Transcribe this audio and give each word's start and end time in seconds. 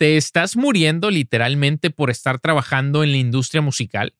¿Te 0.00 0.16
estás 0.16 0.56
muriendo 0.56 1.10
literalmente 1.10 1.90
por 1.90 2.08
estar 2.08 2.38
trabajando 2.38 3.04
en 3.04 3.10
la 3.10 3.18
industria 3.18 3.60
musical? 3.60 4.14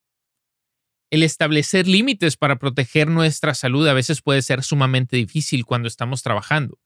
El 1.08 1.22
establecer 1.22 1.88
límites 1.88 2.37
para 2.37 2.58
proteger 2.58 3.08
nuestra 3.08 3.54
salud 3.54 3.88
a 3.88 3.95
veces 3.95 4.21
puede 4.21 4.43
ser 4.43 4.62
sumamente 4.62 5.16
difícil 5.16 5.64
cuando 5.64 5.88
estamos 5.88 6.22
trabajando, 6.22 6.79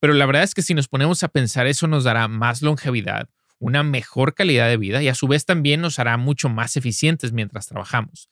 pero 0.00 0.12
la 0.12 0.26
verdad 0.26 0.42
es 0.42 0.54
que 0.54 0.62
si 0.62 0.74
nos 0.74 0.88
ponemos 0.88 1.22
a 1.22 1.28
pensar 1.28 1.68
eso 1.68 1.86
nos 1.86 2.02
dará 2.02 2.26
más 2.26 2.62
longevidad, 2.62 3.28
una 3.60 3.84
mejor 3.84 4.34
calidad 4.34 4.66
de 4.66 4.76
vida 4.76 5.00
y 5.04 5.06
a 5.06 5.14
su 5.14 5.28
vez 5.28 5.46
también 5.46 5.80
nos 5.80 6.00
hará 6.00 6.16
mucho 6.16 6.48
más 6.48 6.76
eficientes 6.76 7.30
mientras 7.30 7.68
trabajamos. 7.68 8.28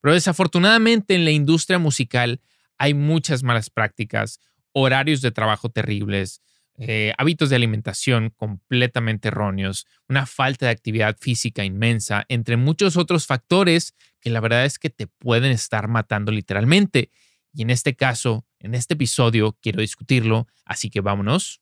Pero 0.00 0.14
desafortunadamente 0.14 1.14
en 1.14 1.24
la 1.24 1.30
industria 1.30 1.78
musical 1.78 2.40
hay 2.78 2.94
muchas 2.94 3.44
malas 3.44 3.70
prácticas, 3.70 4.40
horarios 4.72 5.20
de 5.20 5.30
trabajo 5.30 5.68
terribles, 5.68 6.42
eh, 6.84 7.12
hábitos 7.16 7.48
de 7.48 7.54
alimentación 7.54 8.30
completamente 8.30 9.28
erróneos, 9.28 9.86
una 10.08 10.26
falta 10.26 10.66
de 10.66 10.72
actividad 10.72 11.16
física 11.16 11.64
inmensa, 11.64 12.24
entre 12.28 12.56
muchos 12.56 12.96
otros 12.96 13.24
factores 13.24 13.94
que 14.20 14.30
la 14.30 14.40
verdad 14.40 14.64
es 14.64 14.80
que 14.80 14.90
te 14.90 15.06
pueden 15.06 15.52
estar 15.52 15.86
matando 15.86 16.32
literalmente. 16.32 17.12
Y 17.52 17.62
en 17.62 17.70
este 17.70 17.94
caso, 17.94 18.44
en 18.58 18.74
este 18.74 18.94
episodio, 18.94 19.56
quiero 19.60 19.80
discutirlo, 19.80 20.48
así 20.64 20.90
que 20.90 21.00
vámonos 21.00 21.60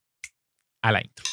a 0.81 0.93
la 0.93 1.03
intro. 1.03 1.25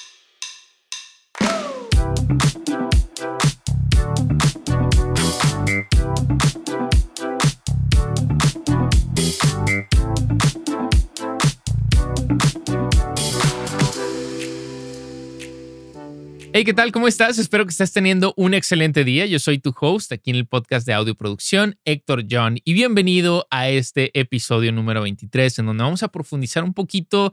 Hey, 16.57 16.63
¿qué 16.63 16.73
tal? 16.73 16.91
¿Cómo 16.91 17.07
estás? 17.07 17.38
Espero 17.38 17.66
que 17.66 17.70
estés 17.70 17.93
teniendo 17.93 18.34
un 18.35 18.55
excelente 18.55 19.03
día. 19.03 19.27
Yo 19.27 19.38
soy 19.38 19.59
tu 19.59 19.75
host 19.79 20.11
aquí 20.11 20.31
en 20.31 20.38
el 20.38 20.47
podcast 20.47 20.88
de 20.88 20.94
audio 20.94 21.14
producción, 21.14 21.80
Héctor 21.86 22.23
John, 22.27 22.58
y 22.64 22.73
bienvenido 22.73 23.45
a 23.52 23.69
este 23.69 24.09
episodio 24.19 24.72
número 24.72 25.03
23, 25.03 25.59
en 25.59 25.67
donde 25.67 25.83
vamos 25.83 26.02
a 26.02 26.08
profundizar 26.08 26.64
un 26.64 26.73
poquito 26.73 27.31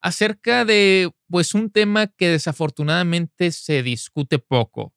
acerca 0.00 0.64
de 0.64 1.10
pues 1.28 1.52
un 1.52 1.68
tema 1.68 2.06
que 2.06 2.30
desafortunadamente 2.30 3.52
se 3.52 3.82
discute 3.82 4.38
poco, 4.38 4.94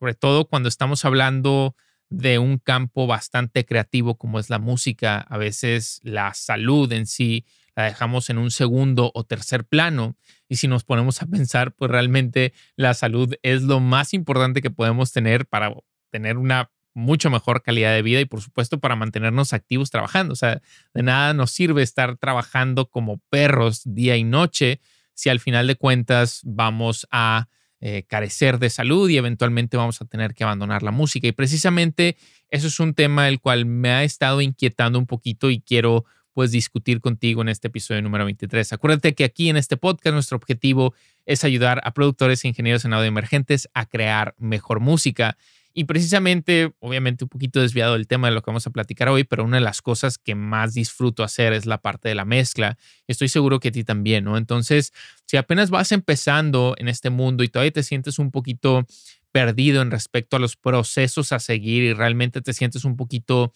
sobre 0.00 0.14
todo 0.14 0.48
cuando 0.48 0.68
estamos 0.68 1.04
hablando 1.04 1.76
de 2.08 2.40
un 2.40 2.58
campo 2.58 3.06
bastante 3.06 3.64
creativo 3.64 4.18
como 4.18 4.40
es 4.40 4.50
la 4.50 4.58
música, 4.58 5.20
a 5.20 5.38
veces 5.38 6.00
la 6.02 6.34
salud 6.34 6.90
en 6.90 7.06
sí 7.06 7.44
la 7.76 7.84
dejamos 7.84 8.30
en 8.30 8.38
un 8.38 8.50
segundo 8.50 9.12
o 9.14 9.24
tercer 9.24 9.64
plano. 9.64 10.16
Y 10.48 10.56
si 10.56 10.66
nos 10.66 10.82
ponemos 10.82 11.22
a 11.22 11.26
pensar, 11.26 11.74
pues 11.74 11.90
realmente 11.90 12.54
la 12.74 12.94
salud 12.94 13.34
es 13.42 13.62
lo 13.62 13.80
más 13.80 14.14
importante 14.14 14.62
que 14.62 14.70
podemos 14.70 15.12
tener 15.12 15.46
para 15.46 15.72
tener 16.10 16.38
una 16.38 16.70
mucho 16.94 17.28
mejor 17.28 17.62
calidad 17.62 17.92
de 17.92 18.00
vida 18.00 18.20
y 18.20 18.24
por 18.24 18.40
supuesto 18.40 18.80
para 18.80 18.96
mantenernos 18.96 19.52
activos 19.52 19.90
trabajando. 19.90 20.32
O 20.32 20.36
sea, 20.36 20.62
de 20.94 21.02
nada 21.02 21.34
nos 21.34 21.50
sirve 21.50 21.82
estar 21.82 22.16
trabajando 22.16 22.88
como 22.88 23.18
perros 23.28 23.82
día 23.84 24.16
y 24.16 24.24
noche 24.24 24.80
si 25.12 25.28
al 25.28 25.38
final 25.38 25.66
de 25.66 25.76
cuentas 25.76 26.40
vamos 26.44 27.06
a 27.10 27.48
eh, 27.80 28.04
carecer 28.08 28.58
de 28.58 28.70
salud 28.70 29.10
y 29.10 29.18
eventualmente 29.18 29.76
vamos 29.76 30.00
a 30.00 30.06
tener 30.06 30.32
que 30.32 30.44
abandonar 30.44 30.82
la 30.82 30.90
música. 30.90 31.26
Y 31.26 31.32
precisamente 31.32 32.16
eso 32.48 32.68
es 32.68 32.80
un 32.80 32.94
tema 32.94 33.28
el 33.28 33.40
cual 33.40 33.66
me 33.66 33.90
ha 33.90 34.02
estado 34.02 34.40
inquietando 34.40 34.98
un 34.98 35.06
poquito 35.06 35.50
y 35.50 35.60
quiero 35.60 36.06
pues 36.36 36.50
discutir 36.50 37.00
contigo 37.00 37.40
en 37.40 37.48
este 37.48 37.68
episodio 37.68 38.02
número 38.02 38.26
23. 38.26 38.74
Acuérdate 38.74 39.14
que 39.14 39.24
aquí 39.24 39.48
en 39.48 39.56
este 39.56 39.78
podcast 39.78 40.12
nuestro 40.12 40.36
objetivo 40.36 40.92
es 41.24 41.44
ayudar 41.44 41.80
a 41.82 41.94
productores 41.94 42.44
e 42.44 42.48
ingenieros 42.48 42.84
en 42.84 42.92
audio 42.92 43.06
emergentes 43.06 43.70
a 43.72 43.86
crear 43.86 44.34
mejor 44.36 44.80
música. 44.80 45.38
Y 45.72 45.84
precisamente, 45.84 46.74
obviamente 46.80 47.24
un 47.24 47.30
poquito 47.30 47.62
desviado 47.62 47.94
del 47.94 48.06
tema 48.06 48.28
de 48.28 48.34
lo 48.34 48.42
que 48.42 48.50
vamos 48.50 48.66
a 48.66 48.70
platicar 48.70 49.08
hoy, 49.08 49.24
pero 49.24 49.44
una 49.44 49.56
de 49.56 49.62
las 49.62 49.80
cosas 49.80 50.18
que 50.18 50.34
más 50.34 50.74
disfruto 50.74 51.24
hacer 51.24 51.54
es 51.54 51.64
la 51.64 51.78
parte 51.78 52.10
de 52.10 52.14
la 52.14 52.26
mezcla. 52.26 52.76
Estoy 53.06 53.28
seguro 53.28 53.58
que 53.58 53.68
a 53.68 53.72
ti 53.72 53.82
también, 53.82 54.24
¿no? 54.24 54.36
Entonces, 54.36 54.92
si 55.24 55.38
apenas 55.38 55.70
vas 55.70 55.90
empezando 55.90 56.74
en 56.76 56.88
este 56.88 57.08
mundo 57.08 57.44
y 57.44 57.48
todavía 57.48 57.72
te 57.72 57.82
sientes 57.82 58.18
un 58.18 58.30
poquito 58.30 58.84
perdido 59.32 59.80
en 59.80 59.90
respecto 59.90 60.36
a 60.36 60.40
los 60.40 60.56
procesos 60.56 61.32
a 61.32 61.38
seguir 61.38 61.82
y 61.82 61.94
realmente 61.94 62.42
te 62.42 62.52
sientes 62.52 62.84
un 62.84 62.98
poquito 62.98 63.54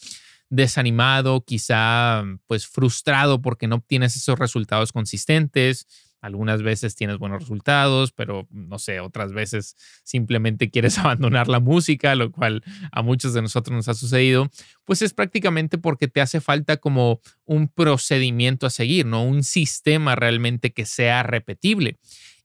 desanimado, 0.50 1.44
quizá 1.44 2.24
pues 2.46 2.66
frustrado 2.66 3.40
porque 3.40 3.68
no 3.68 3.76
obtienes 3.76 4.16
esos 4.16 4.38
resultados 4.38 4.92
consistentes. 4.92 5.86
Algunas 6.20 6.62
veces 6.62 6.96
tienes 6.96 7.16
buenos 7.16 7.40
resultados, 7.40 8.12
pero 8.12 8.46
no 8.50 8.78
sé, 8.78 9.00
otras 9.00 9.32
veces 9.32 9.76
simplemente 10.04 10.70
quieres 10.70 10.98
abandonar 10.98 11.48
la 11.48 11.60
música, 11.60 12.14
lo 12.14 12.30
cual 12.30 12.62
a 12.92 13.00
muchos 13.00 13.32
de 13.32 13.40
nosotros 13.40 13.74
nos 13.74 13.88
ha 13.88 13.94
sucedido, 13.94 14.50
pues 14.84 15.00
es 15.00 15.14
prácticamente 15.14 15.78
porque 15.78 16.08
te 16.08 16.20
hace 16.20 16.42
falta 16.42 16.76
como 16.76 17.20
un 17.46 17.68
procedimiento 17.68 18.66
a 18.66 18.70
seguir, 18.70 19.06
¿no? 19.06 19.24
Un 19.24 19.44
sistema 19.44 20.14
realmente 20.14 20.72
que 20.72 20.84
sea 20.84 21.22
repetible. 21.22 21.98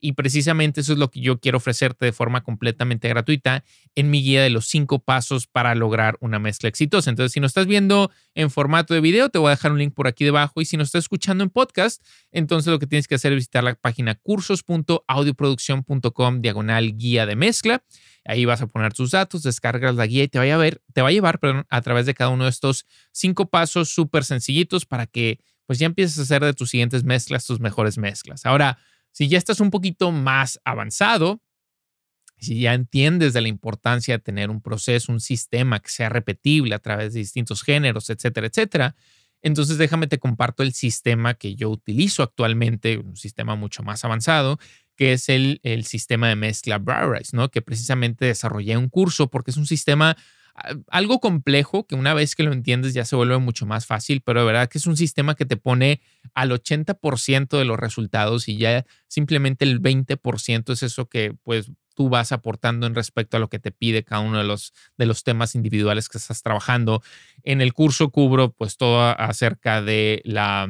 Y 0.05 0.13
precisamente 0.13 0.81
eso 0.81 0.93
es 0.93 0.99
lo 0.99 1.09
que 1.09 1.19
yo 1.19 1.39
quiero 1.39 1.57
ofrecerte 1.57 2.05
de 2.05 2.11
forma 2.11 2.43
completamente 2.43 3.09
gratuita 3.09 3.63
en 3.95 4.11
mi 4.11 4.21
guía 4.21 4.43
de 4.43 4.51
los 4.51 4.67
cinco 4.67 4.99
pasos 4.99 5.47
para 5.47 5.73
lograr 5.73 6.15
una 6.19 6.37
mezcla 6.37 6.69
exitosa. 6.69 7.09
Entonces, 7.09 7.31
si 7.31 7.39
nos 7.39 7.49
estás 7.49 7.65
viendo 7.65 8.11
en 8.35 8.51
formato 8.51 8.93
de 8.93 9.01
video, 9.01 9.29
te 9.29 9.39
voy 9.39 9.47
a 9.47 9.55
dejar 9.55 9.71
un 9.71 9.79
link 9.79 9.95
por 9.95 10.05
aquí 10.05 10.23
debajo. 10.23 10.61
Y 10.61 10.65
si 10.65 10.77
nos 10.77 10.89
estás 10.89 11.05
escuchando 11.05 11.43
en 11.43 11.49
podcast, 11.49 12.03
entonces 12.31 12.71
lo 12.71 12.77
que 12.77 12.85
tienes 12.85 13.07
que 13.07 13.15
hacer 13.15 13.33
es 13.33 13.37
visitar 13.37 13.63
la 13.63 13.73
página 13.73 14.13
cursos.audioproducción.com 14.13 16.41
diagonal 16.41 16.95
guía 16.95 17.25
de 17.25 17.35
mezcla. 17.35 17.83
Ahí 18.25 18.45
vas 18.45 18.61
a 18.61 18.67
poner 18.67 18.93
tus 18.93 19.09
datos, 19.09 19.41
descargas 19.41 19.95
la 19.95 20.05
guía 20.05 20.25
y 20.25 20.27
te 20.27 20.37
va 20.37 20.45
a, 20.45 20.57
ver, 20.57 20.83
te 20.93 21.01
va 21.01 21.07
a 21.07 21.11
llevar 21.11 21.39
a 21.67 21.81
través 21.81 22.05
de 22.05 22.13
cada 22.13 22.29
uno 22.29 22.43
de 22.43 22.51
estos 22.51 22.85
cinco 23.11 23.49
pasos 23.49 23.89
súper 23.89 24.23
sencillitos 24.23 24.85
para 24.85 25.07
que 25.07 25.39
pues 25.65 25.79
ya 25.79 25.87
empieces 25.87 26.19
a 26.19 26.21
hacer 26.21 26.43
de 26.43 26.53
tus 26.53 26.69
siguientes 26.69 27.03
mezclas 27.03 27.47
tus 27.47 27.59
mejores 27.59 27.97
mezclas. 27.97 28.45
Ahora, 28.45 28.77
si 29.15 29.29
ya 29.29 29.37
estás 29.37 29.61
un 29.61 29.71
poquito 29.71 30.11
más 30.11 30.59
avanzado, 30.65 31.41
si 32.37 32.59
ya 32.59 32.73
entiendes 32.73 33.31
de 33.31 33.39
la 33.39 33.47
importancia 33.47 34.17
de 34.17 34.21
tener 34.21 34.49
un 34.49 34.61
proceso, 34.61 35.09
un 35.13 35.21
sistema 35.21 35.79
que 35.79 35.87
sea 35.87 36.09
repetible 36.09 36.75
a 36.75 36.79
través 36.79 37.13
de 37.13 37.21
distintos 37.21 37.63
géneros, 37.63 38.09
etcétera, 38.09 38.47
etcétera, 38.47 38.95
entonces 39.41 39.77
déjame 39.77 40.07
te 40.07 40.19
comparto 40.19 40.63
el 40.63 40.73
sistema 40.73 41.35
que 41.35 41.55
yo 41.55 41.69
utilizo 41.69 42.23
actualmente, 42.23 42.97
un 42.97 43.15
sistema 43.15 43.55
mucho 43.55 43.83
más 43.83 44.03
avanzado, 44.03 44.59
que 44.97 45.13
es 45.13 45.29
el, 45.29 45.61
el 45.63 45.85
sistema 45.85 46.27
de 46.27 46.35
mezcla 46.35 46.77
Browrise, 46.77 47.37
¿no? 47.37 47.49
Que 47.49 47.61
precisamente 47.61 48.25
desarrollé 48.25 48.75
un 48.75 48.89
curso 48.89 49.29
porque 49.29 49.51
es 49.51 49.57
un 49.57 49.65
sistema 49.65 50.17
algo 50.89 51.19
complejo 51.19 51.85
que 51.85 51.95
una 51.95 52.13
vez 52.13 52.35
que 52.35 52.43
lo 52.43 52.53
entiendes 52.53 52.93
ya 52.93 53.05
se 53.05 53.15
vuelve 53.15 53.37
mucho 53.39 53.65
más 53.65 53.85
fácil, 53.85 54.21
pero 54.21 54.39
de 54.39 54.45
verdad 54.45 54.69
que 54.69 54.77
es 54.77 54.87
un 54.87 54.95
sistema 54.95 55.35
que 55.35 55.45
te 55.45 55.57
pone 55.57 56.01
al 56.33 56.51
80% 56.51 57.57
de 57.57 57.65
los 57.65 57.77
resultados 57.77 58.47
y 58.47 58.57
ya 58.57 58.85
simplemente 59.07 59.65
el 59.65 59.81
20% 59.81 60.71
es 60.71 60.83
eso 60.83 61.07
que 61.07 61.35
pues 61.43 61.71
tú 61.93 62.09
vas 62.09 62.31
aportando 62.31 62.87
en 62.87 62.95
respecto 62.95 63.37
a 63.37 63.39
lo 63.39 63.49
que 63.49 63.59
te 63.59 63.71
pide 63.71 64.03
cada 64.03 64.21
uno 64.21 64.37
de 64.37 64.43
los, 64.43 64.73
de 64.97 65.05
los 65.05 65.23
temas 65.23 65.55
individuales 65.55 66.09
que 66.09 66.17
estás 66.17 66.41
trabajando. 66.41 67.01
En 67.43 67.61
el 67.61 67.73
curso 67.73 68.09
cubro 68.09 68.51
pues 68.51 68.77
todo 68.77 69.01
acerca 69.01 69.81
de 69.81 70.21
la 70.25 70.67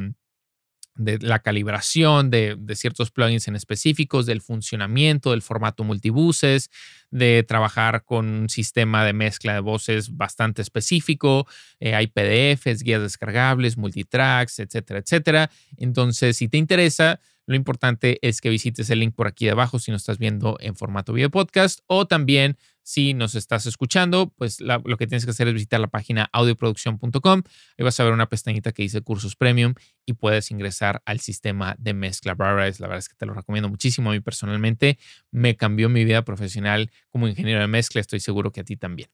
de 0.95 1.19
la 1.19 1.39
calibración 1.39 2.29
de, 2.29 2.57
ciertos 2.73 3.11
plugins 3.11 3.47
en 3.47 3.55
específicos, 3.55 4.25
del 4.25 4.41
funcionamiento 4.41 5.31
del 5.31 5.41
formato 5.41 5.83
multibuses, 5.83 6.71
de 7.11 7.43
trabajar 7.43 8.03
con 8.03 8.25
un 8.25 8.49
sistema 8.49 9.05
de 9.05 9.13
mezcla 9.13 9.53
de 9.53 9.59
voces 9.59 10.15
bastante 10.15 10.61
específico. 10.61 11.47
Eh, 11.79 11.95
hay 11.95 12.07
PDFs, 12.07 12.83
guías 12.83 13.01
descargables, 13.01 13.77
multitracks, 13.77 14.59
etcétera, 14.59 14.99
etcétera. 14.99 15.51
Entonces, 15.77 16.37
si 16.37 16.47
te 16.47 16.57
interesa, 16.57 17.19
lo 17.45 17.55
importante 17.55 18.17
es 18.27 18.41
que 18.41 18.49
visites 18.49 18.89
el 18.89 18.99
link 18.99 19.13
por 19.13 19.27
aquí 19.27 19.45
debajo 19.45 19.79
si 19.79 19.91
nos 19.91 20.01
estás 20.01 20.17
viendo 20.17 20.57
en 20.59 20.75
formato 20.75 21.13
video 21.13 21.29
podcast 21.29 21.81
o 21.87 22.07
también 22.07 22.57
si 22.85 23.15
nos 23.15 23.33
estás 23.33 23.65
escuchando, 23.65 24.31
pues 24.37 24.61
lo 24.61 24.97
que 24.97 25.07
tienes 25.07 25.25
que 25.25 25.31
hacer 25.31 25.47
es 25.47 25.55
visitar 25.55 25.79
la 25.79 25.87
página 25.87 26.29
audioproducción.com. 26.31 27.41
Ahí 27.79 27.83
vas 27.83 27.99
a 27.99 28.03
ver 28.03 28.13
una 28.13 28.29
pestañita 28.29 28.73
que 28.73 28.83
dice 28.83 29.01
cursos 29.01 29.35
premium 29.35 29.73
y 30.05 30.13
puedes 30.13 30.51
ingresar 30.51 31.01
al 31.03 31.19
sistema 31.19 31.75
de 31.79 31.95
mezcla. 31.95 32.35
La 32.37 32.53
verdad 32.53 32.97
es 32.97 33.09
que 33.09 33.15
te 33.15 33.25
lo 33.25 33.33
recomiendo 33.33 33.69
muchísimo. 33.69 34.11
A 34.11 34.13
mí 34.13 34.19
personalmente 34.19 34.99
me 35.31 35.57
cambió 35.57 35.89
mi 35.89 36.05
vida 36.05 36.23
profesional 36.23 36.91
como 37.09 37.27
ingeniero 37.27 37.59
de 37.59 37.67
mezcla. 37.67 38.01
Estoy 38.01 38.19
seguro 38.19 38.51
que 38.51 38.61
a 38.61 38.63
ti 38.63 38.77
también. 38.77 39.09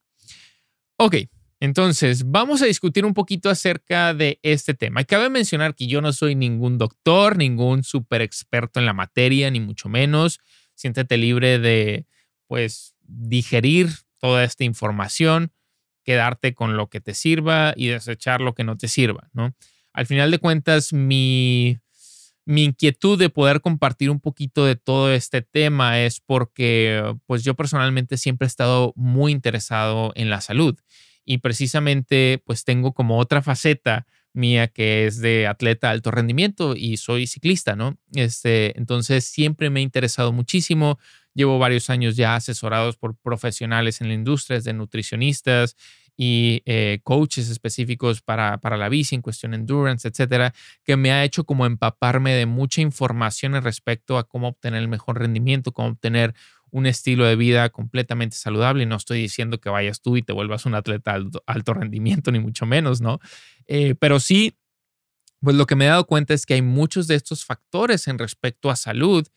Ok, 0.97 1.15
entonces, 1.61 2.29
vamos 2.29 2.61
a 2.61 2.65
discutir 2.65 3.05
un 3.05 3.13
poquito 3.13 3.49
acerca 3.49 4.13
de 4.13 4.37
este 4.43 4.73
tema. 4.73 5.05
Cabe 5.05 5.29
mencionar 5.29 5.75
que 5.75 5.87
yo 5.87 6.01
no 6.01 6.11
soy 6.11 6.35
ningún 6.35 6.77
doctor, 6.77 7.37
ningún 7.37 7.83
super 7.85 8.21
experto 8.21 8.81
en 8.81 8.85
la 8.85 8.93
materia, 8.93 9.49
ni 9.49 9.61
mucho 9.61 9.87
menos. 9.87 10.39
Siéntete 10.75 11.15
libre 11.15 11.57
de, 11.57 12.05
pues, 12.47 12.90
digerir 13.11 13.89
toda 14.19 14.43
esta 14.43 14.63
información, 14.63 15.51
quedarte 16.03 16.53
con 16.53 16.77
lo 16.77 16.89
que 16.89 17.01
te 17.01 17.13
sirva 17.13 17.73
y 17.75 17.87
desechar 17.87 18.41
lo 18.41 18.53
que 18.53 18.63
no 18.63 18.77
te 18.77 18.87
sirva, 18.87 19.29
¿no? 19.33 19.53
Al 19.93 20.05
final 20.05 20.31
de 20.31 20.39
cuentas, 20.39 20.93
mi, 20.93 21.79
mi 22.45 22.63
inquietud 22.63 23.19
de 23.19 23.29
poder 23.29 23.61
compartir 23.61 24.09
un 24.09 24.19
poquito 24.19 24.65
de 24.65 24.75
todo 24.75 25.11
este 25.11 25.41
tema 25.41 26.01
es 26.01 26.21
porque 26.21 27.15
pues 27.25 27.43
yo 27.43 27.55
personalmente 27.55 28.17
siempre 28.17 28.45
he 28.45 28.47
estado 28.47 28.93
muy 28.95 29.31
interesado 29.31 30.11
en 30.15 30.29
la 30.29 30.41
salud 30.41 30.79
y 31.25 31.39
precisamente 31.39 32.41
pues 32.45 32.63
tengo 32.63 32.93
como 32.93 33.17
otra 33.17 33.41
faceta 33.41 34.07
mía 34.33 34.67
que 34.67 35.05
es 35.05 35.19
de 35.19 35.45
atleta 35.47 35.89
alto 35.89 36.09
rendimiento 36.09 36.75
y 36.75 36.97
soy 36.97 37.27
ciclista, 37.27 37.75
¿no? 37.75 37.97
Este, 38.13 38.77
entonces 38.77 39.25
siempre 39.25 39.69
me 39.69 39.81
ha 39.81 39.83
interesado 39.83 40.31
muchísimo. 40.31 40.99
Llevo 41.33 41.59
varios 41.59 41.89
años 41.89 42.15
ya 42.15 42.35
asesorados 42.35 42.97
por 42.97 43.15
profesionales 43.15 44.01
en 44.01 44.07
la 44.09 44.13
industria, 44.13 44.59
de 44.59 44.73
nutricionistas, 44.73 45.75
y 46.17 46.61
eh, 46.65 46.99
coaches 47.03 47.49
específicos 47.49 48.21
para, 48.21 48.59
para 48.59 48.77
la 48.77 48.89
bici 48.89 49.15
en 49.15 49.21
cuestión 49.21 49.53
endurance, 49.53 50.07
etcétera, 50.07 50.53
que 50.83 50.97
me 50.97 51.11
ha 51.11 51.23
hecho 51.23 51.45
como 51.45 51.65
empaparme 51.65 52.33
de 52.33 52.45
mucha 52.45 52.81
información 52.81 53.59
respecto 53.63 54.17
a 54.17 54.27
cómo 54.27 54.49
obtener 54.49 54.81
el 54.81 54.87
mejor 54.87 55.19
rendimiento, 55.19 55.71
cómo 55.71 55.89
obtener 55.89 56.35
un 56.69 56.85
estilo 56.85 57.25
de 57.25 57.35
vida 57.35 57.69
completamente 57.69 58.35
saludable. 58.35 58.83
Y 58.83 58.85
no 58.85 58.97
estoy 58.97 59.19
diciendo 59.21 59.59
que 59.59 59.69
vayas 59.69 60.01
tú 60.01 60.17
y 60.17 60.21
te 60.21 60.33
vuelvas 60.33 60.65
un 60.65 60.75
atleta 60.75 61.13
alto, 61.13 61.43
alto 61.45 61.73
rendimiento, 61.73 62.31
ni 62.31 62.39
mucho 62.39 62.65
menos, 62.65 63.01
¿no? 63.01 63.19
Eh, 63.67 63.95
pero 63.99 64.19
sí, 64.19 64.55
pues 65.41 65.55
lo 65.55 65.65
que 65.65 65.75
me 65.75 65.85
he 65.85 65.89
dado 65.89 66.05
cuenta 66.05 66.33
es 66.33 66.45
que 66.45 66.53
hay 66.53 66.61
muchos 66.61 67.07
de 67.07 67.15
estos 67.15 67.45
factores 67.45 68.07
en 68.07 68.19
respecto 68.19 68.69
a 68.69 68.75
salud 68.75 69.27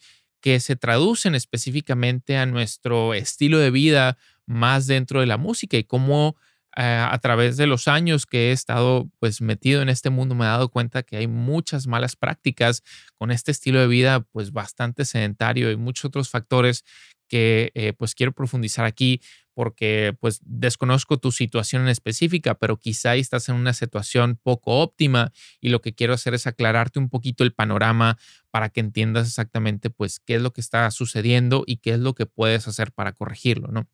que 0.45 0.61
se 0.61 0.77
traducen 0.77 1.35
específicamente 1.35 2.37
a 2.37 2.45
nuestro 2.45 3.15
estilo 3.15 3.59
de 3.59 3.71
vida 3.71 4.19
más 4.45 4.87
dentro 4.87 5.21
de 5.21 5.27
la 5.27 5.39
música 5.39 5.79
y 5.79 5.85
cómo 5.85 6.37
eh, 6.77 6.83
a 6.83 7.17
través 7.17 7.57
de 7.57 7.67
los 7.67 7.89
años 7.89 8.27
que 8.27 8.51
he 8.51 8.53
estado 8.53 9.09
pues 9.21 9.41
metido 9.41 9.81
en 9.81 9.89
este 9.89 10.11
mundo 10.11 10.35
me 10.35 10.45
he 10.45 10.49
dado 10.49 10.69
cuenta 10.69 11.03
que 11.03 11.17
hay 11.17 11.29
muchas 11.29 11.87
malas 11.87 12.15
prácticas 12.15 12.83
con 13.17 13.31
este 13.31 13.53
estilo 13.53 13.81
de 13.81 13.87
vida 13.87 14.21
pues 14.21 14.53
bastante 14.53 15.07
sedentario 15.07 15.71
y 15.71 15.79
muchos 15.79 16.05
otros 16.05 16.29
factores 16.29 16.85
que 17.27 17.73
eh, 17.75 17.95
pues 17.95 18.15
quiero 18.15 18.33
profundizar 18.33 18.85
aquí 18.85 19.23
porque 19.55 20.15
pues 20.21 20.41
desconozco 20.45 21.17
tu 21.19 21.33
situación 21.33 21.83
en 21.83 21.89
específica, 21.89 22.55
pero 22.55 22.77
quizá 22.77 23.15
estás 23.15 23.49
en 23.49 23.55
una 23.55 23.73
situación 23.73 24.39
poco 24.43 24.81
óptima 24.81 25.33
y 25.61 25.71
lo 25.71 25.81
que 25.81 25.95
quiero 25.95 26.13
hacer 26.13 26.35
es 26.35 26.47
aclararte 26.47 26.99
un 26.99 27.09
poquito 27.09 27.45
el 27.45 27.53
panorama 27.53 28.19
para 28.51 28.69
que 28.69 28.81
entiendas 28.81 29.29
exactamente 29.29 29.91
pues 29.91 30.21
qué 30.21 30.35
es 30.37 30.43
lo 30.43 30.53
que 30.53 30.61
está 30.61 30.91
sucediendo 30.91 31.65
y 31.67 31.79
qué 31.79 31.93
es 31.93 32.01
lo 32.01 32.15
que 32.15 32.27
puedes 32.27 32.69
hacer 32.69 32.93
para 32.93 33.13
corregirlo, 33.13 33.69
¿no? 33.69 33.89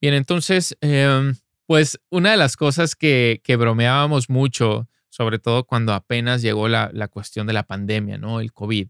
Bien, 0.00 0.14
entonces, 0.14 0.76
em, 0.80 1.34
pues 1.66 2.00
una 2.10 2.30
de 2.30 2.36
las 2.36 2.56
cosas 2.56 2.94
que, 2.94 3.40
bromeábamos 3.58 4.30
mucho, 4.30 4.88
sobre 5.10 5.38
todo 5.38 5.64
cuando 5.64 5.92
apenas 5.92 6.42
llegó 6.42 6.68
la, 6.68 7.08
cuestión 7.08 7.46
de 7.46 7.52
la 7.52 7.64
pandemia, 7.64 8.18
¿no? 8.18 8.40
El 8.40 8.52
COVID, 8.52 8.88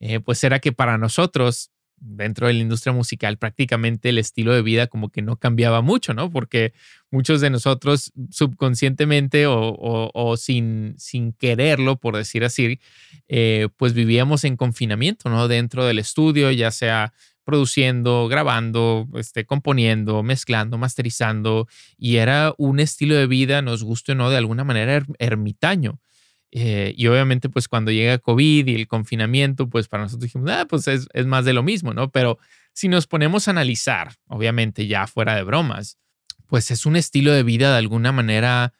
eh, 0.00 0.20
pues 0.20 0.42
era 0.42 0.58
que 0.58 0.72
para 0.72 0.98
nosotros, 0.98 1.70
dentro 2.00 2.46
de 2.46 2.54
la 2.54 2.60
industria 2.60 2.92
musical, 2.92 3.36
prácticamente 3.36 4.08
el 4.08 4.18
estilo 4.18 4.52
de 4.54 4.62
vida 4.62 4.86
como 4.86 5.10
que 5.10 5.22
no 5.22 5.36
cambiaba 5.36 5.82
mucho, 5.82 6.14
¿no? 6.14 6.30
Porque 6.30 6.72
muchos 7.10 7.40
de 7.40 7.50
nosotros 7.50 8.12
subconscientemente 8.30 9.44
o, 9.46 10.34
sin, 10.36 10.94
sin 10.98 11.32
quererlo, 11.32 11.96
por 11.96 12.16
decir 12.16 12.44
así, 12.44 12.80
eh, 13.28 13.68
pues 13.76 13.92
vivíamos 13.92 14.44
en 14.44 14.56
confinamiento, 14.56 15.28
¿no? 15.28 15.46
Dentro 15.46 15.84
del 15.84 15.98
estudio, 15.98 16.50
ya 16.50 16.70
sea 16.70 17.12
produciendo, 17.44 18.28
grabando, 18.28 19.08
este, 19.14 19.44
componiendo, 19.44 20.22
mezclando, 20.22 20.78
masterizando, 20.78 21.68
y 21.98 22.16
era 22.16 22.54
un 22.58 22.80
estilo 22.80 23.16
de 23.16 23.26
vida, 23.26 23.60
nos 23.60 23.82
guste 23.82 24.12
o 24.12 24.14
no, 24.14 24.30
de 24.30 24.36
alguna 24.36 24.64
manera 24.64 25.04
ermitaño. 25.18 25.98
Eh, 26.52 26.94
y 26.96 27.06
obviamente, 27.06 27.48
pues 27.48 27.68
cuando 27.68 27.90
llega 27.90 28.18
COVID 28.18 28.66
y 28.66 28.74
el 28.74 28.88
confinamiento, 28.88 29.68
pues 29.68 29.88
para 29.88 30.02
nosotros 30.02 30.24
dijimos, 30.24 30.50
ah, 30.50 30.66
pues 30.68 30.88
es, 30.88 31.08
más 31.26 31.44
de 31.44 31.52
lo 31.52 31.62
mismo, 31.62 31.94
¿no? 31.94 32.10
Pero 32.10 32.38
si 32.72 32.88
nos 32.88 33.06
ponemos 33.06 33.46
a 33.46 33.52
analizar, 33.52 34.14
obviamente 34.26 34.86
ya 34.86 35.06
fuera 35.06 35.36
de 35.36 35.44
bromas, 35.44 35.98
pues 36.46 36.70
es 36.70 36.86
un 36.86 36.96
estilo 36.96 37.32
de 37.32 37.44
vida 37.44 37.70
de 37.70 37.78
alguna 37.78 38.10
manera 38.10 38.72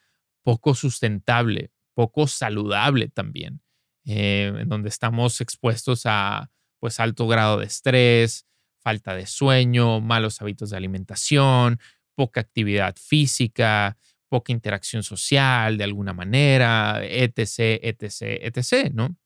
poco 0.43 0.75
sustentable, 0.75 1.71
poco 1.95 2.27
saludable 2.27 3.09
también, 3.09 3.63
eh, 4.05 4.53
en 4.59 4.69
donde 4.69 4.89
estamos 4.89 5.41
expuestos 5.41 6.03
a 6.07 6.51
pues 6.81 6.99
alto 6.99 7.29
grado 7.29 7.59
de 7.59 7.67
estrés, 7.67 8.47
falta 8.81 9.15
de 9.15 9.27
sueño, 9.27 10.01
malos 10.01 10.41
hábitos 10.41 10.71
de 10.71 10.77
alimentación, 10.77 11.79
poca 12.15 12.41
actividad 12.41 12.97
física, 12.97 13.97
poca 14.31 14.53
interacción 14.53 15.03
social 15.03 15.77
de 15.77 15.85
alguna 15.85 16.15
manera, 16.15 17.03
etc., 17.05 17.79
etc., 17.83 18.23
etc., 18.41 18.91
¿no? 18.95 19.17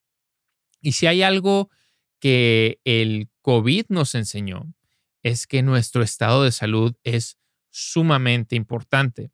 Y 0.80 0.92
si 0.92 1.06
hay 1.06 1.22
algo 1.22 1.70
que 2.18 2.80
el 2.84 3.28
COVID 3.42 3.84
nos 3.90 4.14
enseñó, 4.14 4.74
es 5.22 5.46
que 5.46 5.62
nuestro 5.62 6.02
estado 6.02 6.42
de 6.42 6.52
salud 6.52 6.96
es 7.04 7.38
sumamente 7.70 8.56
importante. 8.56 9.30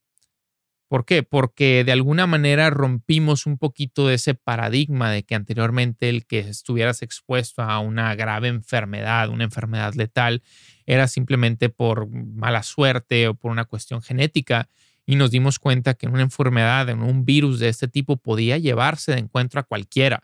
¿Por 0.88 1.04
qué? 1.04 1.22
Porque 1.22 1.84
de 1.84 1.92
alguna 1.92 2.26
manera 2.26 2.68
rompimos 2.68 3.46
un 3.46 3.58
poquito 3.58 4.08
de 4.08 4.14
ese 4.14 4.34
paradigma 4.34 5.12
de 5.12 5.22
que 5.22 5.36
anteriormente 5.36 6.08
el 6.08 6.26
que 6.26 6.40
estuvieras 6.40 7.02
expuesto 7.02 7.62
a 7.62 7.78
una 7.78 8.12
grave 8.16 8.48
enfermedad, 8.48 9.28
una 9.28 9.44
enfermedad 9.44 9.94
letal, 9.94 10.42
era 10.86 11.06
simplemente 11.06 11.68
por 11.68 12.08
mala 12.08 12.64
suerte 12.64 13.28
o 13.28 13.34
por 13.34 13.52
una 13.52 13.66
cuestión 13.66 14.02
genética. 14.02 14.68
Y 15.10 15.16
nos 15.16 15.32
dimos 15.32 15.58
cuenta 15.58 15.94
que 15.94 16.06
una 16.06 16.22
enfermedad, 16.22 16.88
en 16.88 17.02
un 17.02 17.24
virus 17.24 17.58
de 17.58 17.68
este 17.68 17.88
tipo, 17.88 18.16
podía 18.16 18.58
llevarse 18.58 19.10
de 19.10 19.18
encuentro 19.18 19.58
a 19.58 19.64
cualquiera, 19.64 20.22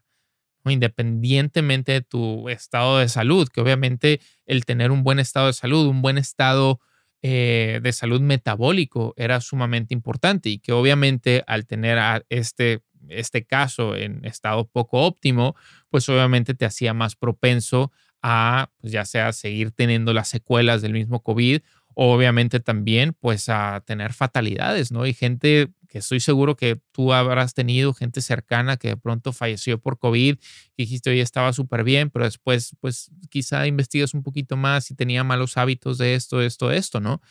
independientemente 0.64 1.90
de 1.90 2.02
tu 2.02 2.48
estado 2.48 2.98
de 2.98 3.08
salud, 3.08 3.48
que 3.48 3.60
obviamente 3.60 4.20
el 4.46 4.64
tener 4.64 4.92
un 4.92 5.02
buen 5.02 5.18
estado 5.18 5.48
de 5.48 5.54
salud, 5.54 5.88
un 5.88 6.02
buen 6.02 6.18
estado 6.18 6.78
eh, 7.20 7.80
de 7.82 7.92
salud 7.92 8.20
metabólico 8.20 9.12
era 9.16 9.40
sumamente 9.40 9.92
importante 9.92 10.50
y 10.50 10.58
que 10.60 10.70
obviamente 10.70 11.42
al 11.48 11.66
tener 11.66 12.24
este, 12.28 12.84
este 13.08 13.44
caso 13.44 13.96
en 13.96 14.24
estado 14.24 14.68
poco 14.68 15.00
óptimo, 15.00 15.56
pues 15.90 16.08
obviamente 16.08 16.54
te 16.54 16.64
hacía 16.64 16.94
más 16.94 17.16
propenso 17.16 17.90
a, 18.22 18.70
pues 18.78 18.92
ya 18.92 19.04
sea 19.04 19.32
seguir 19.32 19.72
teniendo 19.72 20.12
las 20.12 20.28
secuelas 20.28 20.80
del 20.80 20.92
mismo 20.92 21.24
COVID 21.24 21.60
obviamente 21.98 22.60
también 22.60 23.16
pues 23.18 23.48
a 23.48 23.82
tener 23.86 24.12
fatalidades, 24.12 24.92
¿no? 24.92 25.06
Y 25.06 25.14
gente 25.14 25.72
que 25.88 25.98
estoy 25.98 26.20
seguro 26.20 26.54
que 26.54 26.78
tú 26.92 27.14
habrás 27.14 27.54
tenido, 27.54 27.94
gente 27.94 28.20
cercana 28.20 28.76
que 28.76 28.88
de 28.88 28.96
pronto 28.98 29.32
falleció 29.32 29.80
por 29.80 29.98
COVID, 29.98 30.36
que 30.36 30.42
dijiste, 30.76 31.08
oye, 31.08 31.22
estaba 31.22 31.54
súper 31.54 31.84
bien, 31.84 32.10
pero 32.10 32.26
después 32.26 32.76
pues 32.80 33.10
quizá 33.30 33.66
investigas 33.66 34.12
un 34.12 34.22
poquito 34.22 34.58
más 34.58 34.90
y 34.90 34.94
tenía 34.94 35.24
malos 35.24 35.56
hábitos 35.56 35.96
de 35.96 36.14
esto, 36.14 36.42
esto, 36.42 36.70
esto, 36.70 37.00
¿no? 37.00 37.22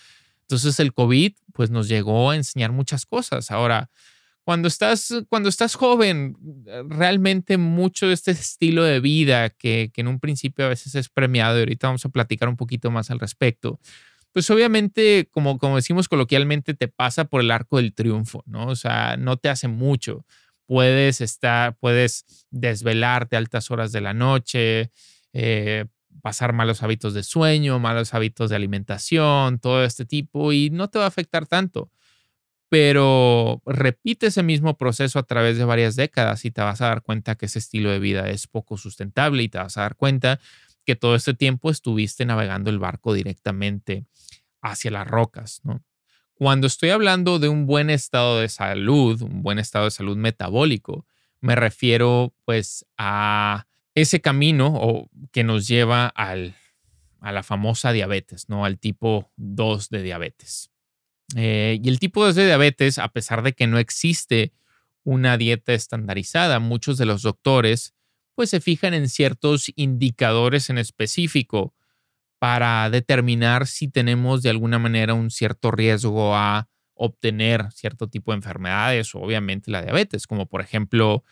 Entonces 0.41 0.79
el 0.79 0.93
COVID 0.93 1.33
pues 1.53 1.69
nos 1.69 1.87
llegó 1.87 2.31
a 2.31 2.35
enseñar 2.35 2.71
muchas 2.71 3.05
cosas. 3.05 3.51
Ahora, 3.51 3.91
cuando 4.43 4.67
estás, 4.67 5.13
cuando 5.29 5.47
estás 5.49 5.75
joven, 5.75 6.37
realmente 6.89 7.57
mucho 7.57 8.07
de 8.07 8.15
este 8.15 8.31
estilo 8.31 8.83
de 8.83 8.99
vida 8.99 9.51
que, 9.51 9.91
que 9.93 10.01
en 10.01 10.07
un 10.07 10.19
principio 10.19 10.65
a 10.65 10.69
veces 10.69 10.95
es 10.95 11.09
premiado 11.09 11.57
y 11.57 11.59
ahorita 11.59 11.87
vamos 11.87 12.05
a 12.05 12.09
platicar 12.09 12.49
un 12.49 12.57
poquito 12.57 12.89
más 12.89 13.11
al 13.11 13.19
respecto, 13.19 13.79
pues 14.35 14.49
obviamente, 14.49 15.29
como, 15.31 15.57
como 15.57 15.77
decimos 15.77 16.09
coloquialmente, 16.09 16.73
te 16.73 16.89
pasa 16.89 17.23
por 17.23 17.39
el 17.39 17.51
arco 17.51 17.77
del 17.77 17.93
triunfo, 17.93 18.43
¿no? 18.45 18.67
O 18.67 18.75
sea, 18.75 19.15
no 19.15 19.37
te 19.37 19.47
hace 19.47 19.69
mucho. 19.69 20.25
Puedes 20.65 21.21
estar, 21.21 21.77
puedes 21.77 22.25
desvelarte 22.51 23.37
altas 23.37 23.71
horas 23.71 23.93
de 23.93 24.01
la 24.01 24.13
noche, 24.13 24.91
eh, 25.31 25.85
pasar 26.21 26.51
malos 26.51 26.83
hábitos 26.83 27.13
de 27.13 27.23
sueño, 27.23 27.79
malos 27.79 28.13
hábitos 28.13 28.49
de 28.49 28.57
alimentación, 28.57 29.57
todo 29.59 29.85
este 29.85 30.03
tipo, 30.03 30.51
y 30.51 30.69
no 30.69 30.89
te 30.89 30.99
va 30.99 31.05
a 31.05 31.07
afectar 31.07 31.47
tanto. 31.47 31.89
Pero 32.67 33.61
repite 33.65 34.27
ese 34.27 34.43
mismo 34.43 34.75
proceso 34.77 35.17
a 35.17 35.23
través 35.23 35.57
de 35.57 35.63
varias 35.63 35.95
décadas 35.95 36.43
y 36.43 36.51
te 36.51 36.59
vas 36.59 36.81
a 36.81 36.87
dar 36.89 37.03
cuenta 37.03 37.35
que 37.35 37.45
ese 37.45 37.59
estilo 37.59 37.89
de 37.89 37.99
vida 37.99 38.29
es 38.29 38.47
poco 38.47 38.75
sustentable 38.77 39.43
y 39.43 39.47
te 39.47 39.59
vas 39.59 39.77
a 39.77 39.83
dar 39.83 39.95
cuenta 39.95 40.41
que 40.85 40.95
todo 40.95 41.15
este 41.15 41.33
tiempo 41.33 41.71
estuviste 41.71 42.25
navegando 42.25 42.69
el 42.69 42.79
barco 42.79 43.13
directamente 43.13 44.05
hacia 44.61 44.91
las 44.91 45.07
rocas, 45.07 45.61
¿no? 45.63 45.83
Cuando 46.35 46.67
estoy 46.67 46.89
hablando 46.89 47.39
de 47.39 47.47
un 47.47 47.65
buen 47.65 47.89
estado 47.89 48.39
de 48.39 48.49
salud, 48.49 49.21
un 49.21 49.41
buen 49.41 49.57
estado 49.57 49.85
de 49.85 49.91
salud 49.91 50.17
metabólico, 50.17 51.05
me 51.39 51.55
refiero 51.55 52.33
pues 52.43 52.85
a 52.97 53.67
ese 53.93 54.19
camino 54.19 54.73
o, 54.75 55.09
que 55.31 55.45
nos 55.45 55.67
lleva 55.67 56.07
al, 56.07 56.55
a 57.21 57.31
la 57.31 57.41
famosa 57.41 57.93
diabetes, 57.93 58.49
¿no? 58.49 58.65
Al 58.65 58.79
tipo 58.79 59.31
2 59.37 59.89
de 59.89 60.03
diabetes. 60.03 60.71
Eh, 61.37 61.79
y 61.81 61.87
el 61.87 61.99
tipo 61.99 62.25
2 62.25 62.35
de 62.35 62.45
diabetes, 62.45 62.99
a 62.99 63.07
pesar 63.07 63.41
de 63.41 63.53
que 63.53 63.67
no 63.67 63.79
existe 63.79 64.51
una 65.03 65.37
dieta 65.37 65.73
estandarizada, 65.73 66.59
muchos 66.59 66.97
de 66.97 67.05
los 67.05 67.21
doctores 67.21 67.93
pues 68.35 68.49
se 68.49 68.61
fijan 68.61 68.93
en 68.93 69.09
ciertos 69.09 69.71
indicadores 69.75 70.69
en 70.69 70.77
específico 70.77 71.73
para 72.37 72.89
determinar 72.89 73.65
si 73.65 73.87
tenemos 73.87 74.43
de 74.43 74.49
alguna 74.49 74.77
manera 74.77 75.13
un 75.13 75.31
cierto 75.31 75.71
riesgo 75.71 76.35
a 76.35 76.67
obtener 76.93 77.71
cierto 77.71 78.07
tipo 78.07 78.31
de 78.31 78.37
enfermedades 78.37 79.15
o 79.15 79.19
obviamente 79.19 79.71
la 79.71 79.81
diabetes, 79.81 80.27
como 80.27 80.45
por 80.45 80.61
ejemplo 80.61 81.23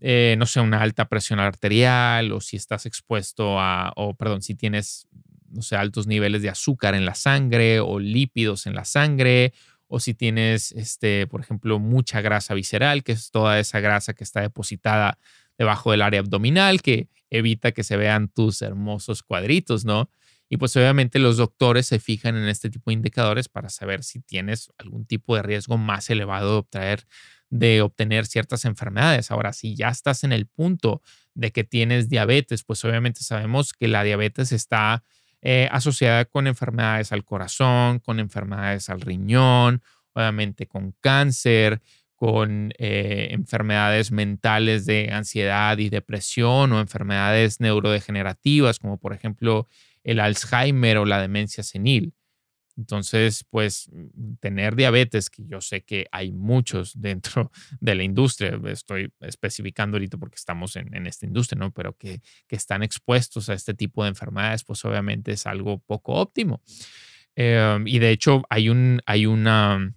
eh, 0.00 0.34
no 0.38 0.46
sé, 0.46 0.60
una 0.60 0.82
alta 0.82 1.08
presión 1.08 1.40
arterial 1.40 2.32
o 2.32 2.40
si 2.40 2.56
estás 2.56 2.84
expuesto 2.84 3.60
a, 3.60 3.92
o 3.96 4.14
perdón, 4.14 4.42
si 4.42 4.54
tienes, 4.54 5.06
no 5.48 5.62
sé, 5.62 5.76
altos 5.76 6.06
niveles 6.06 6.42
de 6.42 6.50
azúcar 6.50 6.94
en 6.94 7.06
la 7.06 7.14
sangre 7.14 7.80
o 7.80 7.98
lípidos 7.98 8.66
en 8.66 8.74
la 8.74 8.84
sangre 8.84 9.52
o 9.86 10.00
si 10.00 10.14
tienes, 10.14 10.72
este, 10.72 11.26
por 11.26 11.40
ejemplo, 11.40 11.78
mucha 11.78 12.20
grasa 12.20 12.54
visceral, 12.54 13.04
que 13.04 13.12
es 13.12 13.30
toda 13.30 13.58
esa 13.60 13.80
grasa 13.80 14.14
que 14.14 14.24
está 14.24 14.40
depositada 14.40 15.18
debajo 15.58 15.90
del 15.90 16.02
área 16.02 16.20
abdominal, 16.20 16.82
que 16.82 17.08
evita 17.30 17.72
que 17.72 17.84
se 17.84 17.96
vean 17.96 18.28
tus 18.28 18.62
hermosos 18.62 19.22
cuadritos, 19.22 19.84
¿no? 19.84 20.10
Y 20.48 20.56
pues 20.56 20.76
obviamente 20.76 21.18
los 21.18 21.36
doctores 21.36 21.86
se 21.86 21.98
fijan 21.98 22.36
en 22.36 22.48
este 22.48 22.70
tipo 22.70 22.90
de 22.90 22.94
indicadores 22.94 23.48
para 23.48 23.70
saber 23.70 24.04
si 24.04 24.20
tienes 24.20 24.70
algún 24.78 25.06
tipo 25.06 25.34
de 25.34 25.42
riesgo 25.42 25.78
más 25.78 26.10
elevado 26.10 26.52
de 26.52 26.58
obtener, 26.58 27.06
de 27.50 27.82
obtener 27.82 28.26
ciertas 28.26 28.64
enfermedades. 28.64 29.30
Ahora, 29.30 29.52
si 29.52 29.74
ya 29.74 29.88
estás 29.88 30.22
en 30.22 30.32
el 30.32 30.46
punto 30.46 31.02
de 31.34 31.50
que 31.50 31.64
tienes 31.64 32.08
diabetes, 32.08 32.62
pues 32.62 32.84
obviamente 32.84 33.20
sabemos 33.22 33.72
que 33.72 33.88
la 33.88 34.04
diabetes 34.04 34.52
está 34.52 35.02
eh, 35.42 35.68
asociada 35.72 36.24
con 36.24 36.46
enfermedades 36.46 37.12
al 37.12 37.24
corazón, 37.24 37.98
con 37.98 38.20
enfermedades 38.20 38.90
al 38.90 39.00
riñón, 39.00 39.82
obviamente 40.12 40.66
con 40.66 40.92
cáncer, 41.00 41.82
con 42.24 42.72
eh, 42.78 43.28
enfermedades 43.32 44.10
mentales 44.10 44.86
de 44.86 45.10
ansiedad 45.12 45.76
y 45.76 45.90
depresión 45.90 46.72
o 46.72 46.80
enfermedades 46.80 47.60
neurodegenerativas 47.60 48.78
como 48.78 48.96
por 48.96 49.12
ejemplo 49.12 49.68
el 50.04 50.20
Alzheimer 50.20 50.96
o 50.96 51.04
la 51.04 51.20
demencia 51.20 51.62
senil. 51.62 52.14
Entonces, 52.78 53.44
pues 53.50 53.90
tener 54.40 54.74
diabetes, 54.74 55.28
que 55.28 55.44
yo 55.46 55.60
sé 55.60 55.82
que 55.82 56.06
hay 56.12 56.32
muchos 56.32 56.98
dentro 56.98 57.52
de 57.78 57.94
la 57.94 58.04
industria, 58.04 58.58
estoy 58.68 59.12
especificando 59.20 59.96
ahorita 59.96 60.16
porque 60.16 60.36
estamos 60.36 60.76
en, 60.76 61.06
esta 61.06 61.26
industria, 61.26 61.58
¿no? 61.58 61.72
Pero 61.74 61.94
que, 61.98 62.22
están 62.48 62.82
expuestos 62.82 63.50
a 63.50 63.52
este 63.52 63.74
tipo 63.74 64.02
de 64.02 64.08
enfermedades, 64.08 64.64
pues 64.64 64.82
obviamente 64.86 65.32
es 65.32 65.44
algo 65.44 65.78
poco 65.80 66.14
óptimo. 66.14 66.62
Em, 67.36 67.86
y 67.86 67.98
de 67.98 68.12
hecho 68.12 68.44
hay 68.48 68.70
un, 68.70 69.02
hay 69.04 69.26
una, 69.26 69.92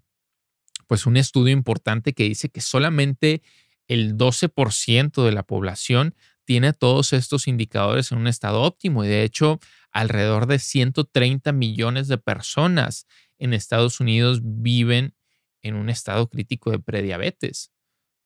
pues 0.87 1.05
un 1.05 1.17
estudio 1.17 1.53
importante 1.53 2.13
que 2.13 2.23
dice 2.23 2.49
que 2.49 2.61
solamente 2.61 3.41
el 3.87 4.17
12% 4.17 5.23
de 5.23 5.31
la 5.31 5.43
población 5.43 6.15
tiene 6.45 6.73
todos 6.73 7.13
estos 7.13 7.47
indicadores 7.47 8.11
en 8.11 8.19
un 8.19 8.27
estado 8.27 8.61
óptimo 8.61 9.03
y 9.03 9.07
de 9.07 9.23
hecho 9.23 9.59
alrededor 9.91 10.47
de 10.47 10.59
130 10.59 11.51
millones 11.51 12.07
de 12.07 12.17
personas 12.17 13.05
en 13.37 13.53
Estados 13.53 13.99
Unidos 13.99 14.39
viven 14.43 15.13
en 15.61 15.75
un 15.75 15.89
estado 15.89 16.29
crítico 16.29 16.71
de 16.71 16.79
prediabetes. 16.79 17.71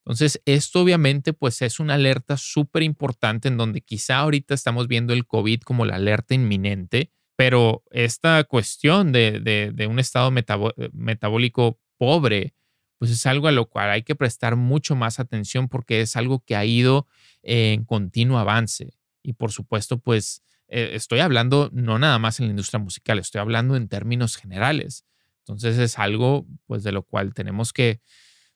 Entonces, 0.06 0.41
esto 0.46 0.82
obviamente 0.82 1.34
pues 1.34 1.62
es 1.62 1.80
una 1.80 1.96
alerta 1.96 2.38
súper 2.38 2.84
importante 2.84 3.48
en 3.48 3.58
donde 3.58 3.82
quizá 3.82 4.20
ahorita 4.20 4.53
estamos 4.53 4.88
viendo 4.88 5.13
el 5.13 5.25
COVID 5.25 5.62
como 5.62 5.86
la 5.86 5.96
alerta 5.96 6.34
inminente, 6.34 7.12
pero 7.36 7.84
esta 7.91 8.44
cuestión 8.44 9.12
de, 9.12 9.74
un 9.89 10.00
estado 10.00 10.32
metabólico 10.94 11.80
pobre, 12.01 12.55
pues 12.98 13.12
es 13.12 13.27
algo 13.27 13.48
a 13.48 13.51
lo 13.51 13.70
cual 13.70 13.91
hay 13.91 14.01
que 14.01 14.15
prestar 14.15 14.55
mucho 14.55 14.96
más 14.96 15.20
atención 15.20 15.70
porque 15.70 16.01
es 16.01 16.15
algo 16.15 16.43
que 16.43 16.55
ha 16.55 16.65
ido 16.65 17.05
en 17.43 17.86
continuo 17.86 18.39
avance. 18.39 18.98
Y 19.22 19.34
por 19.34 19.51
supuesto, 19.51 20.00
pues 20.00 20.41
eh, 20.67 20.96
estoy 20.96 21.20
hablando 21.20 21.70
no 21.72 22.00
nada 22.00 22.17
más 22.17 22.39
en 22.39 22.48
la 22.48 22.50
industria 22.50 22.79
musical, 22.79 23.20
estoy 23.20 23.39
hablando 23.39 23.75
en 23.75 23.88
términos 23.88 24.36
generales. 24.36 25.05
Entonces 25.41 25.77
es 25.77 26.00
algo 26.00 26.48
pues 26.65 26.81
de 26.81 26.91
lo 26.91 27.03
cual 27.03 27.36
tenemos 27.36 27.72
que 27.72 28.01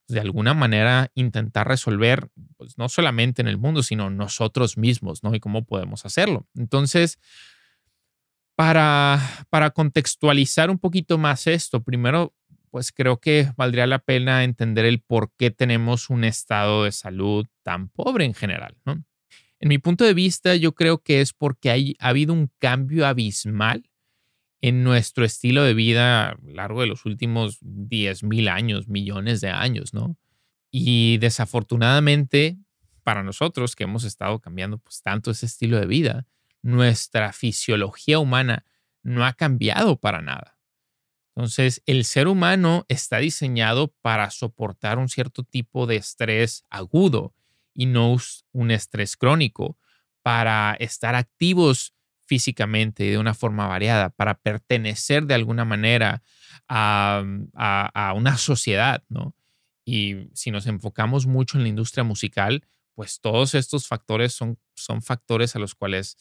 de 0.08 0.22
alguna 0.22 0.56
manera 0.56 1.12
intentar 1.14 1.68
resolver, 1.68 2.30
pues 2.58 2.80
no 2.80 2.90
solamente 2.90 3.44
en 3.44 3.48
el 3.48 3.60
mundo, 3.60 3.84
sino 3.84 4.10
nosotros 4.10 4.76
mismos, 4.76 5.24
¿no? 5.24 5.36
Y 5.36 5.40
cómo 5.40 5.66
podemos 5.66 6.04
hacerlo. 6.04 6.48
Entonces, 6.56 7.20
para, 8.56 9.20
para 9.52 9.70
contextualizar 9.70 10.72
un 10.72 10.80
poquito 10.80 11.18
más 11.18 11.46
esto, 11.46 11.84
primero 11.84 12.34
pues 12.76 12.92
creo 12.92 13.22
que 13.22 13.54
valdría 13.56 13.88
la 13.88 14.00
pena 14.00 14.44
entender 14.44 14.84
el 14.84 15.00
por 15.00 15.32
qué 15.38 15.50
tenemos 15.50 16.10
un 16.10 16.26
estado 16.26 16.84
de 16.84 16.92
salud 16.92 17.48
tan 17.64 17.88
pobre 17.88 18.26
en 18.26 18.34
general. 18.34 18.76
En 18.86 19.70
mi 19.70 19.78
punto 19.78 20.04
de 20.04 20.14
vista, 20.14 20.58
yo 20.58 20.76
creo 20.76 20.98
que 20.98 21.22
es 21.22 21.32
porque 21.32 21.96
ha 21.98 22.10
habido 22.10 22.34
un 22.34 22.52
cambio 22.60 23.08
abismal 23.08 23.90
en 24.60 24.84
nuestro 24.84 25.24
estilo 25.24 25.64
de 25.64 25.74
vida 25.74 26.32
a 26.32 26.38
lo 26.44 26.52
largo 26.52 26.82
de 26.82 26.88
los 26.88 27.06
últimos 27.06 27.62
10.000 27.62 28.50
años, 28.50 28.90
millones 28.90 29.40
de 29.40 29.52
años, 29.52 29.94
¿no? 29.94 30.18
Y 30.70 31.18
desafortunadamente, 31.20 32.58
para 33.04 33.24
nosotros 33.24 33.78
que 33.78 33.86
hemos 33.86 34.04
estado 34.04 34.42
cambiando 34.42 34.80
pues 34.80 35.02
tanto 35.02 35.32
ese 35.32 35.46
estilo 35.46 35.80
de 35.80 35.86
vida, 35.86 36.28
nuestra 36.62 37.32
fisiología 37.32 38.20
humana 38.20 38.66
no 39.02 39.26
ha 39.26 39.32
cambiado 39.32 39.96
para 39.96 40.22
nada. 40.22 40.55
Entonces, 41.36 41.82
el 41.86 42.06
ser 42.06 42.28
humano 42.28 42.86
está 42.88 43.18
diseñado 43.18 43.94
para 44.02 44.30
soportar 44.32 44.98
un 45.00 45.10
cierto 45.10 45.44
tipo 45.44 45.86
de 45.86 45.98
estrés 45.98 46.64
agudo 46.70 47.34
y 47.74 47.88
no 47.88 48.16
un 48.54 48.72
estrés 48.72 49.18
crónico, 49.18 49.78
para 50.22 50.76
estar 50.80 51.14
activos 51.14 51.94
físicamente 52.26 53.04
de 53.04 53.18
una 53.18 53.34
forma 53.34 53.68
variada, 53.68 54.10
para 54.10 54.36
pertenecer 54.40 55.26
de 55.26 55.36
alguna 55.36 55.66
manera 55.66 56.24
a, 56.68 57.24
a 57.54 58.14
una 58.14 58.38
sociedad, 58.38 59.04
¿no? 59.10 59.36
Y 59.86 60.30
si 60.34 60.50
nos 60.50 60.66
enfocamos 60.66 61.28
mucho 61.28 61.58
en 61.58 61.64
la 61.64 61.70
industria 61.70 62.04
musical, 62.04 62.64
pues 62.96 63.20
todos 63.22 63.54
estos 63.56 63.88
factores 63.88 64.34
son, 64.34 64.58
son 64.76 65.02
factores 65.02 65.56
a 65.56 65.60
los 65.60 65.76
cuales 65.76 66.18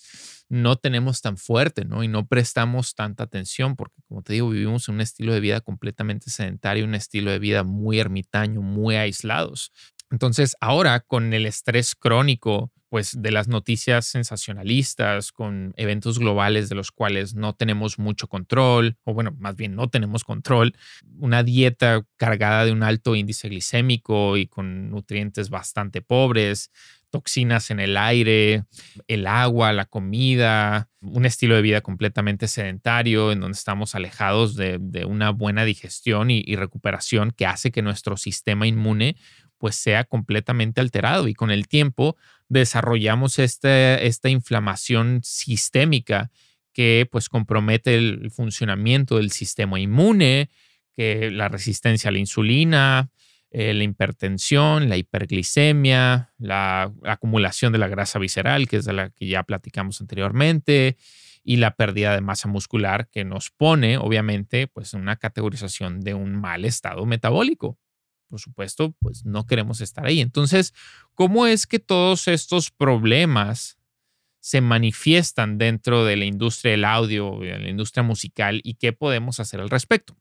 no 0.49 0.77
tenemos 0.77 1.21
tan 1.23 1.37
fuerte, 1.39 1.85
¿no? 1.85 2.03
Y 2.03 2.09
no 2.09 2.27
prestamos 2.27 2.95
tanta 2.95 3.25
atención 3.25 3.77
porque, 3.77 4.03
como 4.09 4.23
te 4.23 4.35
digo, 4.35 4.51
vivimos 4.51 4.89
en 4.89 4.97
un 4.97 5.01
estilo 5.01 5.33
de 5.33 5.41
vida 5.41 5.61
completamente 5.61 6.31
sedentario, 6.31 6.85
un 6.85 6.95
estilo 6.95 7.31
de 7.31 7.39
vida 7.39 7.63
muy 7.65 8.01
ermitaño, 8.01 8.61
muy 8.61 8.97
aislados. 8.97 9.73
Entonces, 10.15 10.55
ahora 10.61 11.01
con 11.01 11.35
el 11.35 11.45
estrés 11.45 11.97
crónico, 11.97 12.71
pues 12.89 13.21
de 13.21 13.33
las 13.33 13.49
noticias 13.49 14.07
sensacionalistas, 14.07 15.33
con 15.33 15.75
eventos 15.77 16.21
globales 16.21 16.69
de 16.69 16.77
los 16.77 16.93
cuales 16.93 17.35
no 17.35 17.57
tenemos 17.57 17.99
mucho 17.99 18.29
control, 18.29 18.97
o 19.03 19.13
bueno, 19.13 19.35
más 19.41 19.57
bien 19.57 19.75
no 19.75 19.91
tenemos 19.91 20.23
control, 20.23 20.77
una 21.19 21.43
dieta 21.43 22.07
cargada 22.17 22.65
de 22.65 22.71
un 22.71 22.85
alto 22.85 23.17
índice 23.17 23.49
glicémico 23.49 24.37
y 24.37 24.47
con 24.47 24.89
nutrientes 24.91 25.51
bastante 25.51 26.01
pobres, 26.01 26.71
toxinas 27.11 27.71
en 27.71 27.81
el 27.81 27.97
aire, 27.97 28.65
el 29.09 29.27
agua, 29.27 29.73
la 29.73 29.87
comida, 29.87 30.91
un 31.01 31.27
estilo 31.27 31.57
de 31.57 31.63
vida 31.63 31.81
completamente 31.81 32.47
sedentario 32.47 33.33
en 33.33 33.41
donde 33.41 33.57
estamos 33.57 33.97
alejados 33.97 34.55
de, 34.55 34.79
una 35.09 35.31
buena 35.31 35.65
digestión 35.65 36.31
y, 36.31 36.45
y 36.47 36.55
recuperación 36.55 37.33
que 37.33 37.47
hace 37.47 37.73
que 37.73 37.83
nuestro 37.83 38.17
sistema 38.17 38.69
inmune 38.69 39.17
pues 39.65 39.77
sea 39.77 40.05
completamente 40.05 40.83
alterado 40.83 41.27
y 41.27 41.33
con 41.33 41.51
el 41.51 41.69
tiempo 41.69 42.19
desarrollamos 42.51 43.39
este, 43.39 44.07
esta 44.07 44.29
inflamación 44.29 45.21
sistémica 45.25 46.31
que 46.75 47.09
pues 47.11 47.31
compromete 47.31 47.95
el 47.95 48.31
funcionamiento 48.31 49.17
del 49.17 49.31
sistema 49.31 49.81
inmune, 49.81 50.51
que 50.95 51.31
la 51.31 51.49
resistencia 51.49 52.11
a 52.11 52.13
la 52.13 52.19
insulina, 52.19 53.09
eh, 53.51 53.73
la 53.73 53.85
hipertensión, 53.85 54.91
la 54.91 54.99
hiperglicemia, 54.99 56.35
la, 56.37 56.93
acumulación 57.05 57.73
de 57.73 57.79
la 57.79 57.89
grasa 57.89 58.19
visceral, 58.19 58.69
que 58.69 58.77
es 58.77 58.85
de 58.85 58.93
la 58.93 59.09
que 59.09 59.29
ya 59.29 59.45
platicamos 59.45 59.99
anteriormente, 60.03 60.99
y 61.43 61.57
la 61.57 61.75
pérdida 61.75 62.15
de 62.15 62.21
masa 62.21 62.49
muscular 62.49 63.09
que 63.11 63.25
nos 63.25 63.51
pone, 63.51 63.97
obviamente, 63.97 64.67
pues 64.67 64.93
en 64.93 65.01
una 65.01 65.17
categorización 65.17 66.03
de 66.03 66.13
un 66.13 66.39
mal 66.39 66.67
estado 66.67 67.07
metabólico 67.07 67.79
por 68.29 68.41
supuesto, 68.41 68.95
pues 69.01 69.25
no 69.25 69.47
queremos 69.47 69.81
estar 69.81 70.07
ahí. 70.07 70.21
Entonces, 70.21 70.75
¿cómo 71.15 71.47
es 71.47 71.67
que 71.67 71.79
todos 71.79 72.29
estos 72.29 72.71
problemas 72.71 73.79
se 74.41 74.61
manifiestan 74.61 75.57
dentro 75.57 76.05
de 76.05 76.17
la 76.17 76.25
industria 76.25 76.73
del 76.73 76.85
audio, 76.85 77.39
de 77.41 77.59
la 77.59 77.69
industria 77.69 78.03
musical 78.03 78.61
y 78.63 78.75
qué 78.75 78.93
podemos 78.93 79.41
hacer 79.41 79.61
al 79.61 79.71
respecto? 79.71 80.17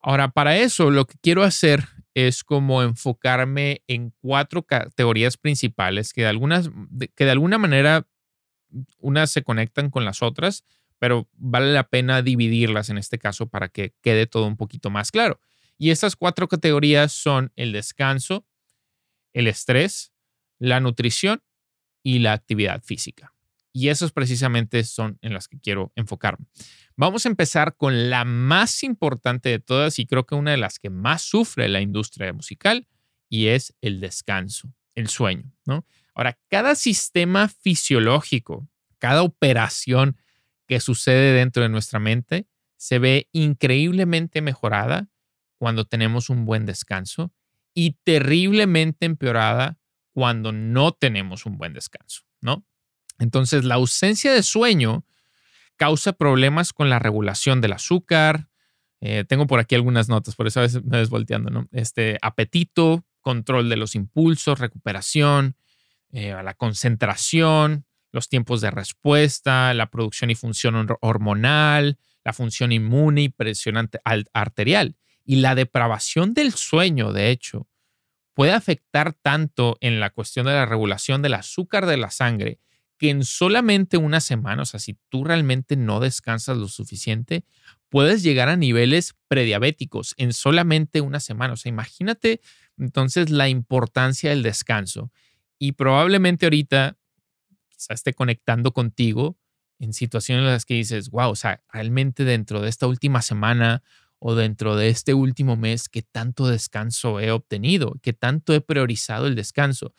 Ahora, 0.00 0.28
para 0.28 0.56
eso 0.56 0.90
lo 0.90 1.06
que 1.06 1.16
quiero 1.20 1.42
hacer 1.42 1.88
es 2.14 2.44
como 2.44 2.82
enfocarme 2.82 3.82
en 3.88 4.14
cuatro 4.22 4.62
categorías 4.62 5.36
principales 5.36 6.12
que 6.12 6.22
de, 6.22 6.28
algunas, 6.28 6.70
que 7.14 7.24
de 7.24 7.30
alguna 7.30 7.58
manera 7.58 8.06
unas 8.98 9.30
se 9.30 9.42
conectan 9.42 9.90
con 9.90 10.04
las 10.04 10.22
otras, 10.22 10.64
pero 10.98 11.28
vale 11.34 11.72
la 11.72 11.88
pena 11.88 12.22
dividirlas 12.22 12.88
en 12.88 12.98
este 12.98 13.18
caso 13.18 13.48
para 13.48 13.68
que 13.68 13.94
quede 14.00 14.26
todo 14.26 14.46
un 14.46 14.56
poquito 14.56 14.90
más 14.90 15.10
claro. 15.10 15.40
Y 15.78 15.90
estas 15.90 16.16
cuatro 16.16 16.48
categorías 16.48 17.12
son 17.12 17.52
el 17.56 17.72
descanso, 17.72 18.46
el 19.32 19.46
estrés, 19.46 20.12
la 20.58 20.80
nutrición 20.80 21.42
y 22.02 22.20
la 22.20 22.32
actividad 22.32 22.82
física. 22.82 23.34
Y 23.72 23.88
esos 23.88 24.10
precisamente 24.12 24.84
son 24.84 25.18
en 25.20 25.34
las 25.34 25.48
que 25.48 25.58
quiero 25.60 25.92
enfocarme. 25.96 26.46
Vamos 26.96 27.26
a 27.26 27.28
empezar 27.28 27.76
con 27.76 28.08
la 28.08 28.24
más 28.24 28.82
importante 28.82 29.50
de 29.50 29.58
todas 29.58 29.98
y 29.98 30.06
creo 30.06 30.24
que 30.24 30.34
una 30.34 30.52
de 30.52 30.56
las 30.56 30.78
que 30.78 30.88
más 30.88 31.20
sufre 31.20 31.68
la 31.68 31.82
industria 31.82 32.32
musical 32.32 32.88
y 33.28 33.48
es 33.48 33.74
el 33.82 34.00
descanso. 34.00 34.72
el 34.94 35.08
sueño, 35.08 35.52
¿no? 35.66 35.84
Ahora, 36.14 36.38
cada 36.48 36.74
sistema 36.74 37.48
fisiológico, 37.48 38.66
cada 38.98 39.22
operación 39.22 40.16
que 40.66 40.80
sucede 40.80 41.34
dentro 41.34 41.62
de 41.62 41.68
nuestra 41.68 41.98
mente 41.98 42.46
se 42.78 42.98
ve 42.98 43.28
increíblemente 43.32 44.40
mejorada 44.40 45.10
cuando 45.58 45.84
tenemos 45.84 46.30
un 46.30 46.44
buen 46.44 46.66
descanso 46.66 47.32
y 47.74 47.98
terriblemente 48.04 49.06
empeorada 49.06 49.78
cuando 50.12 50.52
no 50.52 50.92
tenemos 50.92 51.44
un 51.46 51.58
buen 51.58 51.74
descanso, 51.74 52.22
¿no? 52.40 52.64
Entonces, 53.18 53.64
la 53.64 53.74
ausencia 53.76 54.32
de 54.32 54.42
sueño 54.42 55.04
causa 55.76 56.12
problemas 56.12 56.72
con 56.72 56.88
la 56.88 56.98
regulación 56.98 57.60
del 57.60 57.72
azúcar. 57.72 58.48
Eh, 59.00 59.24
tengo 59.28 59.46
por 59.46 59.60
aquí 59.60 59.74
algunas 59.74 60.08
notas, 60.08 60.34
por 60.34 60.46
eso 60.46 60.60
a 60.60 60.62
veces 60.62 60.82
me 60.84 60.98
desvolteando, 60.98 61.50
¿no? 61.50 61.68
Este 61.70 62.18
apetito, 62.22 63.04
control 63.20 63.68
de 63.68 63.76
los 63.76 63.94
impulsos, 63.94 64.58
recuperación, 64.58 65.56
eh, 66.12 66.34
la 66.42 66.54
concentración, 66.54 67.84
los 68.12 68.28
tiempos 68.28 68.60
de 68.60 68.70
respuesta, 68.70 69.74
la 69.74 69.90
producción 69.90 70.30
y 70.30 70.34
función 70.34 70.88
hormonal, 71.00 71.98
la 72.24 72.32
función 72.32 72.72
inmune 72.72 73.22
y 73.22 73.28
presión 73.28 73.90
arterial. 74.32 74.96
Y 75.26 75.36
la 75.36 75.54
depravación 75.54 76.32
del 76.32 76.52
sueño, 76.54 77.12
de 77.12 77.30
hecho, 77.30 77.68
puede 78.32 78.52
afectar 78.52 79.12
tanto 79.12 79.76
en 79.80 80.00
la 80.00 80.10
cuestión 80.10 80.46
de 80.46 80.52
la 80.52 80.66
regulación 80.66 81.20
del 81.20 81.34
azúcar 81.34 81.86
de 81.86 81.96
la 81.96 82.10
sangre 82.10 82.60
que 82.96 83.10
en 83.10 83.24
solamente 83.24 83.98
una 83.98 84.20
semana, 84.20 84.62
o 84.62 84.64
sea, 84.64 84.80
si 84.80 84.96
tú 85.10 85.24
realmente 85.24 85.76
no 85.76 86.00
descansas 86.00 86.56
lo 86.56 86.68
suficiente, 86.68 87.44
puedes 87.88 88.22
llegar 88.22 88.48
a 88.48 88.56
niveles 88.56 89.14
prediabéticos 89.28 90.14
en 90.16 90.32
solamente 90.32 91.00
una 91.00 91.20
semana. 91.20 91.54
O 91.54 91.56
sea, 91.56 91.70
imagínate 91.70 92.40
entonces 92.78 93.30
la 93.30 93.48
importancia 93.48 94.30
del 94.30 94.42
descanso. 94.42 95.10
Y 95.58 95.72
probablemente 95.72 96.46
ahorita 96.46 96.96
quizás 97.68 97.90
esté 97.90 98.14
conectando 98.14 98.72
contigo 98.72 99.36
en 99.78 99.92
situaciones 99.92 100.44
en 100.44 100.52
las 100.52 100.64
que 100.64 100.74
dices, 100.74 101.10
wow, 101.10 101.30
o 101.30 101.36
sea, 101.36 101.62
realmente 101.70 102.24
dentro 102.24 102.62
de 102.62 102.68
esta 102.70 102.86
última 102.86 103.20
semana 103.20 103.82
o 104.18 104.34
dentro 104.34 104.76
de 104.76 104.88
este 104.88 105.14
último 105.14 105.56
mes, 105.56 105.88
¿qué 105.88 106.02
tanto 106.02 106.46
descanso 106.46 107.20
he 107.20 107.30
obtenido? 107.30 107.96
¿Qué 108.02 108.12
tanto 108.12 108.54
he 108.54 108.60
priorizado 108.60 109.26
el 109.26 109.34
descanso? 109.34 109.92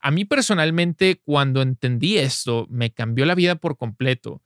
A 0.00 0.10
mí 0.10 0.24
personalmente, 0.24 1.20
cuando 1.24 1.62
entendí 1.62 2.18
esto, 2.18 2.66
me 2.70 2.92
cambió 2.92 3.26
la 3.26 3.34
vida 3.34 3.56
por 3.56 3.76
completo. 3.76 4.42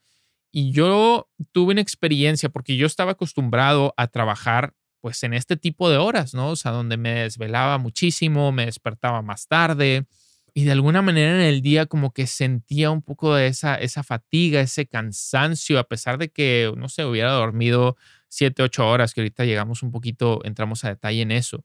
Y 0.51 0.73
yo 0.73 1.31
tuve 1.53 1.73
una 1.73 1.81
experiencia 1.81 2.49
porque 2.49 2.77
yo 2.77 2.87
estaba 2.87 3.13
acostumbrado 3.13 3.95
a 3.97 4.09
trabajar 4.09 4.75
pues 5.01 5.23
en 5.25 5.35
este 5.35 5.57
tipo 5.57 5.91
de 5.91 5.97
horas, 5.97 6.35
¿no? 6.35 6.51
O 6.51 6.57
sea, 6.57 6.71
donde 6.71 6.97
me 6.97 7.23
desvelaba 7.23 7.79
muchísimo, 7.79 8.53
me 8.53 8.67
despertaba 8.67 9.21
más 9.21 9.49
tarde, 9.49 10.07
y 10.55 10.65
de 10.65 10.73
alguna 10.73 11.01
manera 11.01 11.35
en 11.35 11.41
el 11.41 11.63
día 11.63 11.87
como 11.87 12.13
que 12.13 12.27
sentía 12.27 12.91
un 12.91 13.03
poco 13.03 13.35
de 13.35 13.47
esa, 13.47 13.75
esa 13.77 14.03
fatiga, 14.03 14.61
ese 14.61 14.87
cansancio, 14.87 15.79
a 15.79 15.85
pesar 15.85 16.19
de 16.19 16.31
que, 16.31 16.73
no 16.77 16.89
sé, 16.89 17.05
hubiera 17.05 17.33
dormido 17.33 17.97
siete, 18.33 18.63
ocho 18.63 18.89
horas, 18.89 19.13
que 19.13 19.21
ahorita 19.21 19.45
llegamos 19.45 19.83
un 19.83 19.91
poquito, 19.91 20.41
entramos 20.45 20.85
a 20.85 20.89
detalle 20.89 21.21
en 21.21 21.33
eso. 21.33 21.65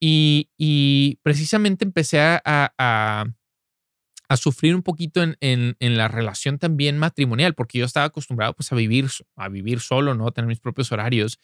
Y, 0.00 0.50
y 0.56 1.18
precisamente 1.22 1.84
empecé 1.84 2.20
a, 2.20 2.42
a, 2.44 3.24
a, 4.28 4.36
sufrir 4.36 4.74
un 4.74 4.82
poquito 4.82 5.22
en, 5.22 5.36
en, 5.40 5.76
en, 5.80 5.96
la 5.96 6.08
relación 6.08 6.58
también 6.58 6.98
matrimonial, 6.98 7.54
porque 7.54 7.78
yo 7.78 7.84
estaba 7.84 8.06
acostumbrado 8.06 8.54
pues 8.54 8.70
a 8.72 8.76
vivir, 8.76 9.08
a 9.36 9.48
vivir 9.48 9.80
solo, 9.80 10.14
¿no? 10.14 10.28
A 10.28 10.32
tener 10.32 10.48
mis 10.48 10.60
propios 10.60 10.90
horarios 10.92 11.38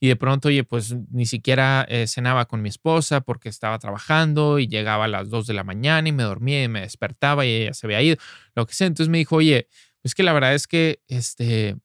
y 0.00 0.08
de 0.08 0.16
pronto, 0.16 0.48
oye, 0.48 0.64
pues 0.64 0.94
ni 1.10 1.24
siquiera 1.24 1.86
eh, 1.88 2.06
cenaba 2.06 2.46
con 2.46 2.60
mi 2.62 2.68
esposa 2.68 3.20
porque 3.20 3.48
estaba 3.48 3.78
trabajando 3.78 4.58
y 4.58 4.66
llegaba 4.66 5.04
a 5.04 5.08
las 5.08 5.30
2 5.30 5.46
de 5.46 5.54
la 5.54 5.64
mañana 5.64 6.08
y 6.08 6.12
me 6.12 6.24
dormía 6.24 6.62
y 6.64 6.68
me 6.68 6.80
despertaba 6.82 7.46
y 7.46 7.50
ella 7.50 7.74
se 7.74 7.86
había 7.86 8.02
ido, 8.02 8.16
lo 8.54 8.66
que 8.66 8.74
sea. 8.74 8.86
Entonces 8.86 9.08
me 9.08 9.18
dijo, 9.18 9.36
oye, 9.36 9.68
pues 10.02 10.14
que 10.14 10.22
la 10.22 10.32
verdad 10.32 10.54
es 10.54 10.66
que, 10.66 11.00
este, 11.08 11.76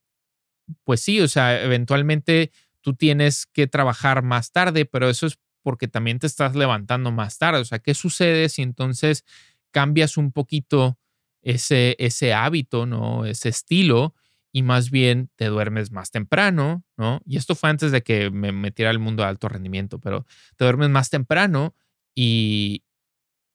pues 0.84 1.02
sí, 1.02 1.22
o 1.22 1.28
sea, 1.28 1.62
eventualmente 1.64 2.52
tú 2.82 2.96
tienes 2.96 3.46
que 3.46 3.68
trabajar 3.68 4.24
más 4.24 4.52
tarde, 4.52 4.86
pero 4.86 5.10
eso 5.10 5.28
es 5.28 5.40
porque 5.62 5.88
también 5.88 6.20
te 6.20 6.28
estás 6.28 6.56
levantando 6.56 7.12
más 7.12 7.38
tarde. 7.38 7.62
O 7.62 7.66
sea, 7.66 7.80
¿qué 7.80 7.94
sucede 7.94 8.50
si 8.50 8.62
entonces 8.62 9.26
cambias 9.72 10.18
un 10.18 10.32
poquito 10.32 10.98
ese, 11.42 11.96
ese 12.00 12.34
hábito, 12.34 12.86
¿no? 12.86 13.26
Ese 13.26 13.50
estilo 13.50 14.16
y 14.52 14.64
más 14.64 14.90
bien 14.90 15.30
te 15.36 15.46
duermes 15.46 15.92
más 15.92 16.12
temprano, 16.12 16.84
¿no? 16.98 17.22
Y 17.26 17.38
esto 17.38 17.56
fue 17.56 17.70
antes 17.70 17.92
de 17.92 18.02
que 18.02 18.32
me 18.32 18.52
metiera 18.52 18.90
al 18.90 19.00
mundo 19.00 19.24
de 19.24 19.30
alto 19.30 19.48
rendimiento, 19.48 20.00
pero 20.00 20.26
te 20.56 20.66
duermes 20.66 20.90
más 20.90 21.10
temprano 21.10 21.76
y, 22.16 22.84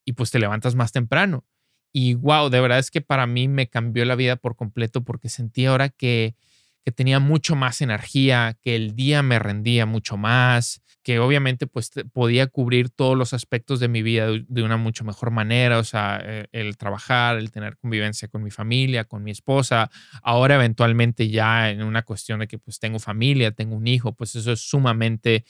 y 0.05 0.12
pues 0.12 0.31
te 0.31 0.38
levantas 0.38 0.74
más 0.74 0.92
temprano. 0.92 1.44
Y 1.92 2.14
wow, 2.14 2.48
de 2.48 2.61
verdad 2.61 2.79
es 2.79 2.90
que 2.90 3.00
para 3.00 3.27
mí 3.27 3.48
me 3.48 3.68
cambió 3.68 4.05
la 4.05 4.16
vida 4.16 4.37
por 4.37 4.57
completo 4.57 5.05
porque 5.05 5.29
sentí 5.29 5.66
ahora 5.66 5.88
que 5.88 6.37
que 6.85 6.92
tenía 6.92 7.18
mucho 7.18 7.57
más 7.57 7.81
energía, 7.81 8.59
que 8.61 8.77
el 8.77 8.94
día 8.94 9.23
me 9.23 9.38
rendía 9.38 9.87
mucho 9.87 10.16
más, 10.16 10.83
que 11.03 11.18
obviamente 11.18 11.66
pues 11.66 11.90
podía 12.12 12.47
cubrir 12.47 12.90
todos 12.90 13.16
los 13.16 13.33
aspectos 13.33 13.81
de 13.81 13.88
mi 13.88 14.03
vida 14.03 14.27
de, 14.31 14.62
una 14.62 14.77
mucho 14.77 15.05
mejor 15.05 15.31
manera, 15.31 15.79
o 15.79 15.85
sea, 15.85 16.20
eh, 16.23 16.47
el 16.53 16.77
trabajar, 16.77 17.37
el 17.37 17.51
tener 17.51 17.77
convivencia 17.77 18.29
con 18.29 18.42
mi 18.42 18.51
familia, 18.51 19.05
con 19.05 19.23
mi 19.23 19.31
esposa, 19.31 19.90
ahora 20.23 20.57
eventualmente 20.57 21.29
ya 21.29 21.70
en 21.70 21.83
una 21.83 22.03
cuestión 22.03 22.40
de 22.40 22.49
que 22.49 22.59
pues 22.59 22.79
tengo 22.79 22.99
familia, 22.99 23.51
tengo 23.53 23.77
un 23.77 23.87
hijo, 23.87 24.14
pues 24.14 24.35
eso 24.35 24.53
es 24.53 24.61
sumamente 24.61 25.44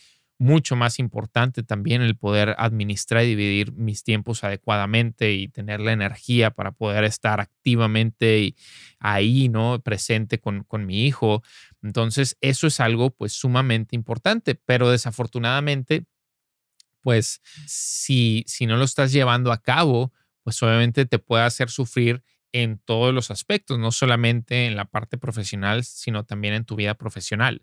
mucho 0.45 0.77
más 0.77 0.99
importante 0.99 1.63
también 1.63 2.03
el 2.03 2.17
poder 2.17 2.55
administrar 2.59 3.25
y 3.25 3.29
dividir 3.29 3.73
mis 3.73 4.05
tiempos 4.05 4.45
adecuadamente 4.45 5.33
y 5.33 5.49
tener 5.49 5.81
la 5.81 5.93
energía 5.93 6.51
para 6.51 6.71
poder 6.71 7.05
estar 7.05 7.41
activamente 7.41 8.55
ahí, 8.99 9.49
¿no? 9.49 9.81
Presente 9.81 10.39
con, 10.39 10.63
con 10.65 10.85
mi 10.85 11.07
hijo. 11.07 11.43
Entonces, 11.83 12.37
eso 12.43 12.67
es 12.67 12.79
algo 12.79 13.09
pues 13.11 13.33
sumamente 13.33 13.97
importante, 13.97 14.55
pero 14.55 14.91
desafortunadamente, 14.91 16.05
pues 17.01 17.41
si, 17.67 18.45
si 18.47 18.67
no 18.67 18.77
lo 18.77 18.85
estás 18.85 19.13
llevando 19.13 19.51
a 19.51 19.63
cabo, 19.63 20.13
pues 20.43 20.63
obviamente 20.63 21.07
te 21.07 21.19
puede 21.19 21.45
hacer 21.45 21.71
sufrir 21.71 22.23
en 22.53 22.79
todos 22.79 23.15
los 23.15 23.31
aspectos, 23.31 23.79
no 23.79 23.93
solamente 23.93 24.67
en 24.67 24.77
la 24.77 24.85
parte 24.85 25.17
profesional, 25.17 25.85
sino 25.85 26.25
también 26.25 26.53
en 26.53 26.67
tu 26.67 26.77
vida 26.77 26.95
profesional. 26.95 27.63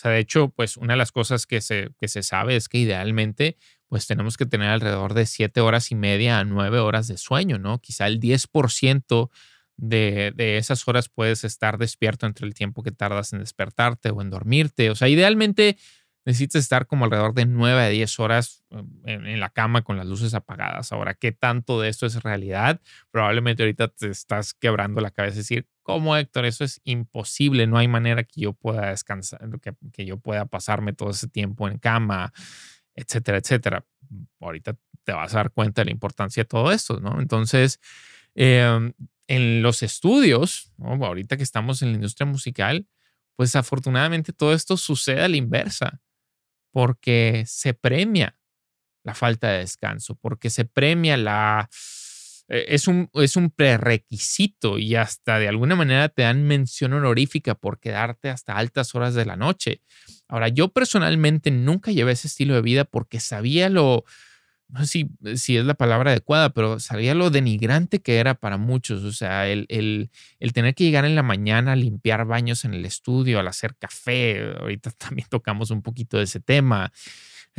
Sea, 0.00 0.12
de 0.12 0.18
hecho, 0.20 0.48
pues 0.48 0.78
una 0.78 0.94
de 0.94 0.96
las 0.96 1.12
cosas 1.12 1.46
que 1.46 1.60
se, 1.60 1.90
que 2.00 2.08
se 2.08 2.22
sabe 2.22 2.56
es 2.56 2.70
que 2.70 2.78
idealmente, 2.78 3.58
pues 3.86 4.06
tenemos 4.06 4.38
que 4.38 4.46
tener 4.46 4.70
alrededor 4.70 5.12
de 5.12 5.26
siete 5.26 5.60
horas 5.60 5.90
y 5.90 5.94
media 5.94 6.38
a 6.38 6.44
nueve 6.44 6.78
horas 6.78 7.06
de 7.06 7.18
sueño, 7.18 7.58
¿no? 7.58 7.80
Quizá 7.80 8.06
el 8.06 8.18
10% 8.18 9.28
de, 9.76 10.32
de 10.34 10.56
esas 10.56 10.88
horas 10.88 11.10
puedes 11.10 11.44
estar 11.44 11.76
despierto 11.76 12.24
entre 12.24 12.46
el 12.46 12.54
tiempo 12.54 12.82
que 12.82 12.92
tardas 12.92 13.34
en 13.34 13.40
despertarte 13.40 14.08
o 14.08 14.22
en 14.22 14.30
dormirte. 14.30 14.88
O 14.88 14.94
sea, 14.94 15.08
idealmente 15.08 15.76
necesitas 16.24 16.62
estar 16.62 16.86
como 16.86 17.04
alrededor 17.04 17.34
de 17.34 17.46
9 17.46 17.82
a 17.82 17.88
10 17.88 18.20
horas 18.20 18.64
um, 18.70 18.88
en, 19.04 19.40
la 19.40 19.50
cama 19.50 19.82
con 19.82 19.96
las 19.96 20.06
luces 20.06 20.34
apagadas. 20.34 20.92
Ahora, 20.92 21.14
¿qué 21.14 21.32
tanto 21.32 21.80
de 21.80 21.88
esto 21.88 22.06
es 22.06 22.22
realidad? 22.22 22.80
Probablemente 23.10 23.62
ahorita 23.62 23.88
te 23.88 24.08
estás 24.08 24.54
quebrando 24.54 25.00
la 25.00 25.10
cabeza 25.10 25.36
y 25.36 25.38
decir, 25.38 25.68
¿cómo 25.82 26.16
Héctor? 26.16 26.44
Eso 26.44 26.64
es 26.64 26.80
imposible. 26.84 27.66
No 27.66 27.78
hay 27.78 27.88
manera 27.88 28.24
que 28.24 28.40
yo 28.42 28.52
pueda 28.52 28.90
descansar, 28.90 29.40
que, 29.60 29.74
que 29.92 30.04
yo 30.04 30.18
pueda 30.18 30.46
pasarme 30.46 30.92
todo 30.92 31.10
ese 31.10 31.28
tiempo 31.28 31.68
en 31.68 31.78
cama, 31.78 32.32
etcétera, 32.94 33.38
etcétera. 33.38 33.84
Ahorita 34.40 34.76
te 35.04 35.12
vas 35.12 35.34
a 35.34 35.38
dar 35.38 35.52
cuenta 35.52 35.82
de 35.82 35.86
la 35.86 35.92
importancia 35.92 36.42
de 36.42 36.48
todo 36.48 36.70
esto, 36.72 37.00
¿no? 37.00 37.20
Entonces, 37.20 37.80
em, 38.34 38.92
en 39.28 39.62
los 39.62 39.82
estudios, 39.82 40.72
ahorita 40.78 41.36
que 41.36 41.42
estamos 41.42 41.82
en 41.82 41.90
la 41.90 41.94
industria 41.94 42.26
musical, 42.26 42.86
pues 43.36 43.56
afortunadamente 43.56 44.32
todo 44.32 44.52
esto 44.52 44.76
sucede 44.76 45.22
a 45.22 45.28
la 45.28 45.36
inversa 45.36 46.00
porque 46.72 47.44
se 47.46 47.74
premia 47.74 48.36
la 49.02 49.14
falta 49.14 49.48
de 49.48 49.58
descanso, 49.58 50.14
porque 50.16 50.50
se 50.50 50.64
premia 50.64 51.16
la... 51.16 51.68
Eh, 52.50 52.74
es 52.74 52.88
un, 52.88 53.08
es 53.14 53.36
un 53.36 53.50
prerequisito 53.50 54.78
y 54.78 54.96
hasta 54.96 55.38
de 55.38 55.48
alguna 55.48 55.76
manera 55.76 56.08
te 56.08 56.22
dan 56.22 56.42
mención 56.42 56.92
honorífica 56.92 57.54
por 57.54 57.78
quedarte 57.78 58.28
hasta 58.28 58.56
altas 58.56 58.94
horas 58.94 59.14
de 59.14 59.24
la 59.24 59.36
noche. 59.36 59.80
Ahora, 60.28 60.48
yo 60.48 60.68
personalmente 60.68 61.50
nunca 61.50 61.92
llevé 61.92 62.12
ese 62.12 62.28
estilo 62.28 62.54
de 62.54 62.62
vida 62.62 62.84
porque 62.84 63.20
sabía 63.20 63.68
lo, 63.68 64.04
no 64.68 64.80
sé 64.80 64.86
si, 64.86 65.10
si, 65.36 65.56
es 65.56 65.64
la 65.64 65.74
palabra 65.74 66.10
adecuada, 66.10 66.50
pero 66.50 66.80
sabía 66.80 67.14
lo 67.14 67.30
denigrante 67.30 68.00
que 68.00 68.18
era 68.18 68.34
para 68.34 68.56
muchos. 68.56 69.04
O 69.04 69.12
sea, 69.12 69.48
el, 69.48 69.66
el, 69.68 70.10
el, 70.40 70.52
tener 70.52 70.74
que 70.74 70.84
llegar 70.84 71.04
en 71.04 71.14
la 71.14 71.22
mañana 71.22 71.72
a 71.72 71.76
limpiar 71.76 72.24
baños 72.24 72.64
en 72.64 72.74
el 72.74 72.84
estudio, 72.84 73.38
al 73.38 73.48
hacer 73.48 73.76
café. 73.76 74.54
Ahorita 74.58 74.90
también 74.98 75.28
tocamos 75.28 75.70
un 75.70 75.82
poquito 75.82 76.18
de 76.18 76.24
ese 76.24 76.40
tema. 76.40 76.92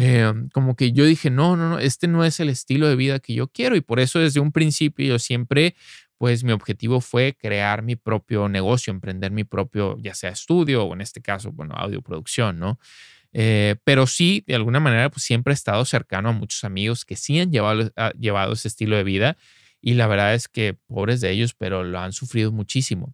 Eh, 0.03 0.33
como 0.51 0.75
que 0.75 0.93
yo 0.93 1.05
dije, 1.05 1.29
no, 1.29 1.55
no, 1.55 1.69
no, 1.69 1.79
este 1.79 2.07
no 2.07 2.25
es 2.25 2.39
el 2.39 2.49
estilo 2.49 2.87
de 2.87 2.95
vida 2.95 3.19
que 3.19 3.35
yo 3.35 3.47
quiero. 3.47 3.75
Y 3.75 3.81
por 3.81 3.99
eso 3.99 4.17
desde 4.17 4.39
un 4.39 4.51
principio 4.51 5.05
yo 5.05 5.19
siempre, 5.19 5.75
pues 6.17 6.43
mi 6.43 6.51
objetivo 6.53 7.01
fue 7.01 7.37
crear 7.39 7.83
mi 7.83 7.95
propio 7.95 8.49
negocio, 8.49 8.89
emprender 8.91 9.31
mi 9.31 9.43
propio, 9.43 9.97
ya 9.99 10.15
sea 10.15 10.31
estudio 10.31 10.85
o 10.85 10.93
en 10.95 11.01
este 11.01 11.21
caso, 11.21 11.51
bueno, 11.51 11.75
audio 11.75 12.01
producción, 12.01 12.57
¿no? 12.57 12.79
Eh, 13.33 13.75
pero 13.83 14.07
sí, 14.07 14.43
de 14.47 14.55
alguna 14.55 14.79
manera, 14.79 15.09
pues 15.11 15.23
siempre 15.23 15.53
he 15.53 15.55
estado 15.55 15.85
cercano 15.85 16.29
a 16.29 16.33
muchos 16.33 16.63
amigos 16.63 17.05
que 17.05 17.15
sí 17.15 17.39
han 17.39 17.51
llevado, 17.51 17.91
ah, 17.95 18.11
llevado 18.19 18.53
ese 18.53 18.69
estilo 18.69 18.97
de 18.97 19.03
vida 19.03 19.37
y 19.81 19.93
la 19.93 20.07
verdad 20.07 20.33
es 20.33 20.47
que 20.47 20.73
pobres 20.87 21.21
de 21.21 21.31
ellos, 21.31 21.53
pero 21.53 21.83
lo 21.83 21.99
han 21.99 22.11
sufrido 22.13 22.51
muchísimo 22.51 23.13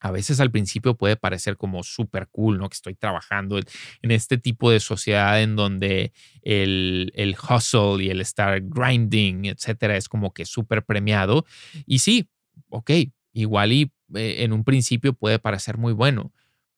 a 0.00 0.10
veces 0.10 0.40
al 0.40 0.50
principio 0.50 0.96
puede 0.96 1.16
parecer 1.16 1.56
como 1.56 1.82
súper 1.82 2.28
cool, 2.28 2.58
¿no? 2.58 2.68
Que 2.68 2.74
estoy 2.74 2.94
trabajando 2.94 3.58
en 3.58 4.10
este 4.10 4.38
tipo 4.38 4.70
de 4.70 4.80
sociedad 4.80 5.42
en 5.42 5.56
donde 5.56 6.12
el, 6.42 7.12
el 7.14 7.36
hustle 7.36 8.04
y 8.04 8.10
el 8.10 8.20
estar 8.20 8.60
grinding, 8.62 9.46
etcétera, 9.46 9.96
es 9.96 10.08
como 10.08 10.32
que 10.32 10.44
súper 10.44 10.84
premiado. 10.84 11.44
Y 11.86 11.98
sí, 11.98 12.28
ok, 12.68 12.90
igual 13.32 13.72
y 13.72 13.92
eh, 14.14 14.44
en 14.44 14.52
un 14.52 14.64
principio 14.64 15.12
puede 15.12 15.38
parecer 15.38 15.78
muy 15.78 15.92
bueno, 15.92 16.32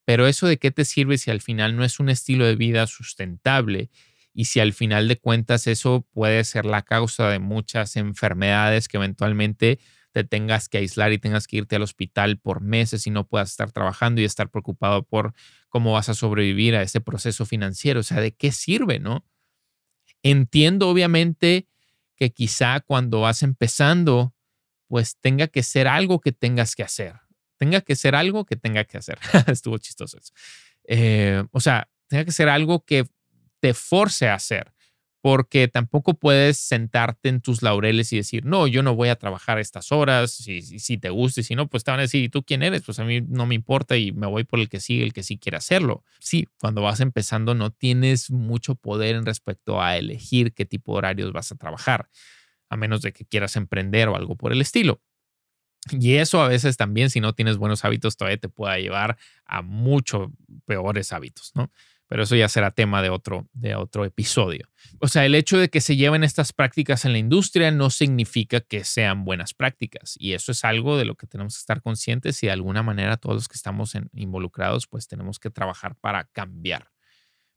pero 0.05 0.27
eso 0.27 0.47
de 0.47 0.59
qué 0.59 0.71
te 0.71 0.85
sirve 0.85 1.19
si 1.19 1.31
al 1.31 1.41
final 1.41 1.77
no 1.77 1.85
es 1.85 2.01
un 2.01 2.09
estilo 2.09 2.47
de 2.47 2.57
vida 2.57 2.87
sustentable 2.87 3.91
y 4.33 4.47
si 4.47 4.61
al 4.61 4.73
final 4.73 5.09
de 5.09 5.17
cuentas 5.17 5.67
eso 5.67 6.07
puede 6.13 6.43
ser 6.45 6.65
la 6.65 6.83
causa 6.83 7.29
de 7.29 7.39
muchas 7.39 7.97
enfermedades 7.97 8.89
que 8.89 8.97
eventualmente 8.97 9.79
te 10.13 10.25
tengas 10.25 10.69
que 10.69 10.79
aislar 10.79 11.13
y 11.13 11.19
tengas 11.19 11.47
que 11.47 11.59
irte 11.59 11.77
al 11.77 11.83
hospital 11.83 12.39
por 12.39 12.61
meses 12.61 13.07
y 13.07 13.11
no 13.11 13.27
puedas 13.27 13.51
estar 13.51 13.71
trabajando 13.71 14.21
y 14.21 14.25
estar 14.25 14.51
preocupado 14.51 15.05
por 15.05 15.35
cómo 15.69 15.93
vas 15.93 16.09
a 16.09 16.15
sobrevivir 16.15 16.75
a 16.75 16.83
ese 16.83 17.01
proceso 17.01 17.47
financiero. 17.47 18.01
O 18.01 18.03
sea, 18.03 18.21
¿de 18.21 18.33
qué 18.33 18.53
sirve, 18.53 18.99
no? 18.99 19.25
Entiendo 20.23 20.89
obviamente 20.89 21.69
que 22.17 22.33
quizá 22.33 22.81
cuando 22.81 23.21
vas 23.21 23.43
empezando, 23.43 24.35
pues 24.89 25.17
tenga 25.21 25.47
que 25.47 25.63
ser 25.63 25.89
algo 25.89 26.21
que 26.21 26.33
tengas 26.33 26.75
que 26.75 26.83
hacer. 26.83 27.15
Tenga 27.57 27.81
que 27.81 27.95
ser 27.95 28.15
algo 28.15 28.45
que 28.45 28.57
tenga 28.57 28.85
que 28.85 28.99
hacer. 28.99 29.19
Estuvo 29.47 29.79
chistoso 29.79 30.19
eso. 30.19 30.33
Eh, 30.85 31.45
o 31.53 31.61
sea, 31.61 31.89
tenga 32.09 32.25
que 32.25 32.33
ser 32.33 32.49
algo 32.49 32.85
que 32.85 33.07
te 33.61 33.75
force 33.75 34.29
a 34.29 34.35
hacer 34.35 34.73
porque 35.21 35.69
tampoco 35.69 36.15
puedes 36.15 36.57
sentarte 36.59 37.29
en 37.29 37.41
tus 37.41 37.63
laureles 37.63 38.13
y 38.13 38.17
decir, 38.17 38.45
no, 38.47 38.67
yo 38.67 38.83
no 38.83 38.95
voy 38.95 39.11
a 39.11 39.17
trabajar 39.17 39.59
estas 39.59 39.93
horas, 39.93 40.31
si, 40.31 40.63
si, 40.63 40.99
te 40.99 41.11
gusta 41.11 41.41
y 41.41 41.45
si 41.45 41.55
no, 41.55 41.69
pues 41.69 41.85
te 41.85 41.91
van 41.91 42.01
a 42.01 42.03
decir, 42.03 42.25
¿y 42.25 42.29
tú 42.29 42.43
quién 42.43 42.63
eres? 42.63 42.83
Pues 42.83 42.99
a 43.01 43.05
mí 43.05 43.21
no 43.21 43.45
me 43.47 43.55
importa 43.55 43.97
y 43.97 44.13
me 44.13 44.27
voy 44.27 44.45
por 44.45 44.61
el 44.61 44.69
que 44.69 44.81
sigue, 44.81 45.05
el 45.05 45.13
que 45.13 45.23
sí 45.23 45.39
quiere 45.39 45.59
hacerlo. 45.59 46.05
Sí, 46.21 46.49
cuando 46.59 46.83
vas 46.83 47.01
empezando 47.01 47.55
no 47.55 47.71
tienes 47.71 48.31
mucho 48.31 48.75
poder 48.75 49.17
en 49.17 49.27
respecto 49.27 49.83
a 49.83 49.97
elegir 49.99 50.55
qué 50.55 50.65
tipo 50.65 50.93
de 50.93 50.99
horarios 50.99 51.33
vas 51.33 51.53
a 51.53 51.57
trabajar, 51.57 52.09
a 52.71 52.77
menos 52.77 53.03
de 53.03 53.13
que 53.13 53.27
quieras 53.27 53.57
emprender 53.57 54.09
o 54.09 54.17
algo 54.17 54.37
por 54.37 54.53
el 54.53 54.61
estilo. 54.63 55.03
Y 55.91 56.17
eso 56.17 56.43
a 56.43 56.49
veces 56.49 56.77
también, 56.77 57.11
si 57.11 57.21
no 57.21 57.33
tienes 57.35 57.57
buenos 57.57 57.85
hábitos, 57.85 58.17
todavía 58.17 58.39
te 58.39 58.49
puede 58.49 58.83
llevar 58.83 59.17
a 59.47 59.63
mucho 59.63 60.31
peores 60.67 61.13
hábitos, 61.13 61.53
¿no? 61.55 61.71
Pero 62.11 62.25
eso 62.25 62.35
ya 62.35 62.49
será 62.49 62.73
tema 62.73 63.03
de 63.03 63.09
otro, 63.09 63.49
de 63.53 63.77
otro 63.77 64.05
episodio. 64.05 64.69
O 64.99 65.07
sea, 65.07 65.25
el 65.25 65.37
hecho 65.37 65.59
de 65.59 65.71
que 65.71 65.81
se 65.81 65.95
lleven 65.95 66.25
estas 66.25 66.53
prácticas 66.53 67.05
en 67.05 67.13
la 67.13 67.19
industria 67.19 67.71
no 67.71 67.89
significa 67.89 68.61
que 68.61 68.83
sean 68.83 69.25
buenas 69.25 69.55
prácticas 69.55 70.17
y 70.19 70.33
eso 70.33 70.51
es 70.51 70.65
algo 70.65 70.99
de 70.99 71.05
lo 71.05 71.15
que 71.15 71.29
tenemos 71.29 71.55
que 71.55 71.61
estar 71.61 71.81
conscientes 71.81 72.43
y 72.43 72.49
de 72.49 72.53
alguna 72.53 72.83
manera 72.83 73.17
todos 73.17 73.37
los 73.37 73.49
que 73.49 73.55
estamos 73.55 73.97
involucrados 74.13 74.89
pues 74.89 75.07
tenemos 75.07 75.39
que 75.39 75.51
trabajar 75.51 75.95
para 76.01 76.25
cambiar. 76.25 76.91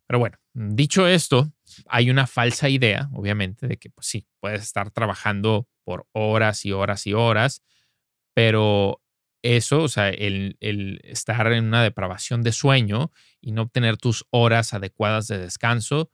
Pero 0.05 0.19
bueno, 0.19 0.37
dicho 0.53 1.07
esto, 1.07 1.51
hay 1.87 2.11
una 2.11 2.27
falsa 2.27 2.69
idea, 2.69 3.09
obviamente, 3.11 3.67
de 3.67 3.77
que 3.77 3.89
pues 3.89 4.05
sí, 4.05 4.27
puedes 4.39 4.61
estar 4.61 4.91
trabajando 4.91 5.67
por 5.83 6.05
horas 6.11 6.63
y 6.65 6.73
horas 6.73 7.07
y 7.07 7.13
horas, 7.13 7.63
pero 8.35 9.01
eso, 9.43 9.83
o 9.83 9.89
sea, 9.89 10.09
el, 10.09 10.57
estar 11.03 11.51
en 11.51 11.65
una 11.65 11.83
depravación 11.83 12.41
de 12.41 12.53
sueño 12.53 13.11
y 13.41 13.51
no 13.51 13.63
obtener 13.63 13.97
tus 13.97 14.25
horas 14.31 14.73
adecuadas 14.73 15.27
de 15.27 15.37
descanso, 15.37 16.09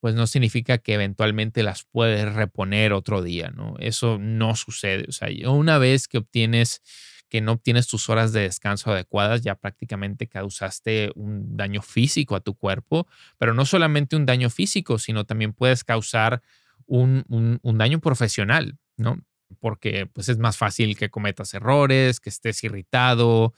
pues 0.00 0.14
no 0.14 0.26
significa 0.26 0.78
que 0.78 0.94
eventualmente 0.94 1.62
las 1.62 1.84
puedes 1.84 2.34
reponer 2.34 2.94
otro 2.94 3.22
día, 3.22 3.50
¿no? 3.50 3.76
Eso 3.78 4.18
no 4.18 4.56
sucede. 4.56 5.04
O 5.08 5.12
sea, 5.12 5.28
una 5.50 5.76
vez 5.76 6.08
que 6.08 6.18
obtienes, 6.18 6.82
que 7.28 7.42
no 7.42 7.52
obtienes 7.52 7.86
tus 7.86 8.08
horas 8.08 8.32
de 8.32 8.40
descanso 8.40 8.90
adecuadas, 8.90 9.42
ya 9.42 9.56
prácticamente 9.56 10.26
causaste 10.26 11.12
un 11.14 11.58
daño 11.58 11.82
físico 11.82 12.34
a 12.34 12.40
tu 12.40 12.54
cuerpo, 12.54 13.06
pero 13.36 13.52
no 13.52 13.66
solamente 13.66 14.16
un 14.16 14.24
daño 14.24 14.48
físico, 14.48 14.98
sino 14.98 15.26
también 15.26 15.52
puedes 15.52 15.84
causar 15.84 16.40
un, 16.86 17.24
un 17.62 17.78
daño 17.78 18.00
profesional, 18.00 18.78
¿no? 18.96 19.22
Porque 19.58 20.06
pues 20.06 20.28
es 20.28 20.38
más 20.38 20.56
fácil 20.56 20.96
que 20.96 21.10
cometas 21.10 21.54
errores, 21.54 22.20
que 22.20 22.30
estés 22.30 22.62
irritado, 22.64 23.54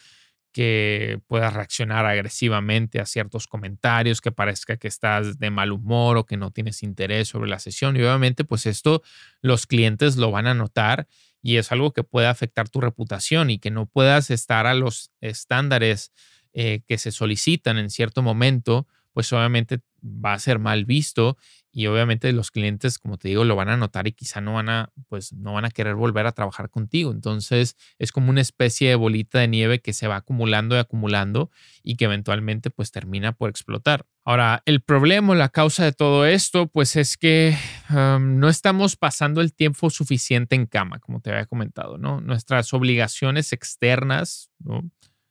que 0.53 1.21
puedas 1.27 1.55
reaccionar 1.55 2.05
agresivamente 2.07 3.01
a 3.01 3.07
ciertos 3.07 3.47
comentarios, 3.47 4.21
que 4.21 4.33
parezca 4.33 4.77
que 4.77 4.89
estás 4.89 5.39
de 5.39 5.51
mal 5.51 5.73
humor 5.73 6.19
o 6.19 6.27
que 6.27 6.37
no 6.37 6.51
tienes 6.51 6.83
interés 6.83 7.29
sobre 7.29 7.49
la 7.51 7.59
sesión. 7.59 7.97
Y 7.97 8.01
obviamente 8.01 8.45
pues 8.45 8.67
esto 8.67 9.03
los 9.41 9.67
clientes 9.67 10.17
lo 10.17 10.31
van 10.31 10.47
a 10.47 10.55
notar 10.55 11.09
y 11.43 11.57
es 11.57 11.73
algo 11.73 11.93
que 11.93 12.05
puede 12.05 12.29
afectar 12.29 12.69
tu 12.69 12.81
reputación 12.81 13.51
y 13.51 13.59
que 13.59 13.71
no 13.71 13.87
puedas 13.87 14.31
estar 14.31 14.67
a 14.67 14.75
los 14.75 15.11
estándares 15.21 16.13
eh, 16.53 16.83
que 16.87 16.99
se 16.99 17.11
solicitan 17.13 17.79
en 17.79 17.91
cierto 17.91 18.23
momento, 18.23 18.87
pues 19.13 19.33
obviamente 19.33 19.81
va 20.03 20.35
a 20.35 20.39
ser 20.39 20.59
mal 20.59 20.85
visto 20.85 21.39
y 21.73 21.87
obviamente 21.87 22.31
los 22.33 22.51
clientes, 22.51 22.99
como 22.99 23.17
te 23.17 23.29
digo, 23.29 23.45
lo 23.45 23.57
van 23.57 23.71
a 23.71 23.77
notar 23.79 24.07
y 24.07 24.13
quizá 24.13 24.43
no 24.43 24.53
van 24.53 24.69
a, 24.69 24.93
pues 25.09 25.33
no 25.33 25.55
van 25.55 25.65
a 25.65 25.71
querer 25.71 25.95
volver 25.95 26.27
a 26.27 26.33
trabajar 26.33 26.69
contigo. 26.69 27.11
Entonces 27.11 27.77
es 27.99 28.13
como 28.13 28.29
una 28.29 28.43
especie 28.43 28.91
de 28.91 28.95
bolita 28.95 29.39
de 29.39 29.49
nieve 29.49 29.81
que 29.81 29.95
se 29.95 30.07
va 30.07 30.17
acumulando 30.17 30.77
y 30.77 30.79
acumulando 30.79 31.51
y 31.83 31.97
que 31.97 32.05
eventualmente 32.05 32.71
pues 32.71 32.93
termina 32.93 33.33
por 33.33 33.49
explotar. 33.49 34.05
Ahora, 34.25 34.63
el 34.67 34.83
problema, 34.83 35.35
la 35.35 35.49
causa 35.49 35.85
de 35.85 35.93
todo 35.93 36.27
esto, 36.27 36.67
pues 36.69 36.95
es 36.95 37.17
que 37.17 37.57
no 37.91 38.49
estamos 38.49 38.97
pasando 38.97 39.41
el 39.41 39.55
tiempo 39.55 39.91
suficiente 39.91 40.55
en 40.55 40.67
cama, 40.67 40.99
como 41.01 41.21
te 41.21 41.31
había 41.31 41.47
comentado, 41.47 41.97
¿no? 41.97 42.21
Nuestras 42.21 42.73
obligaciones 42.75 43.53
externas. 43.53 44.51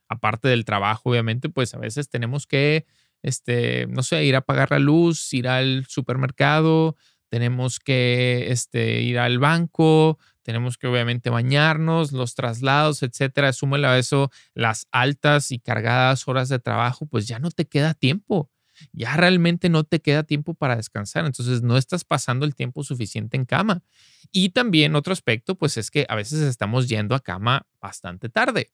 Aparte 0.09 0.49
del 0.49 0.65
trabajo, 0.65 1.11
obviamente, 1.11 1.47
pues 1.47 1.73
a 1.73 1.77
veces 1.77 2.09
tenemos 2.09 2.47
que 2.47 2.85
este, 3.23 3.87
no 3.87 4.03
sé, 4.03 4.23
ir 4.25 4.35
a 4.35 4.41
pagar 4.41 4.71
la 4.71 4.79
luz, 4.79 5.33
ir 5.33 5.47
al 5.47 5.85
supermercado, 5.87 6.95
tenemos 7.29 7.79
que 7.79 8.51
este, 8.51 9.01
ir 9.01 9.17
al 9.17 9.39
banco, 9.39 10.19
tenemos 10.43 10.77
que 10.77 10.87
obviamente 10.87 11.29
bañarnos, 11.29 12.11
los 12.11 12.35
traslados, 12.35 13.03
etcétera. 13.03 13.53
Súmale 13.53 13.87
a 13.87 13.97
eso 13.97 14.31
las 14.53 14.87
altas 14.91 15.51
y 15.51 15.59
cargadas 15.59 16.27
horas 16.27 16.49
de 16.49 16.59
trabajo, 16.59 17.05
pues 17.05 17.27
ya 17.27 17.39
no 17.39 17.49
te 17.51 17.65
queda 17.65 17.93
tiempo. 17.93 18.49
Ya 18.93 19.15
realmente 19.15 19.69
no 19.69 19.83
te 19.83 20.01
queda 20.01 20.23
tiempo 20.23 20.55
para 20.55 20.75
descansar. 20.75 21.25
Entonces 21.25 21.61
no 21.61 21.77
estás 21.77 22.03
pasando 22.03 22.45
el 22.45 22.55
tiempo 22.55 22.83
suficiente 22.83 23.37
en 23.37 23.45
cama. 23.45 23.83
Y 24.31 24.49
también 24.49 24.95
otro 24.95 25.13
aspecto, 25.13 25.55
pues 25.55 25.77
es 25.77 25.91
que 25.91 26.05
a 26.09 26.15
veces 26.15 26.41
estamos 26.41 26.89
yendo 26.89 27.15
a 27.15 27.19
cama 27.19 27.67
bastante 27.79 28.29
tarde 28.29 28.71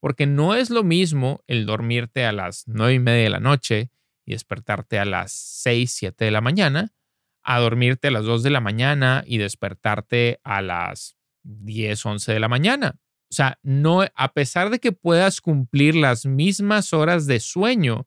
porque 0.00 0.26
no 0.26 0.54
es 0.54 0.70
lo 0.70 0.84
mismo 0.84 1.42
el 1.46 1.66
dormirte 1.66 2.24
a 2.24 2.32
las 2.32 2.64
nueve 2.66 2.94
y 2.94 2.98
media 2.98 3.24
de 3.24 3.30
la 3.30 3.40
noche 3.40 3.90
y 4.24 4.32
despertarte 4.32 4.98
a 4.98 5.04
las 5.04 5.32
seis, 5.32 5.92
siete 5.92 6.24
de 6.26 6.30
la 6.30 6.40
mañana, 6.40 6.92
a 7.42 7.58
dormirte 7.60 8.08
a 8.08 8.10
las 8.10 8.24
dos 8.24 8.42
de 8.42 8.50
la 8.50 8.60
mañana 8.60 9.24
y 9.26 9.38
despertarte 9.38 10.40
a 10.44 10.60
las 10.60 11.16
diez, 11.42 12.04
once 12.04 12.32
de 12.32 12.40
la 12.40 12.48
mañana. 12.48 13.00
O 13.30 13.34
sea, 13.34 13.58
no, 13.62 14.02
a 14.14 14.32
pesar 14.32 14.70
de 14.70 14.78
que 14.78 14.92
puedas 14.92 15.40
cumplir 15.40 15.94
las 15.94 16.26
mismas 16.26 16.92
horas 16.92 17.26
de 17.26 17.40
sueño, 17.40 18.06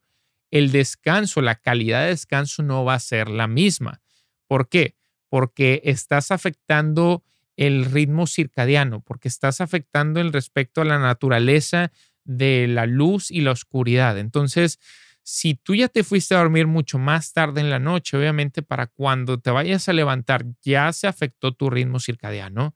el 0.52 0.72
descanso, 0.72 1.42
la 1.42 1.56
calidad 1.56 2.04
de 2.04 2.10
descanso 2.10 2.64
no 2.64 2.84
va 2.84 2.96
a 2.96 3.00
ser 3.00 3.30
la 3.30 3.48
misma. 3.48 4.02
¿Por 4.48 4.68
qué? 4.68 4.96
Porque 5.30 5.82
estás 5.86 6.32
afectando 6.32 7.24
el 7.58 7.86
ritmo 7.86 8.28
circadiano, 8.28 9.02
porque 9.02 9.28
estás 9.28 9.62
afectando 9.62 10.20
el 10.20 10.34
respecto 10.34 10.82
a 10.82 10.86
la 10.86 11.00
naturaleza 11.00 11.92
de 12.24 12.68
la 12.68 12.86
luz 12.86 13.32
y 13.32 13.42
la 13.42 13.52
oscuridad. 13.52 14.18
Entonces, 14.18 14.80
si 15.24 15.56
tú 15.56 15.76
ya 15.76 15.88
te 15.88 16.04
fuiste 16.04 16.36
a 16.36 16.40
dormir 16.40 16.68
mucho 16.68 16.98
más 16.98 17.34
tarde 17.34 17.62
en 17.62 17.70
la 17.70 17.80
noche, 17.80 18.18
obviamente 18.18 18.64
para 18.64 18.88
cuando 18.88 19.40
te 19.40 19.52
vayas 19.52 19.88
a 19.88 19.94
levantar 19.94 20.46
ya 20.62 20.92
se 20.94 21.08
afectó 21.08 21.54
tu 21.54 21.70
ritmo 21.70 22.00
circadiano 22.00 22.76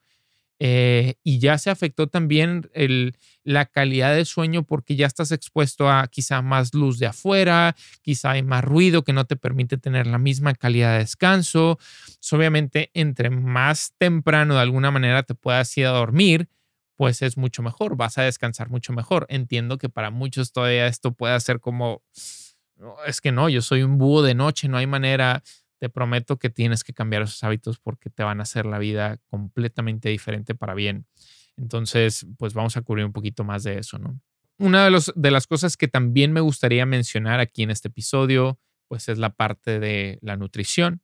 eh, 0.60 1.16
y 1.24 1.40
ya 1.40 1.58
se 1.58 1.70
afectó 1.70 2.08
también 2.08 2.70
el, 2.74 3.18
la 3.44 3.66
calidad 3.66 4.16
del 4.16 4.26
sueño 4.26 4.64
porque 4.64 4.96
ya 4.96 5.06
estás 5.06 5.32
expuesto 5.32 5.90
a 5.90 6.08
quizá 6.08 6.42
más 6.42 6.74
luz 6.74 6.98
de 6.98 7.08
afuera, 7.08 7.76
quizá 8.02 8.32
hay 8.32 8.44
más 8.44 8.64
ruido 8.64 9.04
que 9.04 9.12
no 9.14 9.26
te 9.26 9.36
permite 9.36 9.78
tener 9.78 10.08
la 10.08 10.18
misma 10.18 10.54
calidad 10.54 10.94
de 10.94 11.00
descanso. 11.00 11.78
obviamente, 12.32 12.90
entre 12.94 13.30
más 13.30 13.94
temprano 13.98 14.56
de 14.56 14.62
alguna 14.62 14.92
manera 14.92 15.24
te 15.24 15.36
puedas 15.36 15.76
ir 15.78 15.88
a 15.88 15.92
dormir, 15.92 16.48
pues 16.96 17.22
es 17.22 17.38
mucho 17.38 17.62
mejor, 17.62 17.98
vas 17.98 18.18
a 18.18 18.24
descansar 18.24 18.70
mucho 18.70 18.94
mejor. 18.94 19.26
Entiendo 19.30 19.78
que 19.78 19.90
para 19.90 20.10
muchos 20.10 20.54
todavía 20.54 20.88
esto 20.88 21.12
puede 21.12 21.38
ser 21.42 21.60
como, 21.60 22.02
es 23.06 23.20
que 23.20 23.34
no, 23.34 23.50
yo 23.50 23.62
soy 23.62 23.84
un 23.84 23.98
búho 23.98 24.22
de 24.22 24.36
noche, 24.36 24.70
no 24.70 24.78
hay 24.78 24.88
manera 24.88 25.44
te 25.80 25.90
prometo 25.90 26.38
que 26.38 26.50
tienes 26.50 26.84
que 26.84 26.94
cambiar 26.94 27.24
esos 27.24 27.44
hábitos 27.44 27.80
porque 27.80 28.10
te 28.10 28.24
van 28.24 28.40
a 28.40 28.44
hacer 28.44 28.66
la 28.66 28.80
vida 28.80 29.18
completamente 29.28 30.10
diferente 30.10 30.56
para 30.56 30.74
bien. 30.74 31.06
Entonces, 31.58 32.26
pues 32.38 32.54
vamos 32.54 32.78
a 32.78 32.82
cubrir 32.82 33.06
un 33.06 33.14
poquito 33.14 33.44
más 33.44 33.64
de 33.64 33.80
eso, 33.80 33.98
¿no? 33.98 34.20
Una 34.58 34.90
de, 34.90 35.02
de 35.16 35.32
las 35.32 35.48
cosas 35.48 35.76
que 35.76 35.88
también 35.88 36.32
me 36.32 36.40
gustaría 36.40 36.86
mencionar 36.86 37.40
aquí 37.40 37.64
en 37.64 37.72
este 37.72 37.90
episodio, 37.90 38.60
pues 38.88 39.10
es 39.10 39.18
la 39.18 39.32
parte 39.32 39.80
de 39.80 40.18
la 40.22 40.38
nutrición, 40.38 41.02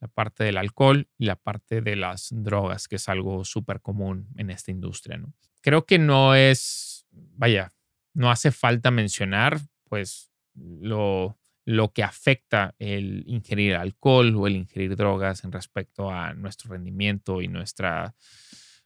la 0.00 0.08
parte 0.08 0.44
del 0.44 0.56
alcohol 0.56 1.08
y 1.18 1.26
la 1.26 1.36
parte 1.36 1.80
de 1.80 1.96
las 1.96 2.28
drogas, 2.30 2.88
que 2.88 2.96
es 2.96 3.08
algo 3.08 3.44
súper 3.44 3.80
común 3.80 4.28
en 4.36 4.50
esta 4.50 4.70
industria. 4.70 5.20
Creo 5.60 5.84
que 5.84 5.98
no 5.98 6.34
es, 6.34 7.06
vaya, 7.10 7.70
no 8.14 8.30
hace 8.30 8.50
falta 8.50 8.90
mencionar, 8.90 9.60
pues, 9.88 10.30
lo, 10.54 11.38
lo 11.66 11.92
que 11.92 12.04
afecta 12.04 12.74
el 12.78 13.24
ingerir 13.26 13.74
alcohol 13.74 14.34
o 14.36 14.46
el 14.46 14.54
ingerir 14.56 14.96
drogas 14.96 15.44
en 15.44 15.50
respecto 15.50 16.10
a 16.10 16.32
nuestro 16.32 16.70
rendimiento 16.70 17.42
y 17.42 17.48
nuestra, 17.48 18.14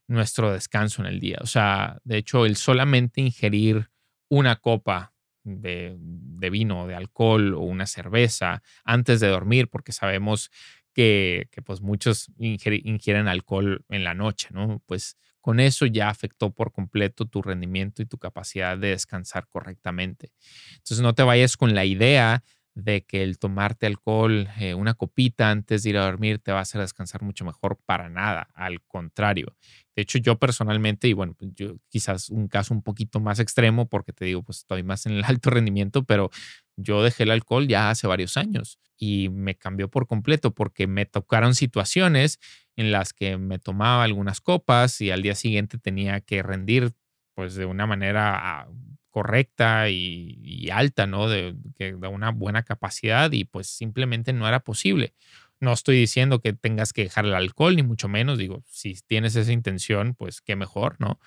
nuestro 0.08 0.50
descanso 0.50 1.02
en 1.02 1.08
el 1.08 1.20
día. 1.20 1.38
O 1.42 1.46
sea, 1.46 1.98
de 2.04 2.16
hecho, 2.16 2.46
el 2.46 2.56
solamente 2.56 3.20
ingerir 3.20 3.90
una 4.30 4.56
copa 4.56 5.12
de, 5.44 5.94
de 5.98 6.50
vino, 6.50 6.86
de 6.86 6.94
alcohol 6.94 7.54
o 7.54 7.60
una 7.60 7.86
cerveza 7.86 8.62
antes 8.82 9.20
de 9.20 9.28
dormir, 9.28 9.68
porque 9.68 9.92
sabemos 9.92 10.50
que, 10.94 11.48
pues 11.64 11.80
muchos 11.80 12.30
ingieren 12.38 13.28
alcohol 13.28 13.84
en 13.88 14.04
la 14.04 14.14
noche, 14.14 14.48
¿no? 14.52 14.82
Pues 14.86 15.16
con 15.40 15.60
eso 15.60 15.86
ya 15.86 16.08
afectó 16.08 16.52
por 16.54 16.72
completo 16.72 17.26
tu 17.26 17.42
rendimiento 17.42 18.02
y 18.02 18.06
tu 18.06 18.18
capacidad 18.18 18.76
de 18.76 18.88
descansar 18.88 19.48
correctamente. 19.48 20.32
Entonces 20.72 21.00
no 21.00 21.14
te 21.14 21.22
vayas 21.22 21.56
con 21.56 21.74
la 21.74 21.84
idea 21.84 22.42
de 22.74 23.04
que 23.04 23.22
el 23.22 23.38
tomarte 23.38 23.86
alcohol, 23.86 24.48
eh, 24.58 24.74
una 24.74 24.94
copita 24.94 25.50
antes 25.50 25.82
de 25.82 25.90
ir 25.90 25.98
a 25.98 26.04
dormir 26.04 26.38
te 26.38 26.52
va 26.52 26.58
a 26.58 26.62
hacer 26.62 26.80
descansar 26.80 27.22
mucho 27.22 27.44
mejor 27.44 27.78
para 27.84 28.08
nada, 28.08 28.48
al 28.54 28.82
contrario. 28.82 29.56
De 29.96 30.02
hecho, 30.02 30.18
yo 30.18 30.38
personalmente, 30.38 31.08
y 31.08 31.12
bueno, 31.12 31.34
pues, 31.34 31.50
yo 31.54 31.76
quizás 31.88 32.30
un 32.30 32.48
caso 32.48 32.72
un 32.72 32.82
poquito 32.82 33.20
más 33.20 33.38
extremo 33.40 33.88
porque 33.88 34.12
te 34.12 34.24
digo, 34.24 34.42
pues 34.42 34.58
estoy 34.58 34.82
más 34.82 35.06
en 35.06 35.12
el 35.12 35.24
alto 35.24 35.50
rendimiento, 35.50 36.04
pero 36.04 36.30
yo 36.76 37.02
dejé 37.02 37.24
el 37.24 37.32
alcohol 37.32 37.66
ya 37.68 37.90
hace 37.90 38.06
varios 38.06 38.36
años 38.36 38.78
y 38.96 39.28
me 39.30 39.56
cambió 39.56 39.88
por 39.90 40.06
completo 40.06 40.54
porque 40.54 40.86
me 40.86 41.06
tocaron 41.06 41.54
situaciones 41.54 42.38
en 42.76 42.92
las 42.92 43.12
que 43.12 43.36
me 43.36 43.58
tomaba 43.58 44.04
algunas 44.04 44.40
copas 44.40 45.00
y 45.00 45.10
al 45.10 45.22
día 45.22 45.34
siguiente 45.34 45.78
tenía 45.78 46.20
que 46.20 46.42
rendir 46.42 46.92
pues 47.34 47.54
de 47.54 47.64
una 47.64 47.86
manera 47.86 48.38
ah, 48.38 48.68
correcta 49.10 49.88
y, 49.90 50.68
alta, 50.72 51.06
¿no? 51.06 51.28
De, 51.28 51.54
de 51.78 51.94
una 51.94 52.30
buena 52.30 52.62
capacidad 52.62 53.30
y 53.32 53.44
pues 53.44 53.68
simplemente 53.68 54.32
no 54.32 54.48
era 54.48 54.60
posible. 54.60 55.14
No 55.60 55.72
estoy 55.72 55.98
diciendo 55.98 56.40
que 56.40 56.54
tengas 56.54 56.92
que 56.92 57.02
dejar 57.02 57.26
el 57.26 57.34
alcohol, 57.34 57.76
ni 57.76 57.82
mucho 57.82 58.08
menos. 58.08 58.38
Digo, 58.38 58.62
si 58.66 58.94
tienes 59.06 59.36
esa 59.36 59.52
intención, 59.52 60.14
pues 60.14 60.40
qué 60.40 60.56
mejor, 60.56 60.96
¿no? 60.98 61.18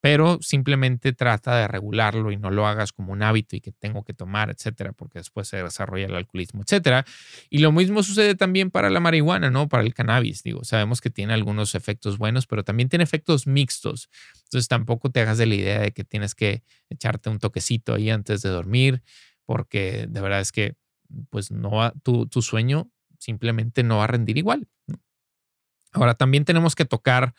Pero 0.00 0.38
simplemente 0.40 1.12
trata 1.12 1.56
de 1.56 1.68
regularlo 1.68 2.30
y 2.30 2.36
no 2.36 2.50
lo 2.50 2.66
hagas 2.66 2.92
como 2.92 3.12
un 3.12 3.22
hábito 3.22 3.56
y 3.56 3.60
que 3.60 3.72
tengo 3.72 4.04
que 4.04 4.12
tomar, 4.12 4.50
etcétera, 4.50 4.92
porque 4.92 5.18
después 5.18 5.48
se 5.48 5.62
desarrolla 5.62 6.06
el 6.06 6.14
alcoholismo, 6.14 6.62
etcétera. 6.62 7.04
Y 7.50 7.58
lo 7.58 7.72
mismo 7.72 8.02
sucede 8.02 8.34
también 8.34 8.70
para 8.70 8.90
la 8.90 9.00
marihuana, 9.00 9.50
¿no? 9.50 9.68
Para 9.68 9.82
el 9.82 9.94
cannabis, 9.94 10.42
digo, 10.42 10.64
sabemos 10.64 11.00
que 11.00 11.10
tiene 11.10 11.32
algunos 11.34 11.74
efectos 11.74 12.18
buenos, 12.18 12.46
pero 12.46 12.62
también 12.62 12.88
tiene 12.88 13.04
efectos 13.04 13.46
mixtos. 13.46 14.08
Entonces 14.44 14.68
tampoco 14.68 15.10
te 15.10 15.20
hagas 15.20 15.38
de 15.38 15.46
la 15.46 15.54
idea 15.54 15.80
de 15.80 15.92
que 15.92 16.04
tienes 16.04 16.34
que 16.34 16.62
echarte 16.90 17.30
un 17.30 17.38
toquecito 17.38 17.94
ahí 17.94 18.10
antes 18.10 18.42
de 18.42 18.50
dormir, 18.50 19.02
porque 19.44 20.06
de 20.08 20.20
verdad 20.20 20.40
es 20.40 20.52
que 20.52 20.74
pues 21.30 21.50
no 21.50 21.70
va, 21.70 21.92
tu, 22.02 22.26
tu 22.26 22.42
sueño 22.42 22.90
simplemente 23.18 23.82
no 23.82 23.98
va 23.98 24.04
a 24.04 24.08
rendir 24.08 24.38
igual. 24.38 24.68
Ahora 25.92 26.14
también 26.14 26.44
tenemos 26.44 26.74
que 26.74 26.84
tocar 26.84 27.34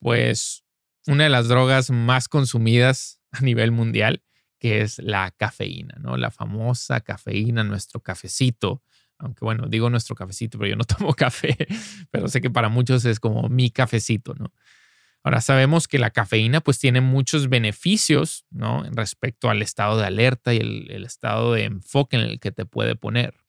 pues 0.00 0.64
una 1.06 1.24
de 1.24 1.30
las 1.30 1.48
drogas 1.48 1.90
más 1.90 2.28
consumidas 2.28 3.20
a 3.30 3.40
nivel 3.40 3.72
mundial, 3.72 4.22
que 4.58 4.80
es 4.80 4.98
la 4.98 5.30
cafeína, 5.30 5.96
¿no? 6.00 6.16
La 6.16 6.30
famosa 6.30 7.00
cafeína, 7.00 7.64
nuestro 7.64 8.00
cafecito. 8.00 8.82
Aunque 9.18 9.44
bueno, 9.44 9.66
digo 9.68 9.90
nuestro 9.90 10.14
cafecito, 10.14 10.58
pero 10.58 10.70
yo 10.70 10.76
no 10.76 10.84
tomo 10.84 11.14
café, 11.14 11.56
pero 12.10 12.28
sé 12.28 12.40
que 12.40 12.50
para 12.50 12.68
muchos 12.68 13.04
es 13.04 13.20
como 13.20 13.48
mi 13.48 13.70
cafecito, 13.70 14.34
¿no? 14.34 14.52
Ahora 15.22 15.40
sabemos 15.40 15.88
que 15.88 15.98
la 15.98 16.10
cafeína 16.10 16.60
pues 16.60 16.78
tiene 16.78 17.00
muchos 17.00 17.48
beneficios, 17.48 18.44
¿no? 18.50 18.84
Respecto 18.92 19.48
al 19.48 19.62
estado 19.62 19.98
de 19.98 20.04
alerta 20.04 20.52
y 20.52 20.58
el, 20.58 20.90
el 20.90 21.04
estado 21.04 21.54
de 21.54 21.64
enfoque 21.64 22.16
en 22.16 22.22
el 22.22 22.40
que 22.40 22.52
te 22.52 22.66
puede 22.66 22.94
poner. 22.94 23.43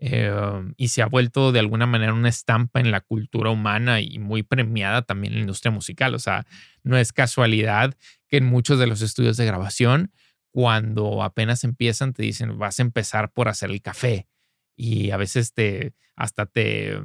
Em, 0.00 0.74
y 0.76 0.88
se 0.88 1.02
ha 1.02 1.06
vuelto 1.06 1.50
de 1.50 1.58
alguna 1.58 1.86
manera 1.86 2.14
una 2.14 2.28
estampa 2.28 2.78
en 2.78 2.92
la 2.92 3.00
cultura 3.00 3.50
humana 3.50 4.00
y 4.00 4.18
muy 4.20 4.44
premiada 4.44 5.02
también 5.02 5.32
en 5.32 5.38
la 5.38 5.42
industria 5.42 5.72
musical. 5.72 6.14
O 6.14 6.18
sea, 6.20 6.46
no 6.84 6.96
es 6.96 7.12
casualidad 7.12 7.96
que 8.28 8.36
en 8.36 8.46
muchos 8.46 8.78
de 8.78 8.86
los 8.86 9.02
estudios 9.02 9.36
de 9.36 9.46
grabación, 9.46 10.12
cuando 10.52 11.22
apenas 11.22 11.64
empiezan, 11.64 12.12
te 12.12 12.22
dicen, 12.22 12.58
vas 12.58 12.78
a 12.78 12.82
empezar 12.82 13.32
por 13.32 13.48
hacer 13.48 13.70
el 13.70 13.82
café. 13.82 14.28
Y 14.76 15.10
a 15.10 15.16
veces 15.16 15.52
te, 15.52 15.94
hasta 16.14 16.46
te, 16.46 17.00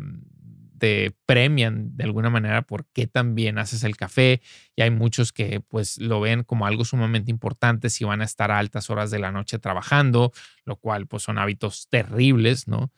te 0.83 1.15
premian 1.25 1.95
de 1.95 2.03
alguna 2.03 2.29
manera 2.29 2.63
por 2.63 2.85
qué 2.87 3.07
también 3.07 3.57
haces 3.57 3.85
el 3.85 3.95
café 3.95 4.41
y 4.75 4.81
hay 4.81 4.91
muchos 4.91 5.31
que 5.31 5.61
pues 5.61 5.97
lo 5.97 6.19
ven 6.19 6.43
como 6.43 6.65
algo 6.65 6.83
sumamente 6.83 7.31
importante 7.31 7.89
si 7.89 8.03
van 8.03 8.19
a 8.19 8.25
estar 8.25 8.51
a 8.51 8.59
altas 8.59 8.89
horas 8.89 9.09
de 9.09 9.17
la 9.17 9.31
noche 9.31 9.59
trabajando, 9.59 10.33
lo 10.65 10.75
cual 10.75 11.07
pues 11.07 11.23
son 11.23 11.37
hábitos 11.37 11.87
terribles, 11.87 12.67
¿no? 12.67 12.91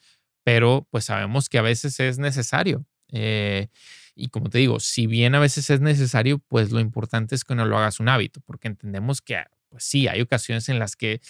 Pero 0.43 0.87
pues 0.89 1.05
sabemos 1.05 1.47
que 1.47 1.59
a 1.59 1.61
veces 1.61 1.99
es 1.99 2.17
necesario. 2.17 2.87
Eh, 3.11 3.67
y 4.15 4.29
como 4.29 4.49
te 4.49 4.57
digo, 4.57 4.79
si 4.79 5.05
bien 5.05 5.35
a 5.35 5.39
veces 5.39 5.69
es 5.69 5.79
necesario, 5.79 6.39
pues 6.39 6.71
lo 6.71 6.79
importante 6.79 7.35
es 7.35 7.43
que 7.43 7.53
no 7.53 7.67
lo 7.67 7.77
hagas 7.77 7.99
un 7.99 8.09
hábito, 8.09 8.41
porque 8.47 8.67
entendemos 8.67 9.21
que 9.21 9.43
pues 9.69 9.83
sí, 9.83 10.07
hay 10.07 10.21
ocasiones 10.21 10.69
en 10.69 10.79
las 10.79 10.95
que 10.95 11.21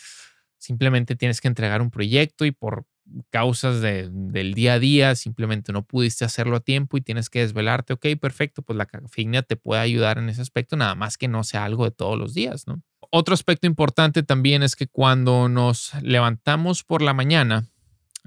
simplemente 0.58 1.18
tienes 1.18 1.42
que 1.42 1.50
entregar 1.50 1.82
un 1.82 1.92
proyecto 1.92 2.46
y 2.46 2.52
por 2.52 2.86
causas 3.30 3.82
del 3.82 4.54
día 4.54 4.74
a 4.74 4.80
día, 4.80 5.16
simplemente 5.16 5.72
no 5.72 5.86
pudiste 5.86 6.26
hacerlo 6.26 6.58
a 6.58 6.60
tiempo 6.60 6.98
y 6.98 7.02
tienes 7.02 7.30
que 7.30 7.40
desvelarte, 7.40 7.94
ok, 7.94 8.08
perfecto, 8.20 8.62
pues 8.62 8.78
la 8.78 8.86
cafeína 8.86 9.44
te 9.44 9.56
puede 9.56 9.82
ayudar 9.82 10.18
en 10.18 10.30
ese 10.30 10.42
aspecto, 10.42 10.76
nada 10.76 10.96
más 10.96 11.18
que 11.18 11.28
no 11.28 11.44
sea 11.44 11.66
algo 11.66 11.86
de 11.86 11.92
todos 11.92 12.18
los 12.18 12.34
días, 12.34 12.68
¿no? 12.68 12.82
Otro 13.12 13.34
aspecto 13.34 13.68
importante 13.68 14.24
también 14.24 14.64
es 14.64 14.76
que 14.76 14.88
cuando 14.88 15.48
nos 15.48 15.94
levantamos 16.02 16.84
por 16.84 17.02
la 17.02 17.14
mañana, 17.14 17.70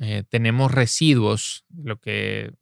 eh, 0.01 0.23
tenemos 0.29 0.71
residuos, 0.71 1.65
lo 1.75 2.01
que 2.01 2.53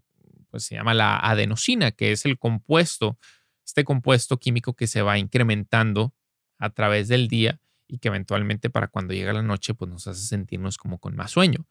pues, 0.51 0.65
se 0.65 0.77
llama 0.77 0.95
la 0.95 1.19
adenosina, 1.19 1.93
que 1.93 2.13
es 2.13 2.25
el 2.25 2.39
compuesto, 2.39 3.19
este 3.65 3.85
compuesto 3.85 4.39
químico 4.39 4.75
que 4.75 4.87
se 4.87 5.03
va 5.03 5.19
incrementando 5.19 6.15
a 6.59 6.71
través 6.71 7.09
del 7.09 7.29
día 7.29 7.61
y 7.87 7.99
que 7.99 8.09
eventualmente 8.09 8.71
para 8.71 8.89
cuando 8.89 9.13
llega 9.13 9.33
la 9.33 9.43
noche 9.43 9.75
pues 9.75 9.91
nos 9.91 10.07
hace 10.07 10.23
sentirnos 10.23 10.79
como 10.79 10.99
con 10.99 11.15
más 11.15 11.33
sueño. 11.33 11.67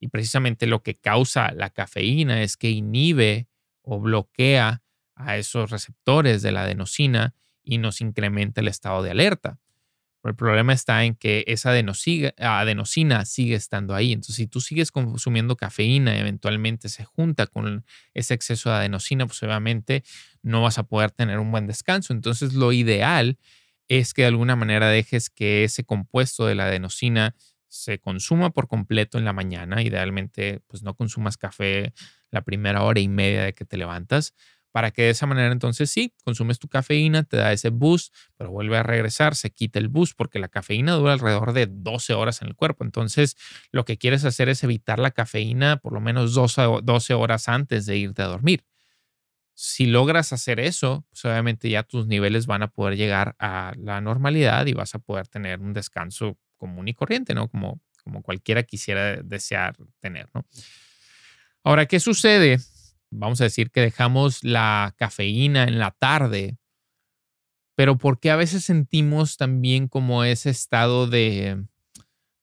Y 0.00 0.08
precisamente 0.08 0.66
lo 0.66 0.82
que 0.82 0.94
causa 0.94 1.52
la 1.52 1.70
cafeína 1.70 2.42
es 2.42 2.56
que 2.56 2.70
inhibe 2.70 3.48
o 3.82 4.00
bloquea 4.00 4.82
a 5.14 5.36
esos 5.36 5.70
receptores 5.70 6.42
de 6.42 6.52
la 6.52 6.62
adenosina 6.62 7.34
y 7.64 7.78
nos 7.78 8.00
incrementa 8.00 8.60
el 8.60 8.68
estado 8.68 9.02
de 9.02 9.10
alerta. 9.10 9.58
Pero 10.20 10.30
el 10.30 10.36
problema 10.36 10.72
está 10.72 11.04
en 11.04 11.14
que 11.14 11.44
esa 11.46 11.70
adenosina 11.70 13.24
sigue 13.24 13.54
estando 13.54 13.94
ahí. 13.94 14.12
Entonces, 14.12 14.36
si 14.36 14.46
tú 14.46 14.60
sigues 14.60 14.90
consumiendo 14.90 15.56
cafeína, 15.56 16.18
eventualmente 16.18 16.88
se 16.88 17.04
junta 17.04 17.46
con 17.46 17.84
ese 18.14 18.34
exceso 18.34 18.70
de 18.70 18.76
adenosina, 18.76 19.26
pues 19.26 19.42
obviamente 19.42 20.02
no 20.42 20.62
vas 20.62 20.78
a 20.78 20.84
poder 20.84 21.12
tener 21.12 21.38
un 21.38 21.52
buen 21.52 21.66
descanso. 21.66 22.12
Entonces, 22.12 22.54
lo 22.54 22.72
ideal 22.72 23.38
es 23.86 24.12
que 24.12 24.22
de 24.22 24.28
alguna 24.28 24.56
manera 24.56 24.88
dejes 24.88 25.30
que 25.30 25.64
ese 25.64 25.84
compuesto 25.84 26.46
de 26.46 26.56
la 26.56 26.66
adenosina 26.66 27.34
se 27.68 27.98
consuma 28.00 28.50
por 28.50 28.68
completo 28.68 29.18
en 29.18 29.24
la 29.24 29.32
mañana. 29.32 29.82
Idealmente, 29.82 30.60
pues 30.66 30.82
no 30.82 30.94
consumas 30.94 31.36
café 31.36 31.92
la 32.30 32.42
primera 32.42 32.82
hora 32.84 33.00
y 33.00 33.08
media 33.08 33.44
de 33.44 33.54
que 33.54 33.64
te 33.64 33.76
levantas, 33.76 34.34
para 34.72 34.90
que 34.90 35.02
de 35.02 35.10
esa 35.10 35.26
manera 35.26 35.50
entonces 35.50 35.90
sí, 35.90 36.14
consumes 36.24 36.58
tu 36.58 36.68
cafeína, 36.68 37.24
te 37.24 37.36
da 37.38 37.52
ese 37.52 37.70
boost, 37.70 38.14
pero 38.36 38.50
vuelve 38.50 38.76
a 38.76 38.82
regresar, 38.82 39.34
se 39.34 39.50
quita 39.50 39.78
el 39.78 39.88
boost, 39.88 40.14
porque 40.16 40.38
la 40.38 40.48
cafeína 40.48 40.92
dura 40.92 41.14
alrededor 41.14 41.52
de 41.54 41.66
12 41.70 42.12
horas 42.14 42.42
en 42.42 42.48
el 42.48 42.54
cuerpo. 42.54 42.84
Entonces, 42.84 43.36
lo 43.72 43.84
que 43.84 43.96
quieres 43.98 44.24
hacer 44.24 44.48
es 44.50 44.62
evitar 44.64 44.98
la 44.98 45.10
cafeína 45.10 45.78
por 45.78 45.92
lo 45.94 46.00
menos 46.00 46.34
12, 46.34 46.62
12 46.82 47.14
horas 47.14 47.48
antes 47.48 47.86
de 47.86 47.96
irte 47.96 48.22
a 48.22 48.26
dormir. 48.26 48.64
Si 49.54 49.86
logras 49.86 50.32
hacer 50.32 50.60
eso, 50.60 51.04
pues 51.10 51.24
obviamente 51.24 51.68
ya 51.68 51.82
tus 51.82 52.06
niveles 52.06 52.46
van 52.46 52.62
a 52.62 52.68
poder 52.68 52.96
llegar 52.96 53.34
a 53.40 53.72
la 53.76 54.00
normalidad 54.00 54.66
y 54.66 54.72
vas 54.74 54.94
a 54.94 55.00
poder 55.00 55.26
tener 55.28 55.60
un 55.60 55.72
descanso 55.72 56.38
común 56.58 56.88
y 56.88 56.94
corriente, 56.94 57.34
¿no? 57.34 57.48
Como, 57.48 57.80
como 58.04 58.22
cualquiera 58.22 58.62
quisiera 58.62 59.22
desear 59.22 59.76
tener, 60.00 60.28
¿no? 60.34 60.44
Ahora, 61.64 61.86
¿qué 61.86 62.00
sucede? 62.00 62.58
Vamos 63.10 63.40
a 63.40 63.44
decir 63.44 63.70
que 63.70 63.80
dejamos 63.80 64.44
la 64.44 64.94
cafeína 64.98 65.64
en 65.64 65.78
la 65.78 65.92
tarde, 65.92 66.58
pero 67.74 67.96
¿por 67.96 68.20
qué 68.20 68.30
a 68.30 68.36
veces 68.36 68.64
sentimos 68.64 69.36
también 69.36 69.88
como 69.88 70.24
ese 70.24 70.50
estado 70.50 71.06
de, 71.06 71.64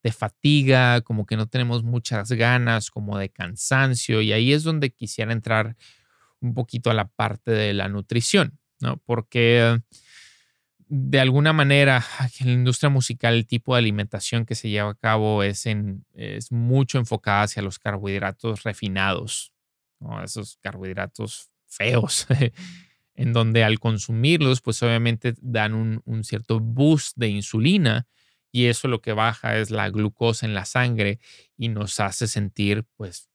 de 0.02 0.12
fatiga, 0.12 1.02
como 1.02 1.26
que 1.26 1.36
no 1.36 1.48
tenemos 1.48 1.84
muchas 1.84 2.32
ganas, 2.32 2.90
como 2.90 3.18
de 3.18 3.30
cansancio? 3.30 4.22
Y 4.22 4.32
ahí 4.32 4.54
es 4.54 4.64
donde 4.64 4.92
quisiera 4.92 5.34
entrar 5.34 5.76
un 6.40 6.54
poquito 6.54 6.90
a 6.90 6.94
la 6.94 7.08
parte 7.08 7.52
de 7.52 7.74
la 7.74 7.90
nutrición, 7.90 8.58
¿no? 8.80 8.98
Porque 9.06 9.82
de 10.88 11.20
alguna 11.20 11.54
manera, 11.54 12.06
en 12.40 12.48
la 12.48 12.54
industria 12.54 12.90
musical, 12.90 13.34
el 13.34 13.48
tipo 13.48 13.74
de 13.74 13.80
alimentación 13.80 14.46
que 14.46 14.56
se 14.56 14.70
lleva 14.70 14.92
a 14.92 14.96
cabo 14.96 15.44
es, 15.44 15.66
en, 15.66 16.06
es 16.14 16.52
mucho 16.52 16.98
enfocada 16.98 17.44
hacia 17.44 17.62
los 17.62 17.80
carbohidratos 17.80 18.64
refinados, 18.64 19.52
esos 20.24 20.58
carbohidratos 20.62 21.50
feos, 21.68 22.28
en 23.16 23.34
donde 23.34 23.64
al 23.64 23.80
consumirlos, 23.80 24.62
pues 24.62 24.82
obviamente 24.84 25.34
dan 25.42 25.74
un, 25.74 26.02
un, 26.06 26.24
cierto 26.24 26.60
boost 26.60 27.18
de 27.18 27.30
insulina 27.30 28.08
y 28.52 28.66
eso 28.66 28.88
lo 28.88 29.02
que 29.02 29.14
baja 29.14 29.58
es 29.58 29.72
la 29.72 29.90
glucosa 29.90 30.46
en 30.46 30.54
la 30.54 30.66
sangre 30.66 31.20
y 31.58 31.70
nos 31.70 32.00
hace 32.00 32.28
sentir, 32.28 32.86
pues, 32.96 33.30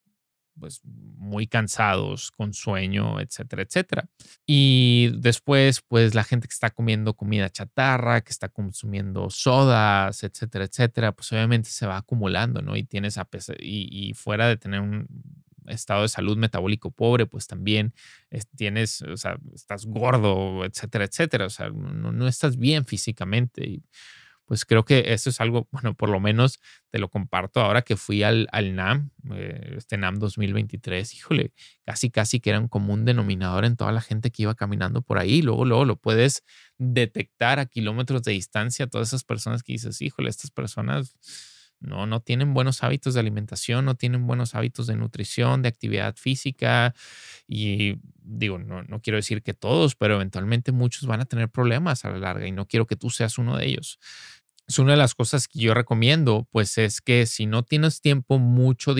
pues 0.58 0.80
muy 0.84 1.46
cansados, 1.46 2.30
con 2.32 2.52
sueño, 2.52 3.20
etcétera, 3.20 3.62
etcétera. 3.62 4.08
Y 4.46 5.12
después, 5.18 5.82
pues 5.86 6.14
la 6.14 6.24
gente 6.24 6.48
que 6.48 6.52
está 6.52 6.70
comiendo 6.70 7.14
comida 7.14 7.50
chatarra, 7.50 8.20
que 8.22 8.30
está 8.30 8.48
consumiendo 8.48 9.30
sodas, 9.30 10.22
etcétera, 10.22 10.64
etcétera, 10.64 11.12
pues 11.12 11.32
obviamente 11.32 11.70
se 11.70 11.86
va 11.86 11.98
acumulando, 11.98 12.62
¿no? 12.62 12.76
Y 12.76 12.84
tienes 12.84 13.18
a 13.18 13.28
y, 13.60 14.10
y 14.10 14.14
fuera 14.14 14.48
de 14.48 14.56
tener 14.56 14.80
un 14.80 15.06
estado 15.70 16.02
de 16.02 16.08
salud 16.08 16.36
metabólico 16.36 16.90
pobre, 16.90 17.26
pues 17.26 17.46
también 17.46 17.94
tienes, 18.56 19.02
o 19.02 19.16
sea, 19.16 19.38
estás 19.54 19.86
gordo, 19.86 20.64
etcétera, 20.64 21.04
etcétera, 21.04 21.46
o 21.46 21.50
sea, 21.50 21.70
no, 21.70 22.28
estás 22.28 22.56
bien 22.56 22.84
físicamente. 22.84 23.82
Pues 24.50 24.64
creo 24.64 24.84
que 24.84 25.12
eso 25.12 25.30
es 25.30 25.40
algo, 25.40 25.68
bueno, 25.70 25.94
por 25.94 26.08
lo 26.08 26.18
menos 26.18 26.58
te 26.90 26.98
lo 26.98 27.08
comparto 27.08 27.60
ahora 27.60 27.82
que 27.82 27.96
fui 27.96 28.24
al, 28.24 28.48
al 28.50 28.74
NAM, 28.74 29.10
eh, 29.32 29.74
este 29.76 29.96
NAM 29.96 30.18
2023, 30.18 31.14
híjole, 31.14 31.52
casi, 31.86 32.10
casi 32.10 32.40
que 32.40 32.50
era 32.50 32.58
un 32.58 32.66
común 32.66 33.04
denominador 33.04 33.64
en 33.64 33.76
toda 33.76 33.92
la 33.92 34.00
gente 34.00 34.32
que 34.32 34.42
iba 34.42 34.56
caminando 34.56 35.02
por 35.02 35.18
ahí. 35.18 35.40
Luego, 35.40 35.64
luego 35.66 35.84
lo 35.84 35.94
puedes 35.94 36.42
detectar 36.78 37.60
a 37.60 37.66
kilómetros 37.66 38.24
de 38.24 38.32
distancia, 38.32 38.88
todas 38.88 39.10
esas 39.10 39.22
personas 39.22 39.62
que 39.62 39.74
dices, 39.74 40.02
híjole, 40.02 40.28
estas 40.28 40.50
personas 40.50 41.14
no, 41.78 42.06
no 42.06 42.20
tienen 42.20 42.52
buenos 42.52 42.82
hábitos 42.82 43.14
de 43.14 43.20
alimentación, 43.20 43.84
no 43.84 43.94
tienen 43.94 44.26
buenos 44.26 44.56
hábitos 44.56 44.88
de 44.88 44.96
nutrición, 44.96 45.62
de 45.62 45.68
actividad 45.68 46.16
física. 46.16 46.92
Y 47.46 47.98
digo, 48.16 48.58
no, 48.58 48.82
no 48.82 49.00
quiero 49.00 49.16
decir 49.16 49.44
que 49.44 49.54
todos, 49.54 49.94
pero 49.94 50.16
eventualmente 50.16 50.72
muchos 50.72 51.06
van 51.06 51.20
a 51.20 51.24
tener 51.24 51.48
problemas 51.48 52.04
a 52.04 52.10
la 52.10 52.18
larga 52.18 52.48
y 52.48 52.52
no 52.52 52.66
quiero 52.66 52.86
que 52.86 52.96
tú 52.96 53.10
seas 53.10 53.38
uno 53.38 53.56
de 53.56 53.66
ellos 53.66 54.00
es 54.70 54.78
una 54.78 54.92
de 54.92 54.98
las 54.98 55.16
cosas 55.16 55.48
que 55.48 55.58
yo 55.58 55.74
recomiendo, 55.74 56.46
pues 56.52 56.78
es 56.78 57.00
que 57.00 57.26
si 57.26 57.46
no 57.46 57.64
tienes 57.64 58.00
tiempo 58.00 58.38
mucho, 58.38 58.94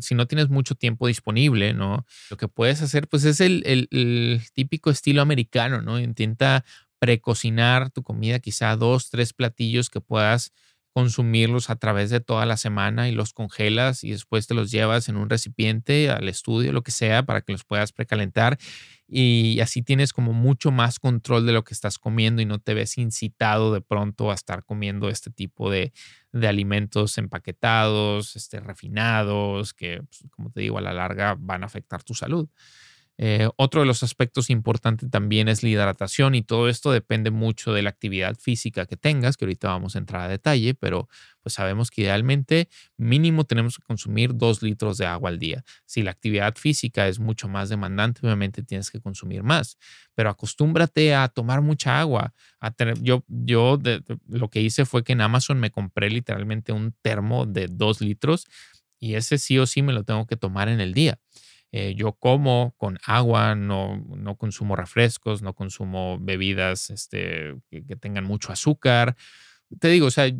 si 0.00 0.14
no 0.14 0.26
tienes 0.26 0.48
mucho 0.48 0.74
tiempo 0.74 1.06
disponible, 1.06 1.74
¿no? 1.74 2.06
Lo 2.30 2.38
que 2.38 2.48
puedes 2.48 2.80
hacer, 2.80 3.08
pues 3.08 3.24
es 3.24 3.40
el, 3.40 3.62
el, 3.66 4.40
típico 4.54 4.90
estilo 4.90 5.20
americano, 5.20 5.82
¿no? 5.82 6.00
Intenta 6.00 6.64
precocinar 6.98 7.90
tu 7.90 8.02
comida, 8.02 8.38
quizá 8.38 8.74
dos, 8.76 9.10
tres 9.10 9.34
platillos 9.34 9.90
que 9.90 10.00
puedas 10.00 10.52
consumirlos 10.92 11.70
a 11.70 11.76
través 11.76 12.10
de 12.10 12.20
toda 12.20 12.46
la 12.46 12.56
semana 12.56 13.08
y 13.08 13.12
los 13.12 13.32
congelas 13.32 14.04
y 14.04 14.10
después 14.10 14.46
te 14.46 14.54
los 14.54 14.70
llevas 14.70 15.08
en 15.08 15.16
un 15.16 15.30
recipiente 15.30 16.10
al 16.10 16.28
estudio, 16.28 16.72
lo 16.72 16.82
que 16.82 16.90
sea, 16.90 17.22
para 17.24 17.40
que 17.40 17.52
los 17.52 17.64
puedas 17.64 17.92
precalentar 17.92 18.58
y 19.14 19.60
así 19.60 19.82
tienes 19.82 20.14
como 20.14 20.32
mucho 20.32 20.70
más 20.70 20.98
control 20.98 21.44
de 21.44 21.52
lo 21.52 21.64
que 21.64 21.74
estás 21.74 21.98
comiendo 21.98 22.40
y 22.40 22.46
no 22.46 22.60
te 22.60 22.72
ves 22.72 22.96
incitado 22.96 23.72
de 23.74 23.82
pronto 23.82 24.30
a 24.30 24.34
estar 24.34 24.64
comiendo 24.64 25.10
este 25.10 25.30
tipo 25.30 25.70
de, 25.70 25.92
de 26.32 26.48
alimentos 26.48 27.18
empaquetados, 27.18 28.36
este, 28.36 28.60
refinados, 28.60 29.74
que 29.74 30.02
pues, 30.02 30.24
como 30.30 30.50
te 30.50 30.62
digo, 30.62 30.78
a 30.78 30.80
la 30.80 30.94
larga 30.94 31.36
van 31.38 31.62
a 31.62 31.66
afectar 31.66 32.02
tu 32.02 32.14
salud. 32.14 32.48
Eh, 33.18 33.48
otro 33.56 33.80
de 33.82 33.86
los 33.86 34.02
aspectos 34.02 34.50
importantes 34.50 35.08
también 35.10 35.48
es 35.48 35.62
la 35.62 35.68
hidratación 35.68 36.34
y 36.34 36.42
todo 36.42 36.68
esto 36.68 36.90
depende 36.90 37.30
mucho 37.30 37.72
de 37.72 37.82
la 37.82 37.90
actividad 37.90 38.36
física 38.36 38.86
que 38.86 38.96
tengas, 38.96 39.36
que 39.36 39.44
ahorita 39.44 39.68
vamos 39.68 39.94
a 39.94 39.98
entrar 39.98 40.22
a 40.22 40.28
detalle, 40.28 40.74
pero 40.74 41.08
pues 41.42 41.54
sabemos 41.54 41.90
que 41.90 42.02
idealmente 42.02 42.68
mínimo 42.96 43.44
tenemos 43.44 43.76
que 43.78 43.84
consumir 43.84 44.34
dos 44.34 44.62
litros 44.62 44.96
de 44.98 45.06
agua 45.06 45.28
al 45.30 45.38
día. 45.38 45.62
Si 45.84 46.02
la 46.02 46.10
actividad 46.10 46.54
física 46.56 47.06
es 47.06 47.18
mucho 47.20 47.48
más 47.48 47.68
demandante, 47.68 48.20
obviamente 48.24 48.62
tienes 48.62 48.90
que 48.90 49.00
consumir 49.00 49.42
más, 49.42 49.76
pero 50.14 50.30
acostúmbrate 50.30 51.14
a 51.14 51.28
tomar 51.28 51.60
mucha 51.60 52.00
agua. 52.00 52.32
A 52.60 52.70
tener, 52.70 53.00
yo 53.02 53.24
yo 53.28 53.78
lo 54.28 54.48
que 54.50 54.60
hice 54.62 54.84
fue 54.84 55.04
que 55.04 55.12
en 55.12 55.20
Amazon 55.20 55.60
me 55.60 55.70
compré 55.70 56.10
literalmente 56.10 56.72
un 56.72 56.94
termo 57.02 57.46
de 57.46 57.68
dos 57.68 58.00
litros 58.00 58.46
y 59.00 59.14
ese 59.14 59.38
sí 59.38 59.58
o 59.58 59.66
sí 59.66 59.82
me 59.82 59.92
lo 59.92 60.04
tengo 60.04 60.26
que 60.26 60.36
tomar 60.36 60.68
en 60.68 60.80
el 60.80 60.94
día. 60.94 61.18
Eh, 61.72 61.94
yo 61.96 62.12
como 62.12 62.74
con 62.76 62.98
agua, 63.06 63.54
no, 63.54 63.96
no, 63.96 64.36
consumo 64.36 64.76
refrescos, 64.76 65.40
no 65.40 65.54
consumo 65.54 66.18
bebidas 66.20 66.90
este, 66.90 67.56
que, 67.70 67.96
tengan 67.96 68.24
mucho 68.24 68.52
azúcar. 68.52 69.16
Te 69.80 69.88
digo, 69.88 70.06
o 70.06 70.10
sea, 70.10 70.30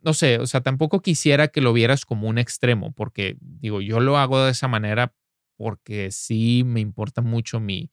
no 0.00 0.14
sé, 0.14 0.38
o 0.38 0.46
sea, 0.46 0.62
tampoco 0.62 1.02
quisiera 1.02 1.48
que 1.48 1.60
lo 1.60 1.74
vieras 1.74 2.06
como 2.06 2.26
un 2.26 2.38
extremo, 2.38 2.92
porque 2.92 3.36
digo, 3.40 3.82
yo 3.82 4.00
lo 4.00 4.16
hago 4.16 4.42
de 4.42 4.52
esa 4.52 4.66
manera 4.66 5.14
porque 5.56 6.10
sí 6.10 6.62
me 6.64 6.80
importa 6.80 7.20
mucho 7.20 7.60
mi, 7.60 7.90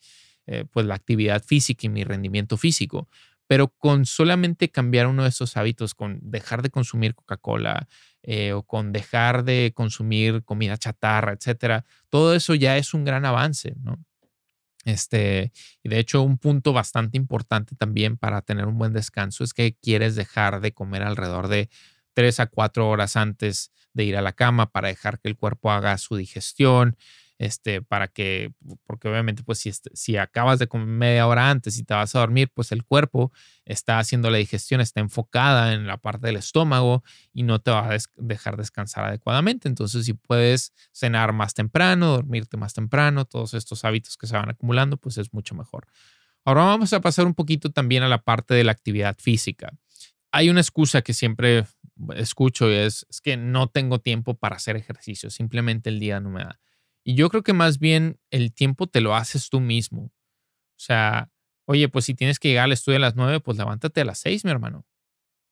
eh, 0.48 0.64
pues 0.72 0.86
la 0.86 0.96
actividad 0.96 1.44
física 1.44 1.88
y 1.88 1.90
mi 1.90 2.04
rendimiento 2.06 2.58
físico 2.58 3.10
pero 3.48 3.68
con 3.68 4.06
solamente 4.06 4.70
cambiar 4.70 5.08
uno 5.08 5.24
de 5.24 5.30
esos 5.30 5.58
hábitos, 5.58 5.94
con 5.94 6.20
dejar 6.24 6.62
de 6.62 6.70
consumir 6.70 7.16
Coca-Cola 7.16 7.88
eh, 8.28 8.54
o 8.54 8.64
con 8.64 8.92
dejar 8.92 9.44
de 9.44 9.72
consumir 9.76 10.44
comida 10.44 10.78
chatarra, 10.78 11.34
etcétera, 11.34 11.86
todo 12.10 12.34
eso 12.34 12.56
ya 12.56 12.78
es 12.78 12.94
un 12.94 13.06
gran 13.06 13.24
avance. 13.24 13.76
Este, 14.84 15.52
y 15.84 15.90
de 15.90 16.00
hecho, 16.00 16.24
un 16.24 16.38
punto 16.40 16.74
bastante 16.74 17.18
importante 17.18 17.76
también 17.76 18.18
para 18.18 18.42
tener 18.42 18.66
un 18.66 18.78
buen 18.78 18.94
descanso 18.94 19.44
es 19.44 19.54
que 19.54 19.76
quieres 19.76 20.16
dejar 20.16 20.62
de 20.62 20.74
comer 20.74 21.04
alrededor 21.04 21.48
de 21.48 21.70
tres 22.14 22.40
a 22.40 22.48
cuatro 22.48 22.90
horas 22.90 23.16
antes 23.16 23.72
de 23.94 24.06
ir 24.06 24.18
a 24.18 24.22
la 24.22 24.34
cama 24.34 24.72
para 24.72 24.88
dejar 24.88 25.20
que 25.20 25.28
el 25.28 25.38
cuerpo 25.38 25.72
haga 25.72 25.98
su 25.98 26.16
digestión 26.16 26.98
este, 27.38 27.82
para 27.82 28.08
que, 28.08 28.54
porque 28.86 29.10
obviamente, 29.10 29.44
pues 29.44 29.60
si, 29.60 29.72
si 29.94 30.18
acabas 30.18 30.60
de 30.60 30.68
comer 30.68 30.88
media 30.88 31.28
hora 31.28 31.50
antes 31.50 31.78
y 31.78 31.84
te 31.84 31.94
vas 31.94 32.16
a 32.16 32.20
dormir, 32.20 32.50
pues 32.54 32.72
el 32.72 32.84
cuerpo 32.84 33.32
está 33.66 34.00
haciendo 34.00 34.30
la 34.30 34.38
digestión, 34.38 34.80
está 34.80 35.02
enfocada 35.02 35.74
en 35.74 35.86
la 35.86 35.98
parte 35.98 36.28
del 36.28 36.38
estómago 36.38 37.04
y 37.34 37.44
no 37.44 37.60
te 37.60 37.72
va 37.72 37.90
a 37.90 37.98
dejar 38.16 38.58
descansar 38.58 39.06
adecuadamente. 39.06 39.68
Entonces, 39.68 40.06
si 40.06 40.14
puedes 40.14 40.74
cenar 40.94 41.34
más 41.34 41.54
temprano, 41.54 42.08
dormirte 42.08 42.58
más 42.58 42.74
temprano, 42.74 43.26
todos 43.26 43.54
estos 43.54 43.84
hábitos 43.84 44.18
que 44.18 44.28
se 44.28 44.36
van 44.36 44.50
acumulando, 44.50 44.98
pues 44.98 45.18
es 45.18 45.34
mucho 45.34 45.56
mejor. 45.56 45.88
Ahora 46.46 46.64
vamos 46.66 46.94
a 46.94 47.02
pasar 47.02 47.26
un 47.26 47.34
poquito 47.34 47.72
también 47.72 48.04
a 48.04 48.08
la 48.08 48.22
parte 48.22 48.54
de 48.54 48.64
la 48.64 48.72
actividad 48.72 49.18
física. 49.20 49.74
Hay 50.32 50.50
una 50.50 50.62
excusa 50.62 51.02
que 51.02 51.14
siempre 51.14 51.66
escucho 52.16 52.70
y 52.70 52.76
es, 52.76 53.06
es 53.10 53.20
que 53.20 53.36
no 53.36 53.68
tengo 53.68 54.00
tiempo 54.00 54.36
para 54.36 54.58
hacer 54.58 54.76
ejercicio, 54.76 55.30
simplemente 55.30 55.90
el 55.90 56.00
día 56.00 56.20
no 56.20 56.30
me 56.30 56.44
da. 56.44 56.60
Y 57.06 57.14
yo 57.14 57.30
creo 57.30 57.44
que 57.44 57.54
más 57.54 57.78
bien 57.78 58.20
el 58.32 58.52
tiempo 58.52 58.88
te 58.88 59.00
lo 59.00 59.16
haces 59.16 59.50
tú 59.50 59.60
mismo. 59.62 60.06
O 60.06 60.80
sea, 60.80 61.30
oye, 61.66 61.88
pues 61.88 62.06
si 62.06 62.16
tienes 62.16 62.40
que 62.40 62.50
llegar 62.50 62.66
al 62.66 62.72
estudio 62.72 62.98
a 62.98 63.02
las 63.02 63.16
9, 63.16 63.40
pues 63.42 63.58
levántate 63.58 64.02
a 64.02 64.06
las 64.06 64.20
6, 64.20 64.44
mi 64.44 64.52
hermano. 64.52 64.86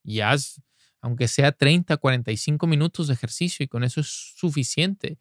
Y 0.03 0.21
haz, 0.21 0.61
aunque 1.01 1.27
sea 1.27 1.51
30, 1.51 1.97
45 1.97 2.67
minutos 2.67 3.07
de 3.07 3.13
ejercicio 3.13 3.63
y 3.63 3.67
con 3.67 3.83
eso 3.83 4.01
es 4.01 4.07
suficiente. 4.35 5.19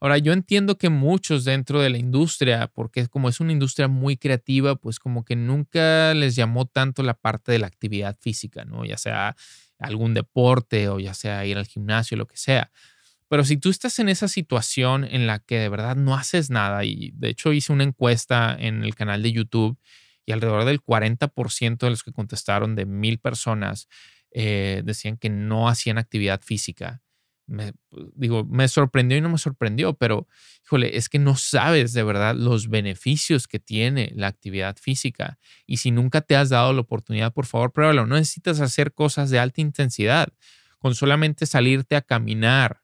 Ahora, 0.00 0.18
yo 0.18 0.32
entiendo 0.32 0.78
que 0.78 0.90
muchos 0.90 1.44
dentro 1.44 1.80
de 1.80 1.90
la 1.90 1.98
industria, 1.98 2.68
porque 2.68 3.08
como 3.08 3.28
es 3.28 3.40
una 3.40 3.52
industria 3.52 3.88
muy 3.88 4.16
creativa, 4.16 4.76
pues 4.76 4.98
como 4.98 5.24
que 5.24 5.36
nunca 5.36 6.14
les 6.14 6.36
llamó 6.36 6.66
tanto 6.66 7.02
la 7.02 7.14
parte 7.14 7.52
de 7.52 7.58
la 7.58 7.68
actividad 7.68 8.16
física, 8.20 8.64
¿no? 8.64 8.84
Ya 8.84 8.98
sea 8.98 9.36
algún 9.78 10.14
deporte 10.14 10.88
o 10.88 11.00
ya 11.00 11.14
sea 11.14 11.46
ir 11.46 11.58
al 11.58 11.66
gimnasio, 11.66 12.16
lo 12.16 12.26
que 12.26 12.36
sea. 12.36 12.70
Pero 13.30 13.44
si 13.44 13.56
tú 13.58 13.70
estás 13.70 14.00
en 14.00 14.08
esa 14.08 14.26
situación 14.26 15.04
en 15.04 15.28
la 15.28 15.38
que 15.38 15.56
de 15.56 15.68
verdad 15.68 15.94
no 15.94 16.16
haces 16.16 16.50
nada, 16.50 16.84
y 16.84 17.12
de 17.14 17.28
hecho 17.28 17.52
hice 17.52 17.72
una 17.72 17.84
encuesta 17.84 18.56
en 18.58 18.82
el 18.82 18.96
canal 18.96 19.22
de 19.22 19.30
YouTube 19.30 19.78
y 20.26 20.32
alrededor 20.32 20.64
del 20.64 20.82
40% 20.82 21.86
de 21.86 21.90
los 21.90 22.02
que 22.02 22.10
contestaron 22.10 22.74
de 22.74 22.86
mil 22.86 23.20
personas 23.20 23.86
eh, 24.32 24.82
decían 24.84 25.16
que 25.16 25.30
no 25.30 25.68
hacían 25.68 25.96
actividad 25.96 26.40
física. 26.42 27.02
Me, 27.46 27.72
digo, 28.16 28.44
me 28.44 28.66
sorprendió 28.66 29.16
y 29.16 29.20
no 29.20 29.28
me 29.28 29.38
sorprendió, 29.38 29.94
pero 29.94 30.26
híjole, 30.64 30.96
es 30.96 31.08
que 31.08 31.20
no 31.20 31.36
sabes 31.36 31.92
de 31.92 32.02
verdad 32.02 32.34
los 32.34 32.68
beneficios 32.68 33.46
que 33.46 33.60
tiene 33.60 34.12
la 34.16 34.26
actividad 34.26 34.76
física. 34.76 35.38
Y 35.66 35.76
si 35.76 35.92
nunca 35.92 36.20
te 36.20 36.34
has 36.34 36.48
dado 36.48 36.72
la 36.72 36.80
oportunidad, 36.80 37.32
por 37.32 37.46
favor, 37.46 37.72
pruébalo. 37.72 38.06
No 38.06 38.16
necesitas 38.16 38.60
hacer 38.60 38.92
cosas 38.92 39.30
de 39.30 39.38
alta 39.38 39.60
intensidad. 39.60 40.32
Con 40.78 40.96
solamente 40.96 41.46
salirte 41.46 41.94
a 41.94 42.02
caminar, 42.02 42.79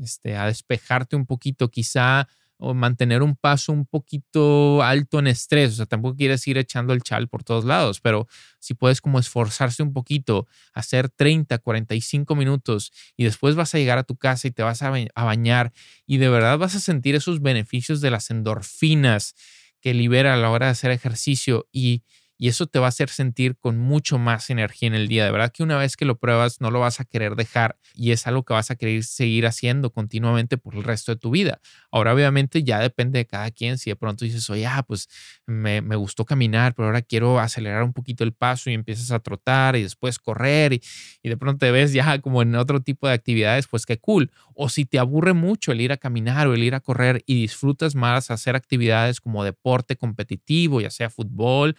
este, 0.00 0.36
a 0.36 0.46
despejarte 0.46 1.16
un 1.16 1.26
poquito, 1.26 1.70
quizá 1.70 2.28
o 2.56 2.72
mantener 2.72 3.22
un 3.22 3.36
paso 3.36 3.72
un 3.72 3.84
poquito 3.84 4.82
alto 4.82 5.18
en 5.18 5.26
estrés. 5.26 5.72
O 5.72 5.76
sea, 5.76 5.86
tampoco 5.86 6.16
quieres 6.16 6.46
ir 6.46 6.58
echando 6.58 6.92
el 6.92 7.02
chal 7.02 7.28
por 7.28 7.42
todos 7.42 7.64
lados, 7.64 8.00
pero 8.00 8.26
si 8.58 8.74
puedes 8.74 9.00
como 9.00 9.18
esforzarse 9.18 9.82
un 9.82 9.92
poquito, 9.92 10.46
hacer 10.72 11.08
30, 11.10 11.58
45 11.58 12.34
minutos 12.34 12.92
y 13.16 13.24
después 13.24 13.54
vas 13.54 13.74
a 13.74 13.78
llegar 13.78 13.98
a 13.98 14.04
tu 14.04 14.16
casa 14.16 14.48
y 14.48 14.50
te 14.50 14.62
vas 14.62 14.82
a, 14.82 14.90
bañar 15.14 15.72
y 16.06 16.18
de 16.18 16.28
verdad 16.28 16.58
vas 16.58 16.74
a 16.74 16.80
sentir 16.80 17.14
esos 17.14 17.42
beneficios 17.42 18.00
de 18.00 18.10
las 18.10 18.30
endorfinas 18.30 19.34
que 19.80 19.92
libera 19.92 20.34
a 20.34 20.36
la 20.36 20.50
hora 20.50 20.66
de 20.66 20.72
hacer 20.72 20.90
ejercicio 20.90 21.68
y, 21.72 22.02
y 22.44 22.48
eso 22.48 22.66
te 22.66 22.78
va 22.78 22.84
a 22.84 22.88
hacer 22.90 23.08
sentir 23.08 23.56
con 23.56 23.78
mucho 23.78 24.18
más 24.18 24.50
energía 24.50 24.88
en 24.88 24.94
el 24.94 25.08
día. 25.08 25.24
De 25.24 25.30
verdad 25.30 25.50
que 25.50 25.62
una 25.62 25.78
vez 25.78 25.96
que 25.96 26.04
lo 26.04 26.18
pruebas 26.18 26.60
no 26.60 26.70
lo 26.70 26.78
vas 26.78 27.00
a 27.00 27.06
querer 27.06 27.36
dejar 27.36 27.78
y 27.94 28.10
es 28.10 28.26
algo 28.26 28.42
que 28.42 28.52
vas 28.52 28.70
a 28.70 28.76
querer 28.76 29.02
seguir 29.02 29.46
haciendo 29.46 29.90
continuamente 29.90 30.58
por 30.58 30.74
el 30.74 30.84
resto 30.84 31.12
de 31.12 31.16
tu 31.18 31.30
vida. 31.30 31.58
Ahora 31.90 32.12
obviamente 32.12 32.62
ya 32.62 32.80
depende 32.80 33.20
de 33.20 33.24
cada 33.24 33.50
quien. 33.50 33.78
Si 33.78 33.88
de 33.88 33.96
pronto 33.96 34.26
dices, 34.26 34.50
oye, 34.50 34.66
ah, 34.66 34.82
pues 34.86 35.08
me, 35.46 35.80
me 35.80 35.96
gustó 35.96 36.26
caminar, 36.26 36.74
pero 36.74 36.84
ahora 36.88 37.00
quiero 37.00 37.40
acelerar 37.40 37.82
un 37.82 37.94
poquito 37.94 38.24
el 38.24 38.34
paso 38.34 38.68
y 38.68 38.74
empiezas 38.74 39.10
a 39.10 39.20
trotar 39.20 39.76
y 39.76 39.82
después 39.82 40.18
correr 40.18 40.74
y, 40.74 40.82
y 41.22 41.30
de 41.30 41.38
pronto 41.38 41.60
te 41.64 41.70
ves 41.70 41.94
ya 41.94 42.18
como 42.18 42.42
en 42.42 42.56
otro 42.56 42.80
tipo 42.80 43.08
de 43.08 43.14
actividades, 43.14 43.68
pues 43.68 43.86
qué 43.86 43.96
cool. 43.96 44.30
O 44.52 44.68
si 44.68 44.84
te 44.84 44.98
aburre 44.98 45.32
mucho 45.32 45.72
el 45.72 45.80
ir 45.80 45.92
a 45.92 45.96
caminar 45.96 46.46
o 46.46 46.52
el 46.52 46.62
ir 46.62 46.74
a 46.74 46.80
correr 46.80 47.22
y 47.24 47.40
disfrutas 47.40 47.94
más 47.94 48.30
hacer 48.30 48.54
actividades 48.54 49.22
como 49.22 49.44
deporte 49.44 49.96
competitivo, 49.96 50.82
ya 50.82 50.90
sea 50.90 51.08
fútbol, 51.08 51.74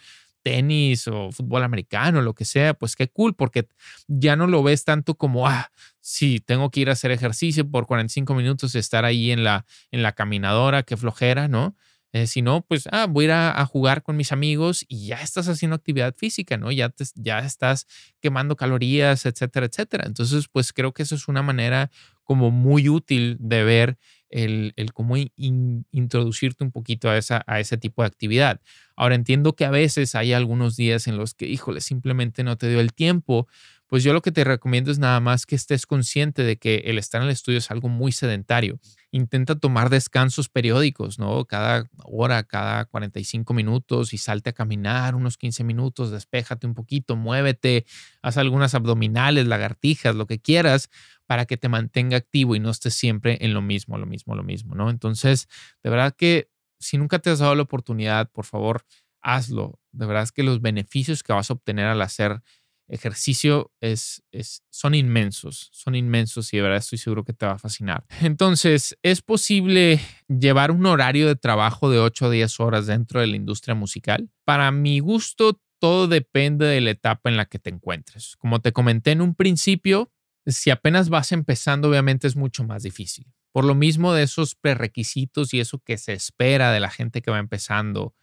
tenis 0.46 1.08
o 1.08 1.32
fútbol 1.32 1.64
americano, 1.64 2.22
lo 2.22 2.32
que 2.32 2.44
sea, 2.44 2.72
pues 2.72 2.94
qué 2.94 3.08
cool, 3.08 3.34
porque 3.34 3.66
ya 4.06 4.36
no 4.36 4.46
lo 4.46 4.62
ves 4.62 4.84
tanto 4.84 5.16
como, 5.16 5.48
ah, 5.48 5.72
sí, 6.00 6.38
tengo 6.38 6.70
que 6.70 6.78
ir 6.78 6.88
a 6.88 6.92
hacer 6.92 7.10
ejercicio 7.10 7.68
por 7.68 7.88
45 7.88 8.32
minutos 8.32 8.76
estar 8.76 9.04
ahí 9.04 9.32
en 9.32 9.42
la, 9.42 9.66
en 9.90 10.04
la 10.04 10.12
caminadora, 10.12 10.84
qué 10.84 10.96
flojera, 10.96 11.48
¿no? 11.48 11.74
Eh, 12.12 12.28
si 12.28 12.42
no, 12.42 12.64
pues, 12.64 12.88
ah, 12.92 13.06
voy 13.08 13.24
a 13.24 13.26
ir 13.26 13.32
a, 13.32 13.66
jugar 13.66 14.04
con 14.04 14.16
mis 14.16 14.30
amigos 14.30 14.84
y 14.86 15.08
ya 15.08 15.20
estás 15.20 15.48
haciendo 15.48 15.74
actividad 15.74 16.14
física, 16.14 16.56
¿no? 16.56 16.70
Ya, 16.70 16.90
te, 16.90 17.04
ya 17.16 17.40
estás 17.40 17.88
quemando 18.20 18.54
calorías, 18.54 19.26
etcétera, 19.26 19.66
etcétera. 19.66 20.04
Entonces, 20.06 20.46
pues 20.46 20.72
creo 20.72 20.92
que 20.92 21.02
eso 21.02 21.16
es 21.16 21.26
una 21.26 21.42
manera 21.42 21.90
como 22.22 22.52
muy 22.52 22.88
útil 22.88 23.36
de 23.40 23.64
ver 23.64 23.98
el, 24.30 24.74
cómo 24.92 25.16
introducirte 25.36 26.64
un 26.64 26.72
poquito 26.72 27.08
a, 27.08 27.16
esa, 27.16 27.42
a 27.46 27.60
ese 27.60 27.76
tipo 27.76 28.02
de 28.02 28.08
actividad. 28.08 28.60
Ahora 28.96 29.14
entiendo 29.14 29.54
que 29.54 29.64
a 29.64 29.70
veces 29.70 30.14
hay 30.14 30.32
algunos 30.32 30.76
días 30.76 31.06
en 31.06 31.16
los 31.16 31.34
que, 31.34 31.46
híjole, 31.46 31.80
simplemente 31.80 32.42
no 32.44 32.56
te 32.56 32.68
dio 32.68 32.80
el 32.80 32.92
tiempo. 32.92 33.46
Pues 33.88 34.02
yo 34.02 34.12
lo 34.12 34.20
que 34.20 34.32
te 34.32 34.42
recomiendo 34.42 34.90
es 34.90 34.98
nada 34.98 35.20
más 35.20 35.46
que 35.46 35.54
estés 35.54 35.86
consciente 35.86 36.42
de 36.42 36.56
que 36.56 36.76
el 36.86 36.98
estar 36.98 37.20
en 37.20 37.28
el 37.28 37.32
estudio 37.32 37.58
es 37.58 37.70
algo 37.70 37.88
muy 37.88 38.10
sedentario. 38.10 38.80
Intenta 39.12 39.54
tomar 39.54 39.90
descansos 39.90 40.48
periódicos, 40.48 41.20
¿no? 41.20 41.44
Cada 41.44 41.84
hora, 42.04 42.42
cada 42.42 42.86
45 42.86 43.54
minutos 43.54 44.12
y 44.12 44.18
salte 44.18 44.50
a 44.50 44.54
caminar 44.54 45.14
unos 45.14 45.36
15 45.36 45.62
minutos, 45.62 46.10
despéjate 46.10 46.66
un 46.66 46.74
poquito, 46.74 47.14
muévete, 47.14 47.86
haz 48.22 48.38
algunas 48.38 48.74
abdominales, 48.74 49.46
lagartijas, 49.46 50.16
lo 50.16 50.26
que 50.26 50.40
quieras, 50.40 50.90
para 51.26 51.46
que 51.46 51.56
te 51.56 51.68
mantenga 51.68 52.16
activo 52.16 52.54
y 52.54 52.60
no 52.60 52.70
estés 52.70 52.94
siempre 52.94 53.38
en 53.40 53.54
lo 53.54 53.62
mismo, 53.62 53.98
lo 53.98 54.06
mismo, 54.06 54.34
lo 54.34 54.42
mismo, 54.42 54.74
¿no? 54.74 54.90
Entonces, 54.90 55.48
de 55.82 55.90
verdad 55.90 56.14
que 56.16 56.50
si 56.78 56.98
nunca 56.98 57.18
te 57.18 57.30
has 57.30 57.38
dado 57.38 57.54
la 57.54 57.62
oportunidad, 57.62 58.30
por 58.30 58.44
favor, 58.44 58.84
hazlo. 59.22 59.80
De 59.92 60.06
verdad 60.06 60.28
que 60.28 60.42
los 60.42 60.60
beneficios 60.60 61.22
que 61.22 61.32
vas 61.32 61.50
a 61.50 61.54
obtener 61.54 61.86
al 61.86 62.02
hacer 62.02 62.42
ejercicio 62.88 63.72
es, 63.80 64.22
es, 64.30 64.62
son 64.70 64.94
inmensos, 64.94 65.68
son 65.72 65.96
inmensos 65.96 66.52
y 66.52 66.58
de 66.58 66.62
verdad 66.62 66.78
estoy 66.78 66.98
seguro 66.98 67.24
que 67.24 67.32
te 67.32 67.46
va 67.46 67.52
a 67.52 67.58
fascinar. 67.58 68.04
Entonces, 68.22 68.96
¿es 69.02 69.22
posible 69.22 70.00
llevar 70.28 70.70
un 70.70 70.86
horario 70.86 71.26
de 71.26 71.36
trabajo 71.36 71.90
de 71.90 71.98
8 71.98 72.26
a 72.26 72.30
10 72.30 72.60
horas 72.60 72.86
dentro 72.86 73.20
de 73.20 73.26
la 73.26 73.36
industria 73.36 73.74
musical? 73.74 74.30
Para 74.44 74.70
mi 74.70 75.00
gusto, 75.00 75.60
todo 75.80 76.06
depende 76.08 76.66
de 76.66 76.80
la 76.80 76.90
etapa 76.90 77.28
en 77.28 77.36
la 77.36 77.46
que 77.46 77.58
te 77.58 77.70
encuentres. 77.70 78.36
Como 78.38 78.60
te 78.60 78.72
comenté 78.72 79.10
en 79.10 79.20
un 79.20 79.34
principio, 79.34 80.12
si 80.46 80.70
apenas 80.70 81.08
vas 81.08 81.32
empezando, 81.32 81.88
obviamente 81.88 82.26
es 82.26 82.36
mucho 82.36 82.64
más 82.64 82.82
difícil. 82.82 83.26
Por 83.52 83.64
lo 83.64 83.74
mismo 83.74 84.12
de 84.12 84.22
esos 84.22 84.54
prerequisitos 84.54 85.52
y 85.54 85.60
eso 85.60 85.78
que 85.78 85.98
se 85.98 86.12
espera 86.12 86.72
de 86.72 86.80
la 86.80 86.90
gente 86.90 87.22
que 87.22 87.30
va 87.30 87.38
empezando, 87.38 88.14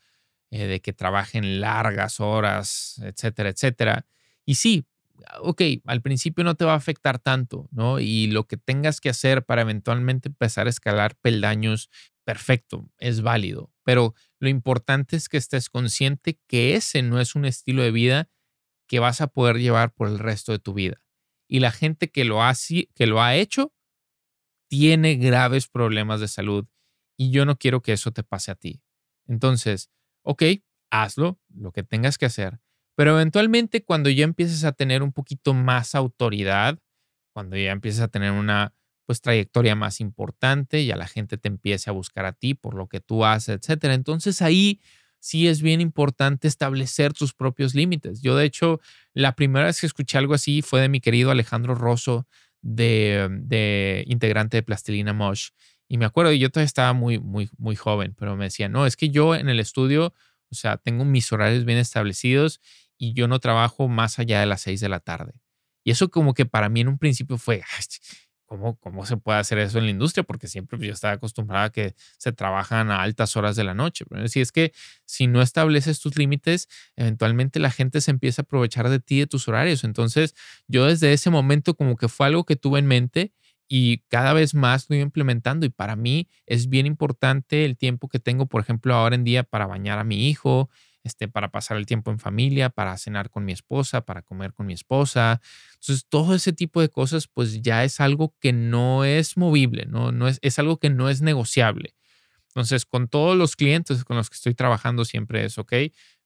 eh, 0.52 0.68
de 0.68 0.82
que 0.82 0.94
trabajen 0.94 1.60
largas 1.60 2.20
horas, 2.20 3.02
etcétera, 3.04 3.50
etcétera. 3.50 4.06
Y 4.46 4.56
sí, 4.56 4.86
ok, 5.40 5.62
al 5.86 6.02
principio 6.02 6.44
no 6.44 6.56
te 6.56 6.66
va 6.66 6.74
a 6.74 6.78
afectar 6.78 7.20
tanto, 7.20 7.68
¿no? 7.72 8.00
Y 8.00 8.28
lo 8.28 8.48
que 8.48 8.58
tengas 8.58 9.02
que 9.02 9.10
hacer 9.10 9.44
para 9.44 9.64
eventualmente 9.64 10.30
empezar 10.30 10.68
a 10.68 10.70
escalar 10.70 11.16
peldaños, 11.16 11.90
perfecto, 12.24 12.90
es 13.00 13.22
válido. 13.22 13.72
Pero 13.84 14.14
lo 14.40 14.50
importante 14.50 15.16
es 15.16 15.30
que 15.30 15.38
estés 15.38 15.70
consciente 15.70 16.40
que 16.48 16.76
ese 16.76 17.02
no 17.02 17.20
es 17.20 17.36
un 17.36 17.46
estilo 17.46 17.82
de 17.84 17.92
vida 17.92 18.30
que 18.88 19.00
vas 19.00 19.22
a 19.22 19.28
poder 19.28 19.58
llevar 19.58 19.94
por 19.94 20.08
el 20.08 20.20
resto 20.20 20.52
de 20.52 20.60
tu 20.60 20.74
vida 20.74 21.03
y 21.54 21.60
la 21.60 21.72
gente 21.72 22.10
que 22.10 22.26
lo 22.26 22.42
ha, 22.42 22.54
que 22.96 23.06
lo 23.06 23.22
ha 23.22 23.36
hecho 23.36 23.72
tiene 24.72 25.18
graves 25.18 25.68
problemas 25.68 26.20
de 26.20 26.28
salud 26.28 26.66
y 27.16 27.30
yo 27.30 27.46
no 27.46 27.60
quiero 27.60 27.84
que 27.84 27.94
eso 27.94 28.12
te 28.12 28.24
pase 28.24 28.50
a 28.50 28.56
ti. 28.56 28.82
Entonces, 29.28 29.92
ok, 30.24 30.42
hazlo, 30.90 31.40
lo 31.54 31.72
que 31.72 31.84
tengas 31.84 32.18
que 32.18 32.26
hacer, 32.26 32.60
pero 32.96 33.12
eventualmente 33.12 33.84
cuando 33.84 34.10
ya 34.10 34.24
empieces 34.24 34.64
a 34.64 34.72
tener 34.72 35.04
un 35.04 35.14
poquito 35.14 35.54
más 35.54 35.94
autoridad, 35.94 36.80
cuando 37.36 37.56
ya 37.56 37.72
empieces 37.72 38.02
a 38.02 38.08
tener 38.08 38.32
una 38.32 38.74
pues 39.06 39.22
trayectoria 39.22 39.76
más 39.76 40.00
importante, 40.00 40.82
y 40.82 40.90
a 40.90 40.96
la 40.96 41.08
gente 41.08 41.38
te 41.38 41.50
empiece 41.50 41.92
a 41.92 41.94
buscar 41.94 42.26
a 42.26 42.34
ti 42.34 42.56
por 42.56 42.74
lo 42.74 42.88
que 42.88 43.00
tú 43.00 43.26
haces, 43.26 43.60
etcétera. 43.60 43.94
Entonces 43.94 44.42
ahí 44.42 44.82
sí 45.24 45.48
es 45.48 45.62
bien 45.62 45.80
importante 45.80 46.50
establecer 46.50 47.14
tus 47.14 47.34
propios 47.34 47.76
límites. 47.76 48.22
Yo, 48.22 48.36
de 48.36 48.44
hecho, 48.44 48.82
la 49.14 49.38
primera 49.38 49.68
vez 49.68 49.80
que 49.80 49.88
escuché 49.88 50.18
algo 50.18 50.34
así 50.34 50.62
fue 50.62 50.82
de 50.82 50.90
mi 50.90 51.00
querido 51.00 51.32
Alejandro 51.32 51.76
Rosso, 51.76 52.28
de, 52.62 54.04
integrante 54.08 54.58
de 54.58 54.64
Plastilina 54.64 55.14
Mosh. 55.14 55.52
Y 55.88 55.98
me 55.98 56.04
acuerdo, 56.04 56.34
yo 56.34 56.50
todavía 56.50 56.66
estaba 56.66 56.92
muy, 56.92 57.20
muy, 57.20 57.50
muy 57.58 57.78
joven, 57.78 58.14
pero 58.20 58.36
me 58.36 58.46
decía, 58.46 58.68
no, 58.68 58.86
es 58.86 58.98
que 58.98 59.12
yo 59.12 59.34
en 59.34 59.48
el 59.48 59.62
estudio, 59.62 60.14
o 60.52 60.56
sea, 60.56 60.76
tengo 60.76 61.06
mis 61.06 61.32
horarios 61.32 61.64
bien 61.64 61.78
establecidos 61.78 62.60
y 62.98 63.14
yo 63.14 63.30
no 63.30 63.40
trabajo 63.40 63.88
más 63.88 64.20
allá 64.20 64.42
de 64.42 64.46
las 64.46 64.60
seis 64.60 64.82
de 64.82 64.90
la 64.90 65.00
tarde. 65.00 65.40
Y 65.86 65.92
eso 65.92 66.10
como 66.10 66.34
que 66.34 66.46
para 66.46 66.68
mí 66.68 66.82
en 66.82 66.90
un 66.90 66.98
principio 66.98 67.38
fue, 67.38 67.64
¿Cómo, 68.80 69.06
se 69.06 69.18
puede 69.18 69.40
hacer 69.40 69.58
eso 69.58 69.80
en 69.80 69.86
la 69.86 69.92
industria? 69.92 70.24
Porque 70.24 70.48
siempre 70.48 70.78
pues, 70.78 70.88
yo 70.88 70.94
estaba 70.94 71.14
acostumbrada 71.14 71.66
a 71.66 71.70
que 71.72 71.96
se 72.18 72.32
trabajan 72.32 72.92
a 72.92 73.02
altas 73.02 73.36
horas 73.36 73.56
de 73.56 73.64
la 73.64 73.74
noche. 73.74 74.06
Pero 74.10 74.28
si 74.28 74.42
es 74.42 74.52
que 74.52 74.74
si 75.06 75.28
no 75.28 75.42
estableces 75.42 76.00
tus 76.00 76.18
límites, 76.18 76.68
eventualmente 76.96 77.60
la 77.60 77.72
gente 77.72 78.02
se 78.02 78.12
empieza 78.12 78.42
a 78.42 78.44
aprovechar 78.44 78.90
de 78.90 79.00
ti, 79.00 79.20
de 79.20 79.28
tus 79.28 79.48
horarios. 79.48 79.84
Entonces, 79.84 80.36
yo 80.68 80.86
desde 80.86 81.14
ese 81.14 81.30
momento 81.30 81.76
como 81.76 81.96
que 81.96 82.08
fue 82.08 82.28
algo 82.28 82.46
que 82.46 82.56
tuve 82.56 82.80
en 82.80 82.88
mente 82.88 83.34
y 83.68 84.00
cada 84.10 84.34
vez 84.34 84.54
más 84.54 84.90
lo 84.90 84.96
iba 84.96 85.04
implementando. 85.04 85.66
Y 85.66 85.70
para 85.70 85.96
mí 85.96 86.30
es 86.46 86.70
bien 86.70 86.86
importante 86.86 87.66
el 87.66 87.78
tiempo 87.78 88.08
que 88.08 88.20
tengo, 88.20 88.46
por 88.46 88.62
ejemplo, 88.62 88.94
ahora 88.94 89.16
en 89.16 89.24
día 89.24 89.44
para 89.44 89.66
bañar 89.66 90.00
a 90.00 90.04
mi 90.04 90.30
hijo, 90.30 90.70
este, 91.04 91.28
para 91.28 91.52
pasar 91.52 91.78
el 91.78 91.86
tiempo 91.86 92.12
en 92.12 92.20
familia, 92.20 92.70
para 92.70 92.98
cenar 92.98 93.30
con 93.30 93.46
mi 93.46 93.52
esposa, 93.52 94.06
para 94.06 94.22
comer 94.22 94.54
con 94.54 94.66
mi 94.66 94.74
esposa. 94.74 95.42
Entonces, 95.74 96.06
todo 96.08 96.34
ese 96.36 96.54
tipo 96.54 96.82
de 96.82 96.90
cosas, 96.90 97.28
pues 97.28 97.62
ya 97.62 97.84
es 97.84 98.00
algo 98.00 98.36
que 98.40 98.54
no 98.54 99.04
es 99.04 99.38
movible, 99.38 99.86
no, 99.86 100.12
no 100.12 100.28
es, 100.28 100.40
es 100.42 100.60
algo 100.60 100.78
que 100.78 100.90
no 100.90 101.10
es 101.10 101.22
negociable. 101.22 101.96
Entonces, 102.48 102.86
con 102.86 103.08
todos 103.08 103.36
los 103.36 103.56
clientes 103.56 104.04
con 104.04 104.16
los 104.16 104.30
que 104.30 104.36
estoy 104.36 104.54
trabajando 104.54 105.06
siempre 105.06 105.44
es, 105.46 105.58
ok, 105.58 105.74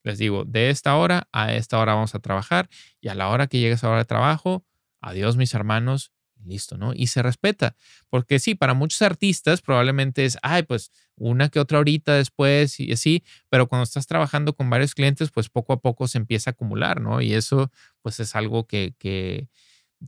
les 0.03 0.17
digo, 0.17 0.45
de 0.45 0.69
esta 0.69 0.95
hora 0.95 1.27
a 1.31 1.53
esta 1.53 1.79
hora 1.79 1.93
vamos 1.93 2.15
a 2.15 2.19
trabajar 2.19 2.69
y 3.01 3.07
a 3.07 3.15
la 3.15 3.29
hora 3.29 3.47
que 3.47 3.59
llegue 3.59 3.73
esa 3.73 3.89
hora 3.89 3.99
de 3.99 4.05
trabajo, 4.05 4.65
adiós 5.01 5.37
mis 5.37 5.53
hermanos, 5.53 6.11
listo, 6.47 6.77
¿no? 6.77 6.93
Y 6.95 7.07
se 7.07 7.21
respeta, 7.21 7.75
porque 8.09 8.39
sí, 8.39 8.55
para 8.55 8.73
muchos 8.73 9.01
artistas 9.01 9.61
probablemente 9.61 10.25
es, 10.25 10.37
ay, 10.41 10.63
pues 10.63 10.91
una 11.15 11.49
que 11.49 11.59
otra 11.59 11.79
horita 11.79 12.13
después 12.13 12.79
y 12.79 12.91
así, 12.91 13.23
pero 13.49 13.67
cuando 13.67 13.83
estás 13.83 14.07
trabajando 14.07 14.53
con 14.53 14.69
varios 14.69 14.95
clientes, 14.95 15.29
pues 15.31 15.49
poco 15.49 15.73
a 15.73 15.81
poco 15.81 16.07
se 16.07 16.17
empieza 16.17 16.51
a 16.51 16.53
acumular, 16.53 17.01
¿no? 17.01 17.21
Y 17.21 17.33
eso 17.33 17.71
pues 18.01 18.19
es 18.19 18.35
algo 18.35 18.67
que, 18.67 18.93
que, 18.97 19.47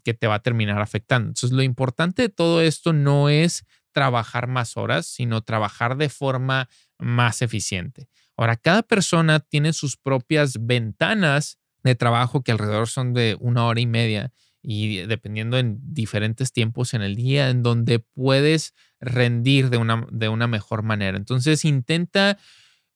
que 0.04 0.14
te 0.14 0.28
va 0.28 0.36
a 0.36 0.44
terminar 0.44 0.82
afectando. 0.82 1.30
Entonces, 1.30 1.52
lo 1.52 1.64
importante 1.64 2.24
de 2.24 2.30
todo 2.30 2.62
esto 2.62 2.94
no 2.94 3.30
es 3.30 3.66
trabajar 3.92 4.48
más 4.48 4.78
horas, 4.78 5.08
sino 5.08 5.42
trabajar 5.42 5.98
de 5.98 6.10
forma 6.10 6.70
más 6.98 7.42
eficiente. 7.42 8.08
Ahora, 8.38 8.56
cada 8.56 8.84
persona 8.84 9.40
tiene 9.40 9.74
sus 9.74 9.98
propias 9.98 10.66
ventanas 10.66 11.58
de 11.84 11.96
trabajo 11.96 12.44
que 12.44 12.52
alrededor 12.52 12.88
son 12.88 13.14
de 13.14 13.36
una 13.40 13.66
hora 13.66 13.80
y 13.82 13.88
media 13.88 14.32
y 14.62 14.98
dependiendo 15.08 15.58
en 15.58 15.80
diferentes 15.82 16.52
tiempos 16.52 16.94
en 16.94 17.02
el 17.02 17.16
día 17.16 17.50
en 17.50 17.64
donde 17.64 18.00
puedes 18.00 18.74
rendir 19.00 19.70
de 19.70 19.78
una, 19.78 20.06
de 20.12 20.30
una 20.30 20.48
mejor 20.48 20.84
manera. 20.84 21.18
Entonces 21.18 21.64
intenta 21.66 22.38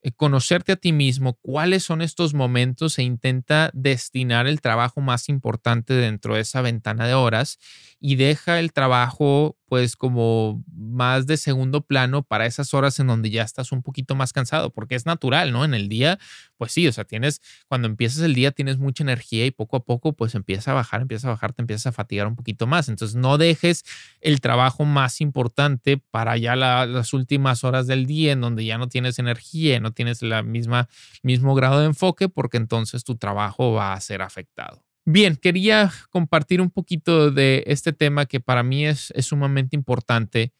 eh, 0.05 0.11
conocerte 0.11 0.73
a 0.73 0.75
ti 0.75 0.91
mismo, 0.91 1.39
cuáles 1.41 1.83
son 1.83 2.01
estos 2.01 2.33
momentos 2.33 2.99
e 2.99 3.03
intenta 3.03 3.71
destinar 3.73 4.47
el 4.47 4.59
trabajo 4.59 4.99
más 4.99 5.29
importante 5.29 5.93
dentro 5.93 6.35
de 6.35 6.41
esa 6.41 6.61
ventana 6.61 7.07
de 7.07 7.13
horas 7.13 7.57
y 8.01 8.15
deja 8.15 8.59
el 8.59 8.73
trabajo 8.73 9.57
pues 9.73 9.95
como 9.95 10.63
más 10.71 11.25
de 11.25 11.35
segundo 11.35 11.81
plano 11.81 12.21
para 12.21 12.45
esas 12.45 12.75
horas 12.75 12.99
en 12.99 13.07
donde 13.07 13.31
ya 13.31 13.41
estás 13.41 13.71
un 13.71 13.81
poquito 13.81 14.13
más 14.13 14.31
cansado, 14.31 14.69
porque 14.69 14.93
es 14.93 15.07
natural, 15.07 15.51
¿no? 15.51 15.65
En 15.65 15.73
el 15.73 15.89
día, 15.89 16.19
pues 16.57 16.73
sí, 16.73 16.87
o 16.87 16.91
sea, 16.93 17.05
tienes, 17.05 17.41
cuando 17.67 17.87
empiezas 17.87 18.21
el 18.21 18.35
día 18.35 18.51
tienes 18.51 18.77
mucha 18.77 19.03
energía 19.03 19.47
y 19.47 19.49
poco 19.49 19.77
a 19.77 19.83
poco 19.83 20.13
pues 20.13 20.35
empieza 20.35 20.69
a 20.69 20.73
bajar, 20.75 21.01
empieza 21.01 21.27
a 21.27 21.31
bajar, 21.31 21.53
te 21.53 21.63
empiezas 21.63 21.87
a 21.87 21.91
fatigar 21.91 22.27
un 22.27 22.35
poquito 22.35 22.67
más. 22.67 22.87
Entonces 22.87 23.15
no 23.15 23.39
dejes 23.39 23.83
el 24.21 24.41
trabajo 24.41 24.85
más 24.85 25.21
importante 25.21 25.97
para 25.97 26.37
ya 26.37 26.55
las 26.55 27.11
últimas 27.13 27.63
horas 27.63 27.87
del 27.87 28.05
día 28.05 28.33
en 28.33 28.41
donde 28.41 28.63
ya 28.65 28.77
no 28.77 28.89
tienes 28.89 29.17
energía, 29.17 29.79
no 29.79 29.91
tienes 29.91 30.21
la 30.21 30.43
misma, 30.43 30.87
mismo 31.23 31.55
grado 31.55 31.79
de 31.79 31.87
enfoque, 31.87 32.29
porque 32.29 32.57
entonces 32.57 33.03
tu 33.03 33.15
trabajo 33.15 33.73
va 33.73 33.93
a 33.93 34.01
ser 34.01 34.21
afectado. 34.21 34.83
Bien, 35.05 35.35
quería 35.35 35.91
compartir 36.11 36.61
un 36.61 36.69
poquito 36.71 37.29
de 37.29 37.63
este 37.67 37.91
tema 37.91 38.25
que 38.25 38.39
para 38.39 38.63
mí 38.63 38.85
es, 38.85 39.11
sumamente 39.19 39.75
importante 39.75 40.53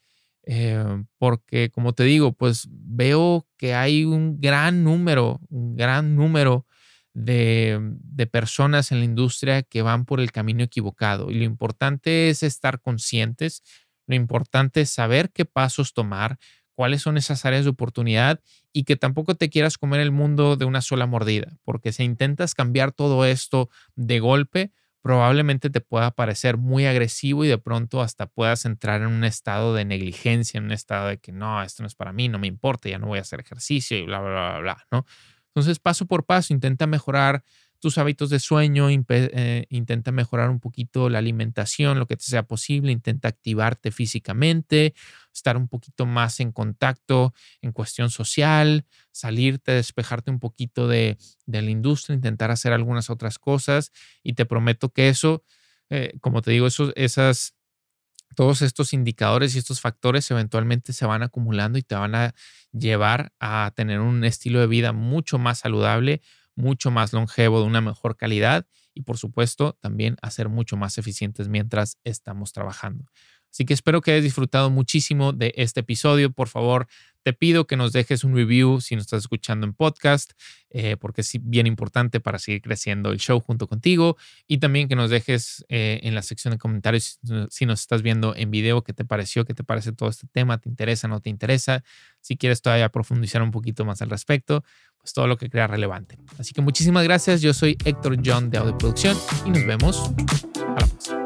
eh, 0.46 0.84
porque, 1.18 1.70
como 1.70 1.94
te 1.94 2.04
digo, 2.04 2.32
pues 2.32 2.68
veo 2.70 3.46
que 3.56 3.74
hay 3.74 4.04
un 4.04 4.38
gran 4.40 4.84
número, 4.84 5.40
un 5.48 5.74
gran 5.76 6.14
número 6.14 6.66
de, 7.14 7.78
de, 7.80 8.26
personas 8.26 8.92
en 8.92 8.98
la 8.98 9.06
industria 9.06 9.62
que 9.62 9.80
van 9.80 10.04
por 10.04 10.20
el 10.20 10.30
camino 10.32 10.62
equivocado. 10.62 11.30
Y 11.30 11.36
lo 11.36 11.44
importante 11.44 12.28
es 12.28 12.42
estar 12.42 12.82
conscientes, 12.82 13.62
lo 14.06 14.14
importante 14.14 14.82
es 14.82 14.90
saber 14.90 15.30
qué 15.32 15.46
pasos 15.46 15.94
tomar, 15.94 16.38
cuáles 16.74 17.02
son 17.02 17.16
esas 17.16 17.44
áreas 17.44 17.64
de 17.64 17.70
oportunidad 17.70 18.40
y 18.72 18.84
que 18.84 18.96
tampoco 18.96 19.34
te 19.34 19.50
quieras 19.50 19.78
comer 19.78 20.00
el 20.00 20.12
mundo 20.12 20.56
de 20.56 20.64
una 20.64 20.80
sola 20.80 21.06
mordida, 21.06 21.56
porque 21.64 21.92
si 21.92 22.04
intentas 22.04 22.54
cambiar 22.54 22.92
todo 22.92 23.24
esto 23.24 23.70
de 23.96 24.20
golpe, 24.20 24.72
probablemente 25.04 25.68
te 25.68 25.80
pueda 25.80 26.10
parecer 26.12 26.56
muy 26.56 26.86
agresivo 26.86 27.44
y 27.44 27.48
de 27.48 27.58
pronto 27.58 28.00
hasta 28.00 28.26
puedas 28.26 28.64
entrar 28.64 29.02
en 29.02 29.08
un 29.08 29.24
estado 29.24 29.74
de 29.74 29.84
negligencia, 29.84 30.58
en 30.58 30.64
un 30.64 30.72
estado 30.72 31.08
de 31.08 31.18
que 31.18 31.30
no, 31.30 31.62
esto 31.62 31.82
no 31.82 31.86
es 31.86 31.94
para 31.94 32.12
mí, 32.12 32.28
no 32.28 32.38
me 32.38 32.46
importa, 32.46 32.88
ya 32.88 32.98
no 32.98 33.08
voy 33.08 33.18
a 33.18 33.22
hacer 33.22 33.40
ejercicio 33.40 33.98
y 33.98 34.06
bla, 34.06 34.20
bla, 34.20 34.30
bla, 34.30 34.58
bla, 34.60 34.86
¿no? 34.90 35.04
Entonces, 35.48 35.78
paso 35.78 36.06
por 36.06 36.24
paso, 36.24 36.52
intenta 36.52 36.86
mejorar 36.86 37.44
tus 37.84 37.98
hábitos 37.98 38.30
de 38.30 38.40
sueño, 38.40 38.88
eh, 38.88 39.66
intenta 39.68 40.10
mejorar 40.10 40.48
un 40.48 40.58
poquito 40.58 41.10
la 41.10 41.18
alimentación, 41.18 41.98
lo 41.98 42.06
que 42.06 42.16
te 42.16 42.24
sea 42.24 42.44
posible, 42.44 42.92
intenta 42.92 43.28
activarte 43.28 43.90
físicamente, 43.90 44.94
estar 45.34 45.58
un 45.58 45.68
poquito 45.68 46.06
más 46.06 46.40
en 46.40 46.50
contacto 46.50 47.34
en 47.60 47.72
cuestión 47.72 48.08
social, 48.08 48.86
salirte, 49.10 49.72
despejarte 49.72 50.30
un 50.30 50.40
poquito 50.40 50.88
de, 50.88 51.18
la 51.44 51.60
industria, 51.60 52.14
intentar 52.14 52.50
hacer 52.50 52.72
algunas 52.72 53.10
otras 53.10 53.38
cosas 53.38 53.92
y 54.22 54.32
te 54.32 54.46
prometo 54.46 54.88
que 54.88 55.10
eso, 55.10 55.44
eh, 55.90 56.14
como 56.22 56.40
te 56.40 56.52
digo, 56.52 56.66
eso, 56.66 56.90
esas, 56.96 57.54
todos 58.34 58.62
estos 58.62 58.94
indicadores 58.94 59.54
y 59.54 59.58
estos 59.58 59.82
factores 59.82 60.30
eventualmente 60.30 60.94
se 60.94 61.04
van 61.04 61.22
acumulando 61.22 61.76
y 61.76 61.82
te 61.82 61.96
van 61.96 62.14
a 62.14 62.34
llevar 62.72 63.34
a 63.40 63.72
tener 63.76 64.00
un 64.00 64.24
estilo 64.24 64.60
de 64.60 64.68
vida 64.68 64.92
mucho 64.94 65.36
más 65.36 65.58
saludable, 65.58 66.22
mucho 66.56 66.90
más 66.90 67.12
longevo, 67.12 67.60
de 67.60 67.66
una 67.66 67.80
mejor 67.80 68.16
calidad 68.16 68.66
y 68.94 69.02
por 69.02 69.18
supuesto 69.18 69.76
también 69.80 70.16
a 70.22 70.30
ser 70.30 70.48
mucho 70.48 70.76
más 70.76 70.98
eficientes 70.98 71.48
mientras 71.48 71.98
estamos 72.04 72.52
trabajando. 72.52 73.06
Así 73.54 73.64
que 73.64 73.72
espero 73.72 74.00
que 74.00 74.10
hayas 74.10 74.24
disfrutado 74.24 74.68
muchísimo 74.68 75.32
de 75.32 75.54
este 75.56 75.80
episodio. 75.80 76.32
Por 76.32 76.48
favor, 76.48 76.88
te 77.22 77.32
pido 77.32 77.68
que 77.68 77.76
nos 77.76 77.92
dejes 77.92 78.24
un 78.24 78.34
review 78.34 78.80
si 78.80 78.96
nos 78.96 79.04
estás 79.04 79.20
escuchando 79.20 79.64
en 79.64 79.74
podcast, 79.74 80.32
eh, 80.70 80.96
porque 80.96 81.20
es 81.20 81.30
bien 81.40 81.68
importante 81.68 82.18
para 82.18 82.40
seguir 82.40 82.62
creciendo 82.62 83.12
el 83.12 83.18
show 83.18 83.38
junto 83.38 83.68
contigo. 83.68 84.16
Y 84.48 84.58
también 84.58 84.88
que 84.88 84.96
nos 84.96 85.08
dejes 85.08 85.64
eh, 85.68 86.00
en 86.02 86.16
la 86.16 86.22
sección 86.22 86.50
de 86.50 86.58
comentarios 86.58 87.20
si 87.48 87.64
nos 87.64 87.80
estás 87.80 88.02
viendo 88.02 88.34
en 88.34 88.50
video 88.50 88.82
qué 88.82 88.92
te 88.92 89.04
pareció, 89.04 89.44
qué 89.44 89.54
te 89.54 89.62
parece 89.62 89.92
todo 89.92 90.08
este 90.08 90.26
tema, 90.26 90.58
te 90.58 90.68
interesa, 90.68 91.06
no 91.06 91.20
te 91.20 91.30
interesa. 91.30 91.84
Si 92.20 92.36
quieres 92.36 92.60
todavía 92.60 92.88
profundizar 92.88 93.40
un 93.40 93.52
poquito 93.52 93.84
más 93.84 94.02
al 94.02 94.10
respecto, 94.10 94.64
pues 95.04 95.12
todo 95.12 95.26
lo 95.26 95.36
que 95.36 95.50
crea 95.50 95.66
relevante. 95.66 96.16
Así 96.38 96.54
que 96.54 96.62
muchísimas 96.62 97.04
gracias. 97.04 97.42
Yo 97.42 97.52
soy 97.52 97.76
Héctor 97.84 98.16
John 98.24 98.48
de 98.48 98.56
Audio 98.56 98.78
Producción 98.78 99.14
y 99.44 99.50
nos 99.50 99.66
vemos 99.66 100.10
a 100.56 100.80
la 100.80 100.86
próxima. 100.86 101.24